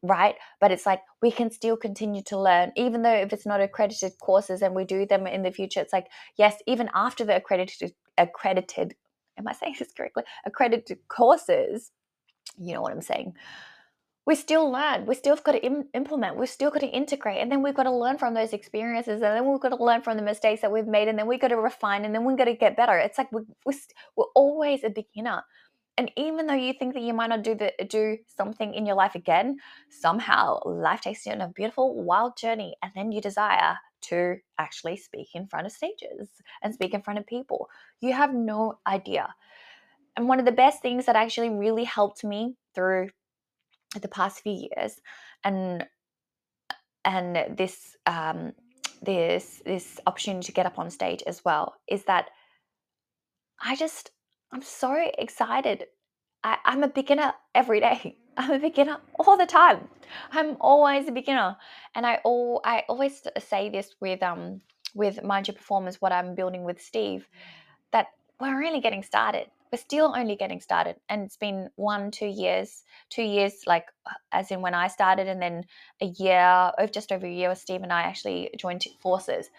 right? 0.03 0.35
But 0.59 0.71
it's 0.71 0.85
like 0.85 1.01
we 1.21 1.31
can 1.31 1.51
still 1.51 1.77
continue 1.77 2.21
to 2.23 2.39
learn, 2.39 2.71
even 2.75 3.01
though 3.01 3.13
if 3.13 3.33
it's 3.33 3.45
not 3.45 3.61
accredited 3.61 4.13
courses 4.19 4.61
and 4.61 4.75
we 4.75 4.85
do 4.85 5.05
them 5.05 5.27
in 5.27 5.43
the 5.43 5.51
future, 5.51 5.79
it's 5.81 5.93
like, 5.93 6.07
yes, 6.37 6.55
even 6.67 6.89
after 6.93 7.25
the 7.25 7.35
accredited 7.35 7.93
accredited, 8.17 8.95
am 9.37 9.47
I 9.47 9.53
saying 9.53 9.75
this 9.79 9.93
correctly? 9.93 10.23
Accredited 10.45 10.99
courses, 11.07 11.91
you 12.57 12.73
know 12.73 12.81
what 12.81 12.93
I'm 12.93 13.01
saying. 13.01 13.33
We 14.27 14.35
still 14.35 14.69
learn. 14.69 15.05
We 15.05 15.15
still 15.15 15.35
have 15.35 15.43
got 15.43 15.53
to 15.53 15.65
Im- 15.65 15.87
implement. 15.93 16.35
We've 16.35 16.49
still 16.49 16.69
got 16.69 16.81
to 16.81 16.87
integrate, 16.87 17.39
and 17.41 17.49
then 17.49 17.63
we've 17.63 17.73
got 17.73 17.83
to 17.83 17.91
learn 17.91 18.17
from 18.17 18.33
those 18.33 18.51
experiences, 18.51 19.21
and 19.21 19.35
then 19.35 19.49
we've 19.49 19.61
got 19.61 19.69
to 19.69 19.83
learn 19.83 20.01
from 20.01 20.17
the 20.17 20.23
mistakes 20.23 20.61
that 20.61 20.71
we've 20.71 20.85
made, 20.85 21.07
and 21.07 21.17
then 21.17 21.27
we've 21.27 21.39
got 21.39 21.47
to 21.47 21.55
refine, 21.57 22.03
and 22.03 22.13
then 22.13 22.25
we've 22.25 22.37
got 22.37 22.45
to 22.45 22.53
get 22.53 22.75
better. 22.75 22.97
It's 22.97 23.17
like 23.17 23.31
we, 23.31 23.41
we're, 23.65 23.73
we're 24.17 24.25
always 24.35 24.83
a 24.83 24.89
beginner 24.89 25.43
and 25.97 26.11
even 26.15 26.45
though 26.45 26.53
you 26.53 26.73
think 26.73 26.93
that 26.93 27.01
you 27.01 27.13
might 27.13 27.29
not 27.29 27.43
do 27.43 27.55
the 27.55 27.73
do 27.89 28.17
something 28.37 28.73
in 28.73 28.85
your 28.85 28.95
life 28.95 29.15
again 29.15 29.57
somehow 29.89 30.59
life 30.65 31.01
takes 31.01 31.25
you 31.25 31.31
on 31.31 31.41
a 31.41 31.49
beautiful 31.49 32.03
wild 32.03 32.37
journey 32.37 32.75
and 32.83 32.91
then 32.95 33.11
you 33.11 33.19
desire 33.19 33.77
to 34.01 34.35
actually 34.59 34.95
speak 34.95 35.29
in 35.33 35.47
front 35.47 35.65
of 35.65 35.71
stages 35.71 36.29
and 36.61 36.73
speak 36.73 36.93
in 36.93 37.01
front 37.01 37.19
of 37.19 37.25
people 37.25 37.67
you 37.99 38.13
have 38.13 38.33
no 38.33 38.77
idea 38.85 39.33
and 40.15 40.27
one 40.27 40.39
of 40.39 40.45
the 40.45 40.51
best 40.51 40.81
things 40.81 41.05
that 41.05 41.15
actually 41.15 41.49
really 41.49 41.83
helped 41.83 42.23
me 42.23 42.55
through 42.75 43.09
the 43.99 44.07
past 44.07 44.41
few 44.41 44.69
years 44.71 44.99
and 45.43 45.85
and 47.05 47.57
this 47.57 47.95
um 48.05 48.53
this 49.01 49.61
this 49.65 49.99
opportunity 50.07 50.45
to 50.45 50.51
get 50.51 50.65
up 50.65 50.79
on 50.79 50.89
stage 50.89 51.23
as 51.27 51.43
well 51.45 51.75
is 51.87 52.03
that 52.05 52.29
i 53.61 53.75
just 53.75 54.11
I'm 54.51 54.61
so 54.61 54.95
excited. 55.17 55.85
I, 56.43 56.57
I'm 56.65 56.83
a 56.83 56.87
beginner 56.87 57.33
every 57.53 57.79
day. 57.79 58.17
I'm 58.37 58.51
a 58.51 58.59
beginner 58.59 58.97
all 59.19 59.37
the 59.37 59.45
time. 59.45 59.87
I'm 60.31 60.57
always 60.61 61.07
a 61.07 61.11
beginner, 61.11 61.57
and 61.95 62.05
I 62.05 62.19
all 62.23 62.61
I 62.63 62.83
always 62.87 63.21
say 63.39 63.69
this 63.69 63.95
with 63.99 64.23
um 64.23 64.61
with 64.95 65.23
Mind 65.23 65.47
Your 65.47 65.55
Performance, 65.55 65.99
what 65.99 66.11
I'm 66.11 66.35
building 66.35 66.63
with 66.63 66.81
Steve, 66.81 67.27
that 67.91 68.07
we're 68.39 68.63
only 68.63 68.79
getting 68.79 69.03
started. 69.03 69.47
We're 69.71 69.79
still 69.79 70.13
only 70.15 70.35
getting 70.35 70.61
started, 70.61 70.95
and 71.09 71.23
it's 71.23 71.37
been 71.37 71.69
one, 71.75 72.11
two 72.11 72.27
years, 72.27 72.83
two 73.09 73.23
years 73.23 73.63
like 73.65 73.85
as 74.31 74.51
in 74.51 74.61
when 74.61 74.73
I 74.73 74.87
started, 74.87 75.27
and 75.27 75.41
then 75.41 75.65
a 76.01 76.05
year, 76.05 76.39
of 76.77 76.91
just 76.91 77.11
over 77.11 77.25
a 77.25 77.31
year, 77.31 77.53
Steve 77.55 77.83
and 77.83 77.91
I 77.91 78.03
actually 78.03 78.49
joined 78.57 78.85
forces. 79.01 79.49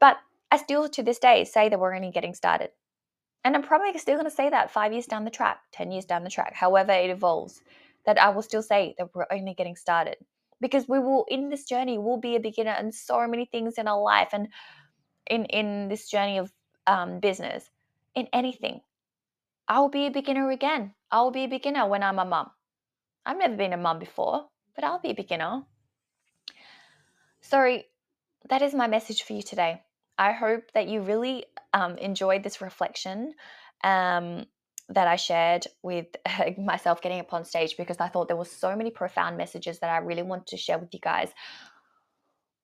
But 0.00 0.16
I 0.50 0.56
still 0.56 0.88
to 0.88 1.02
this 1.02 1.18
day 1.18 1.44
say 1.44 1.68
that 1.68 1.78
we're 1.80 1.94
only 1.94 2.10
getting 2.10 2.34
started. 2.34 2.70
And 3.44 3.56
I'm 3.56 3.62
probably 3.62 3.96
still 3.98 4.16
going 4.16 4.28
to 4.28 4.30
say 4.30 4.50
that 4.50 4.70
five 4.70 4.92
years 4.92 5.06
down 5.06 5.24
the 5.24 5.30
track, 5.30 5.60
10 5.72 5.90
years 5.90 6.04
down 6.04 6.24
the 6.24 6.30
track, 6.30 6.54
however 6.54 6.92
it 6.92 7.10
evolves, 7.10 7.62
that 8.06 8.20
I 8.20 8.28
will 8.28 8.42
still 8.42 8.62
say 8.62 8.94
that 8.98 9.14
we're 9.14 9.26
only 9.32 9.54
getting 9.54 9.76
started. 9.76 10.16
Because 10.60 10.88
we 10.88 11.00
will, 11.00 11.24
in 11.28 11.48
this 11.48 11.64
journey, 11.64 11.98
we'll 11.98 12.18
be 12.20 12.36
a 12.36 12.40
beginner 12.40 12.76
in 12.78 12.92
so 12.92 13.26
many 13.26 13.46
things 13.46 13.78
in 13.78 13.88
our 13.88 14.00
life 14.00 14.28
and 14.32 14.48
in, 15.28 15.46
in 15.46 15.88
this 15.88 16.08
journey 16.08 16.38
of 16.38 16.52
um, 16.86 17.18
business, 17.18 17.68
in 18.14 18.28
anything. 18.32 18.80
I'll 19.72 19.88
be 19.88 20.04
a 20.04 20.10
beginner 20.10 20.50
again. 20.50 20.92
I'll 21.10 21.30
be 21.30 21.44
a 21.44 21.48
beginner 21.48 21.86
when 21.86 22.02
I'm 22.02 22.18
a 22.18 22.26
mum. 22.26 22.50
I've 23.24 23.38
never 23.38 23.56
been 23.56 23.72
a 23.72 23.78
mum 23.78 23.98
before, 23.98 24.44
but 24.74 24.84
I'll 24.84 24.98
be 24.98 25.12
a 25.12 25.14
beginner. 25.14 25.62
So, 27.40 27.80
that 28.50 28.60
is 28.60 28.74
my 28.74 28.86
message 28.86 29.22
for 29.22 29.32
you 29.32 29.40
today. 29.40 29.80
I 30.18 30.32
hope 30.32 30.64
that 30.74 30.88
you 30.88 31.00
really 31.00 31.46
um, 31.72 31.96
enjoyed 31.96 32.42
this 32.42 32.60
reflection 32.60 33.32
um, 33.82 34.44
that 34.90 35.06
I 35.06 35.16
shared 35.16 35.66
with 35.82 36.08
myself 36.58 37.00
getting 37.00 37.20
up 37.20 37.32
on 37.32 37.46
stage 37.46 37.78
because 37.78 37.96
I 37.98 38.08
thought 38.08 38.28
there 38.28 38.36
were 38.36 38.44
so 38.44 38.76
many 38.76 38.90
profound 38.90 39.38
messages 39.38 39.78
that 39.78 39.88
I 39.88 40.04
really 40.04 40.22
wanted 40.22 40.48
to 40.48 40.58
share 40.58 40.78
with 40.78 40.92
you 40.92 41.00
guys. 41.00 41.30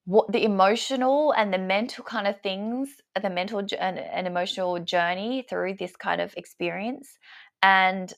What 0.09 0.33
the 0.33 0.43
emotional 0.43 1.35
and 1.37 1.53
the 1.53 1.59
mental 1.59 2.03
kind 2.03 2.27
of 2.27 2.41
things, 2.41 2.89
uh, 3.15 3.21
the 3.21 3.29
mental 3.29 3.59
and, 3.59 3.99
and 3.99 4.27
emotional 4.27 4.79
journey 4.79 5.45
through 5.51 5.75
this 5.75 5.97
kind 5.97 6.23
of 6.23 6.33
experience, 6.35 7.19
and 7.63 8.11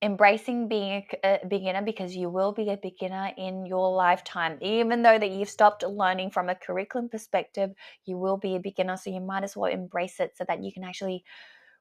embracing 0.00 0.66
being 0.68 1.04
a, 1.22 1.40
beginner 1.46 1.82
because 1.82 2.16
you 2.16 2.30
will 2.30 2.52
be 2.52 2.70
a 2.70 2.78
beginner 2.78 3.32
in 3.36 3.66
your 3.66 3.90
lifetime. 3.94 4.56
Even 4.62 5.02
though 5.02 5.18
that 5.18 5.30
you've 5.30 5.50
stopped 5.50 5.82
learning 5.82 6.30
from 6.30 6.48
a 6.48 6.54
curriculum 6.54 7.10
perspective 7.10 7.70
you 8.06 8.16
will 8.16 8.38
be 8.38 8.56
a 8.56 8.60
beginner 8.60 8.96
so 8.96 9.10
you 9.10 9.20
might 9.20 9.44
as 9.44 9.56
well 9.56 9.70
embrace 9.70 10.20
it 10.20 10.32
so 10.36 10.44
that 10.48 10.62
you 10.62 10.72
can 10.72 10.84
actually 10.84 11.22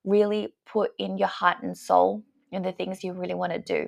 really 0.03 0.53
put 0.65 0.91
in 0.97 1.17
your 1.17 1.27
heart 1.27 1.61
and 1.61 1.77
soul 1.77 2.23
in 2.51 2.63
the 2.63 2.71
things 2.71 3.03
you 3.03 3.13
really 3.13 3.35
want 3.35 3.53
to 3.53 3.59
do. 3.59 3.87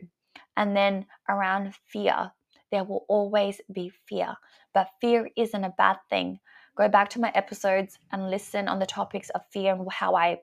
And 0.56 0.78
then 0.78 1.08
around 1.28 1.74
fear 1.88 2.32
there 2.72 2.84
will 2.84 3.06
always 3.08 3.62
be 3.72 3.92
fear 4.08 4.36
but 4.74 4.90
fear 5.02 5.30
isn't 5.36 5.64
a 5.64 5.74
bad 5.78 5.98
thing. 6.10 6.40
Go 6.76 6.88
back 6.88 7.10
to 7.10 7.20
my 7.20 7.32
episodes 7.36 8.00
and 8.12 8.30
listen 8.30 8.68
on 8.68 8.80
the 8.80 8.86
topics 8.86 9.30
of 9.32 9.42
fear 9.52 9.74
and 9.74 9.92
how 9.92 10.16
i 10.16 10.40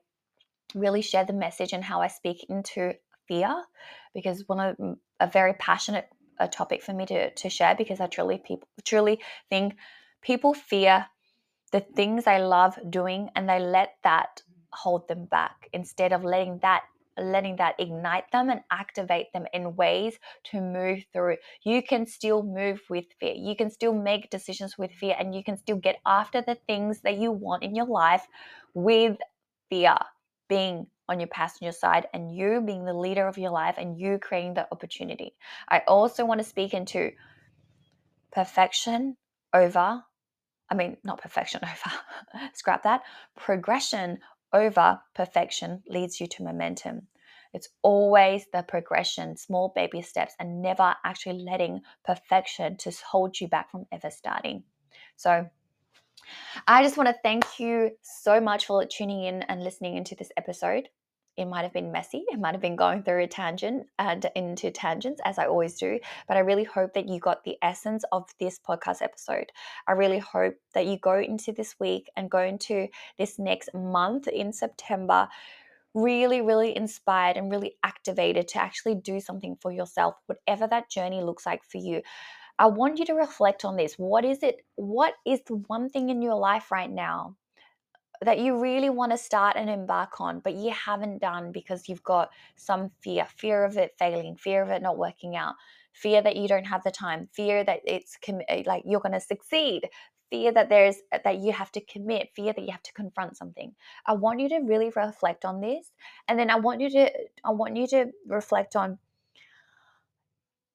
really 0.75 1.03
share 1.03 1.25
the 1.25 1.33
message 1.33 1.73
and 1.73 1.85
how 1.85 2.03
I 2.03 2.09
speak 2.09 2.45
into 2.49 2.95
fear 3.29 3.55
because 4.15 4.45
one 4.49 4.61
of 4.61 4.77
mm, 4.77 4.97
a 5.21 5.27
very 5.27 5.55
passionate 5.55 6.09
a 6.39 6.49
topic 6.49 6.83
for 6.83 6.93
me 6.93 7.07
to, 7.07 7.31
to 7.31 7.49
share 7.49 7.75
because 7.77 8.01
I 8.01 8.09
truly 8.09 8.39
people 8.39 8.69
truly 8.85 9.21
think 9.49 9.77
people 10.21 10.53
fear 10.53 11.07
the 11.73 11.81
things 11.81 12.25
they 12.25 12.43
love 12.43 12.79
doing 12.91 13.31
and 13.35 13.49
they 13.49 13.59
let 13.59 13.95
that 14.05 14.43
hold 14.71 15.09
them 15.09 15.25
back. 15.25 15.69
Instead 15.73 16.13
of 16.13 16.25
letting 16.25 16.59
that 16.59 16.83
letting 17.19 17.57
that 17.57 17.75
ignite 17.79 18.31
them 18.33 18.51
and 18.51 18.61
activate 18.71 19.33
them 19.33 19.47
in 19.53 19.77
ways 19.77 20.19
to 20.45 20.61
move 20.61 21.05
through. 21.13 21.37
You 21.65 21.83
can 21.83 22.07
still 22.07 22.43
move 22.43 22.81
with 22.91 23.07
fear. 23.19 23.35
You 23.35 23.57
can 23.57 23.71
still 23.71 23.95
make 23.95 24.31
decisions 24.31 24.77
with 24.79 24.93
fear 24.93 25.17
and 25.19 25.35
you 25.35 25.43
can 25.43 25.57
still 25.57 25.77
get 25.77 25.97
after 26.07 26.43
the 26.43 26.57
things 26.67 27.01
that 27.03 27.19
you 27.19 27.33
want 27.33 27.63
in 27.63 27.75
your 27.75 27.87
life 27.87 28.27
with 28.75 29.17
fear 29.71 29.97
being 30.49 30.87
on 31.09 31.21
your 31.21 31.29
passenger 31.29 31.73
side 31.73 32.07
and 32.13 32.35
you 32.37 32.61
being 32.61 32.85
the 32.85 32.95
leader 32.95 33.27
of 33.27 33.39
your 33.39 33.51
life 33.51 33.77
and 33.79 33.99
you 33.99 34.19
creating 34.19 34.55
the 34.55 34.67
opportunity. 34.73 35.35
I 35.69 35.83
also 35.87 36.25
want 36.25 36.41
to 36.41 36.47
speak 36.47 36.75
into 36.75 37.11
perfection 38.33 39.17
over, 39.55 40.03
I 40.71 40.75
mean, 40.75 40.97
not 41.05 41.21
perfection 41.21 41.61
over, 41.65 41.97
scrap 42.55 42.83
that. 42.83 43.03
Progression 43.37 44.19
over 44.53 45.01
perfection 45.15 45.83
leads 45.89 46.21
you 46.21 46.27
to 46.29 46.43
momentum. 46.43 47.09
It's 47.53 47.69
always 47.83 48.47
the 48.53 48.63
progression, 48.63 49.37
small 49.37 49.73
baby 49.75 50.03
steps, 50.03 50.35
and 50.39 50.61
never 50.61 50.95
actually 51.05 51.43
letting 51.43 51.81
perfection 52.05 52.77
to 52.79 52.93
hold 53.11 53.41
you 53.41 53.49
back 53.49 53.71
from 53.71 53.87
ever 53.93 54.11
starting. 54.11 54.65
So, 55.17 55.49
I 56.67 56.83
just 56.83 56.97
want 56.97 57.09
to 57.09 57.17
thank 57.23 57.59
you 57.59 57.93
so 58.03 58.41
much 58.41 58.67
for 58.67 58.85
tuning 58.85 59.25
in 59.25 59.43
and 59.43 59.63
listening 59.63 59.97
into 59.97 60.15
this 60.15 60.31
episode. 60.37 60.89
It 61.37 61.47
might 61.47 61.63
have 61.63 61.73
been 61.73 61.93
messy. 61.93 62.25
It 62.29 62.41
might 62.41 62.55
have 62.55 62.63
been 62.63 62.77
going 62.77 63.03
through 63.03 63.25
a 63.25 63.27
tangent 63.27 63.87
and 63.99 64.31
into 64.35 64.71
tangents, 64.71 65.21
as 65.25 65.39
I 65.39 65.47
always 65.47 65.79
do. 65.79 65.99
But 66.29 66.37
I 66.37 66.41
really 66.41 66.65
hope 66.65 66.95
that 66.95 67.09
you 67.09 67.21
got 67.21 67.45
the 67.45 67.57
essence 67.63 68.05
of 68.13 68.29
this 68.41 68.59
podcast 68.59 69.03
episode. 69.03 69.53
I 69.87 69.93
really 69.93 70.19
hope 70.19 70.55
that 70.75 70.87
you 70.87 70.99
go 70.99 71.19
into 71.19 71.53
this 71.53 71.77
week 71.79 72.11
and 72.17 72.31
go 72.31 72.41
into 72.41 72.89
this 73.19 73.39
next 73.39 73.75
month 73.75 74.29
in 74.29 74.53
September 74.53 75.29
really, 75.95 76.43
really 76.43 76.77
inspired 76.77 77.37
and 77.37 77.51
really 77.51 77.77
activated 77.83 78.49
to 78.49 78.63
actually 78.63 78.95
do 78.95 79.19
something 79.19 79.57
for 79.61 79.73
yourself, 79.73 80.15
whatever 80.27 80.67
that 80.67 80.91
journey 80.91 81.23
looks 81.23 81.47
like 81.47 81.65
for 81.65 81.79
you. 81.79 82.03
I 82.59 82.67
want 82.67 82.99
you 82.99 83.05
to 83.07 83.15
reflect 83.15 83.65
on 83.65 83.77
this. 83.77 83.95
What 83.95 84.25
is 84.25 84.43
it? 84.43 84.65
What 84.77 85.15
is 85.27 85.41
the 85.47 85.57
one 85.67 85.89
thing 85.91 86.11
in 86.11 86.23
your 86.23 86.35
life 86.35 86.71
right 86.71 86.91
now 86.91 87.37
that 88.23 88.39
you 88.39 88.61
really 88.61 88.91
want 88.91 89.13
to 89.13 89.19
start 89.19 89.57
and 89.57 89.69
embark 89.69 90.21
on, 90.21 90.41
but 90.41 90.55
you 90.55 90.71
haven't 90.71 91.21
done 91.21 91.53
because 91.53 91.89
you've 91.89 92.03
got 92.03 92.31
some 92.57 92.91
fear 93.01 93.27
fear 93.37 93.65
of 93.65 93.77
it 93.77 93.93
failing, 93.99 94.37
fear 94.37 94.63
of 94.63 94.71
it 94.71 94.83
not 94.83 94.99
working 94.99 95.37
out, 95.37 95.55
fear 95.93 96.23
that 96.23 96.37
you 96.37 96.49
don't 96.49 96.65
have 96.67 96.83
the 96.85 96.91
time, 96.91 97.29
fear 97.33 97.65
that 97.65 97.81
it's 97.85 98.17
eh, 98.49 98.63
like 98.67 98.83
you're 98.85 99.01
going 99.01 99.13
to 99.13 99.21
succeed, 99.21 99.89
fear 100.31 100.53
that 100.53 100.69
there's 100.69 100.97
eh, 101.13 101.19
that 101.25 101.39
you 101.39 101.53
have 101.53 101.73
to 101.73 101.81
commit, 101.81 102.29
fear 102.35 102.53
that 102.53 102.63
you 102.63 102.73
have 102.73 102.83
to 102.83 102.93
confront 102.93 103.37
something. 103.37 103.75
I 104.07 104.15
want 104.15 104.41
you 104.41 104.49
to 104.51 104.61
really 104.65 104.91
reflect 104.95 105.45
on 105.45 105.61
this 105.61 105.91
and 106.29 106.39
then 106.39 106.51
I 106.51 106.57
want 106.57 106.81
you 106.81 106.91
to 106.91 107.11
I 107.45 107.51
want 107.51 107.77
you 107.77 107.87
to 107.89 108.07
reflect 108.27 108.77
on 108.77 108.99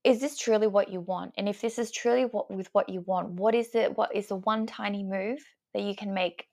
is 0.04 0.20
this 0.20 0.38
truly 0.38 0.68
what 0.68 0.90
you 0.90 1.00
want? 1.00 1.34
And 1.38 1.48
if 1.48 1.62
this 1.62 1.78
is 1.78 1.92
truly 1.92 2.26
what 2.26 2.50
with 2.52 2.70
what 2.72 2.90
you 2.90 3.02
want, 3.02 3.30
what 3.30 3.54
is 3.54 3.76
it? 3.76 3.96
What 3.96 4.16
is 4.16 4.28
the 4.28 4.38
one 4.38 4.66
tiny 4.66 5.04
move 5.04 5.40
that 5.74 5.84
you 5.84 5.96
can 5.96 6.14
make 6.14 6.48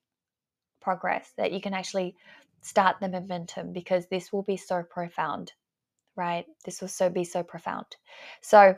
progress, 0.81 1.33
that 1.37 1.53
you 1.53 1.61
can 1.61 1.75
actually 1.75 2.15
start 2.61 2.97
the 3.01 3.09
momentum? 3.09 3.73
Because 3.73 4.07
this 4.07 4.33
will 4.33 4.43
be 4.43 4.57
so 4.57 4.83
profound, 4.83 5.53
right? 6.17 6.47
This 6.65 6.81
will 6.81 6.89
so 6.89 7.09
be 7.09 7.25
so 7.25 7.43
profound. 7.43 7.87
So 8.41 8.77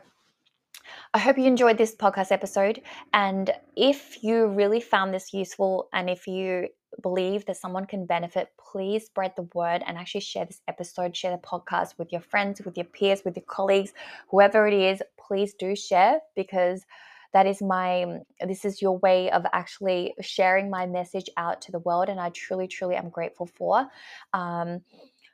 I 1.13 1.19
hope 1.19 1.37
you 1.37 1.45
enjoyed 1.45 1.77
this 1.77 1.95
podcast 1.95 2.31
episode. 2.31 2.81
And 3.13 3.51
if 3.75 4.23
you 4.23 4.47
really 4.47 4.81
found 4.81 5.13
this 5.13 5.33
useful 5.33 5.89
and 5.93 6.09
if 6.09 6.27
you 6.27 6.67
believe 7.01 7.45
that 7.45 7.57
someone 7.57 7.85
can 7.85 8.05
benefit, 8.05 8.49
please 8.59 9.05
spread 9.05 9.33
the 9.35 9.47
word 9.53 9.83
and 9.85 9.97
actually 9.97 10.21
share 10.21 10.45
this 10.45 10.61
episode, 10.67 11.15
share 11.15 11.31
the 11.31 11.37
podcast 11.37 11.97
with 11.97 12.11
your 12.11 12.21
friends, 12.21 12.61
with 12.61 12.77
your 12.77 12.85
peers, 12.85 13.23
with 13.23 13.35
your 13.35 13.45
colleagues, 13.45 13.93
whoever 14.29 14.67
it 14.67 14.73
is, 14.73 15.01
please 15.19 15.53
do 15.53 15.75
share 15.75 16.19
because 16.35 16.85
that 17.33 17.45
is 17.45 17.61
my 17.61 18.19
this 18.45 18.65
is 18.65 18.81
your 18.81 18.97
way 18.99 19.31
of 19.31 19.45
actually 19.53 20.13
sharing 20.21 20.69
my 20.69 20.85
message 20.85 21.29
out 21.37 21.61
to 21.61 21.71
the 21.71 21.79
world 21.79 22.09
and 22.09 22.19
i 22.19 22.29
truly 22.29 22.67
truly 22.67 22.95
am 22.95 23.09
grateful 23.09 23.45
for. 23.45 23.87
Um, 24.33 24.81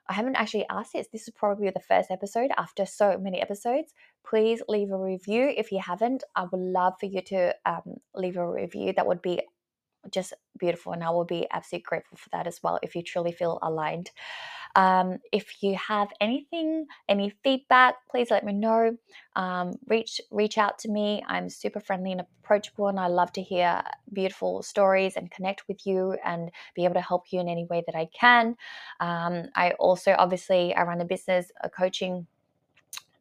i 0.10 0.14
haven't 0.14 0.36
actually 0.36 0.66
asked 0.70 0.94
this 0.94 1.08
this 1.12 1.28
is 1.28 1.34
probably 1.36 1.70
the 1.70 1.80
first 1.80 2.12
episode 2.12 2.52
after 2.58 2.86
so 2.86 3.18
many 3.18 3.42
episodes. 3.42 3.94
Please 4.26 4.62
leave 4.68 4.92
a 4.92 4.98
review 4.98 5.54
if 5.56 5.72
you 5.72 5.80
haven't. 5.80 6.24
I 6.36 6.44
would 6.44 6.60
love 6.60 6.94
for 7.00 7.06
you 7.06 7.22
to 7.22 7.56
um, 7.66 7.96
leave 8.14 8.38
a 8.38 8.48
review. 8.48 8.94
That 8.94 9.08
would 9.08 9.22
be 9.22 9.42
just 10.12 10.34
beautiful. 10.58 10.94
And 10.94 11.04
I 11.04 11.10
will 11.10 11.26
be 11.26 11.48
absolutely 11.52 11.86
grateful 11.88 12.18
for 12.18 12.30
that 12.32 12.48
as 12.48 12.62
well 12.64 12.80
if 12.82 12.96
you 12.96 13.04
truly 13.04 13.32
feel 13.32 13.60
aligned. 13.62 14.12
Um, 14.76 15.18
if 15.32 15.64
you 15.64 15.76
have 15.76 16.10
anything, 16.22 16.86
any 17.10 17.34
feedback, 17.44 17.96
please 18.12 18.30
let 18.30 18.46
me 18.46 18.54
know. 18.54 18.96
Um, 19.36 19.74
reach 19.88 20.22
reach 20.30 20.58
out 20.58 20.78
to 20.80 20.90
me. 20.90 21.24
I'm 21.28 21.50
super 21.50 21.80
friendly 21.80 22.12
and 22.12 22.22
approachable, 22.22 22.88
and 22.88 23.00
I 23.00 23.08
love 23.08 23.32
to 23.34 23.42
hear 23.42 23.82
beautiful 24.14 24.62
stories 24.62 25.16
and 25.16 25.32
connect 25.32 25.68
with 25.68 25.86
you 25.88 26.16
and 26.24 26.52
be 26.76 26.86
able 26.86 26.94
to 26.96 27.02
help 27.02 27.26
you 27.32 27.40
in 27.40 27.50
any 27.50 27.66
way 27.66 27.84
that 27.88 27.96
I 27.96 28.08
can. 28.14 28.56
Um, 29.00 29.46
I 29.56 29.72
also 29.80 30.16
obviously 30.18 30.76
I 30.76 30.84
run 30.84 31.02
a 31.02 31.06
business, 31.06 31.52
a 31.64 31.70
coaching 31.70 32.28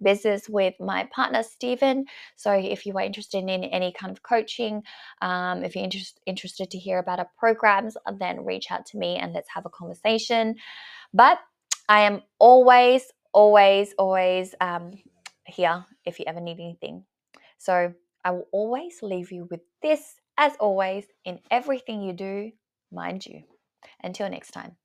business 0.03 0.49
with 0.49 0.75
my 0.81 1.09
partner 1.15 1.43
Stephen. 1.43 2.07
So 2.37 2.53
if 2.53 2.87
you 2.87 2.97
are 2.97 3.03
interested 3.03 3.39
in 3.39 3.65
any 3.65 3.93
kind 3.93 4.13
of 4.13 4.23
coaching, 4.23 4.83
um, 5.23 5.65
if 5.65 5.75
you're 5.75 5.85
interest, 5.85 6.21
interested 6.27 6.71
to 6.71 6.79
hear 6.79 6.99
about 6.99 7.19
our 7.19 7.31
programs, 7.39 7.97
then 8.19 8.45
reach 8.45 8.71
out 8.71 8.87
to 8.87 8.99
me 8.99 9.17
and 9.17 9.33
let's 9.33 9.51
have 9.55 9.67
a 9.67 9.71
conversation. 9.71 10.57
But 11.13 11.39
I 11.89 12.01
am 12.03 12.23
always, 12.39 13.05
always, 13.33 13.95
always 13.99 14.55
um, 14.61 14.93
here 15.47 15.85
if 16.05 16.19
you 16.19 16.25
ever 16.27 16.41
need 16.41 16.61
anything. 16.61 17.05
So 17.59 17.95
I 18.25 18.31
will 18.31 18.49
always 18.53 19.03
leave 19.03 19.33
you 19.33 19.47
with 19.51 19.61
this, 19.83 20.17
as 20.37 20.53
always, 20.59 21.07
in 21.25 21.41
everything 21.51 22.03
you 22.03 22.13
do, 22.13 22.53
mind 22.93 23.25
you. 23.25 23.43
Until 24.03 24.29
next 24.29 24.51
time. 24.51 24.77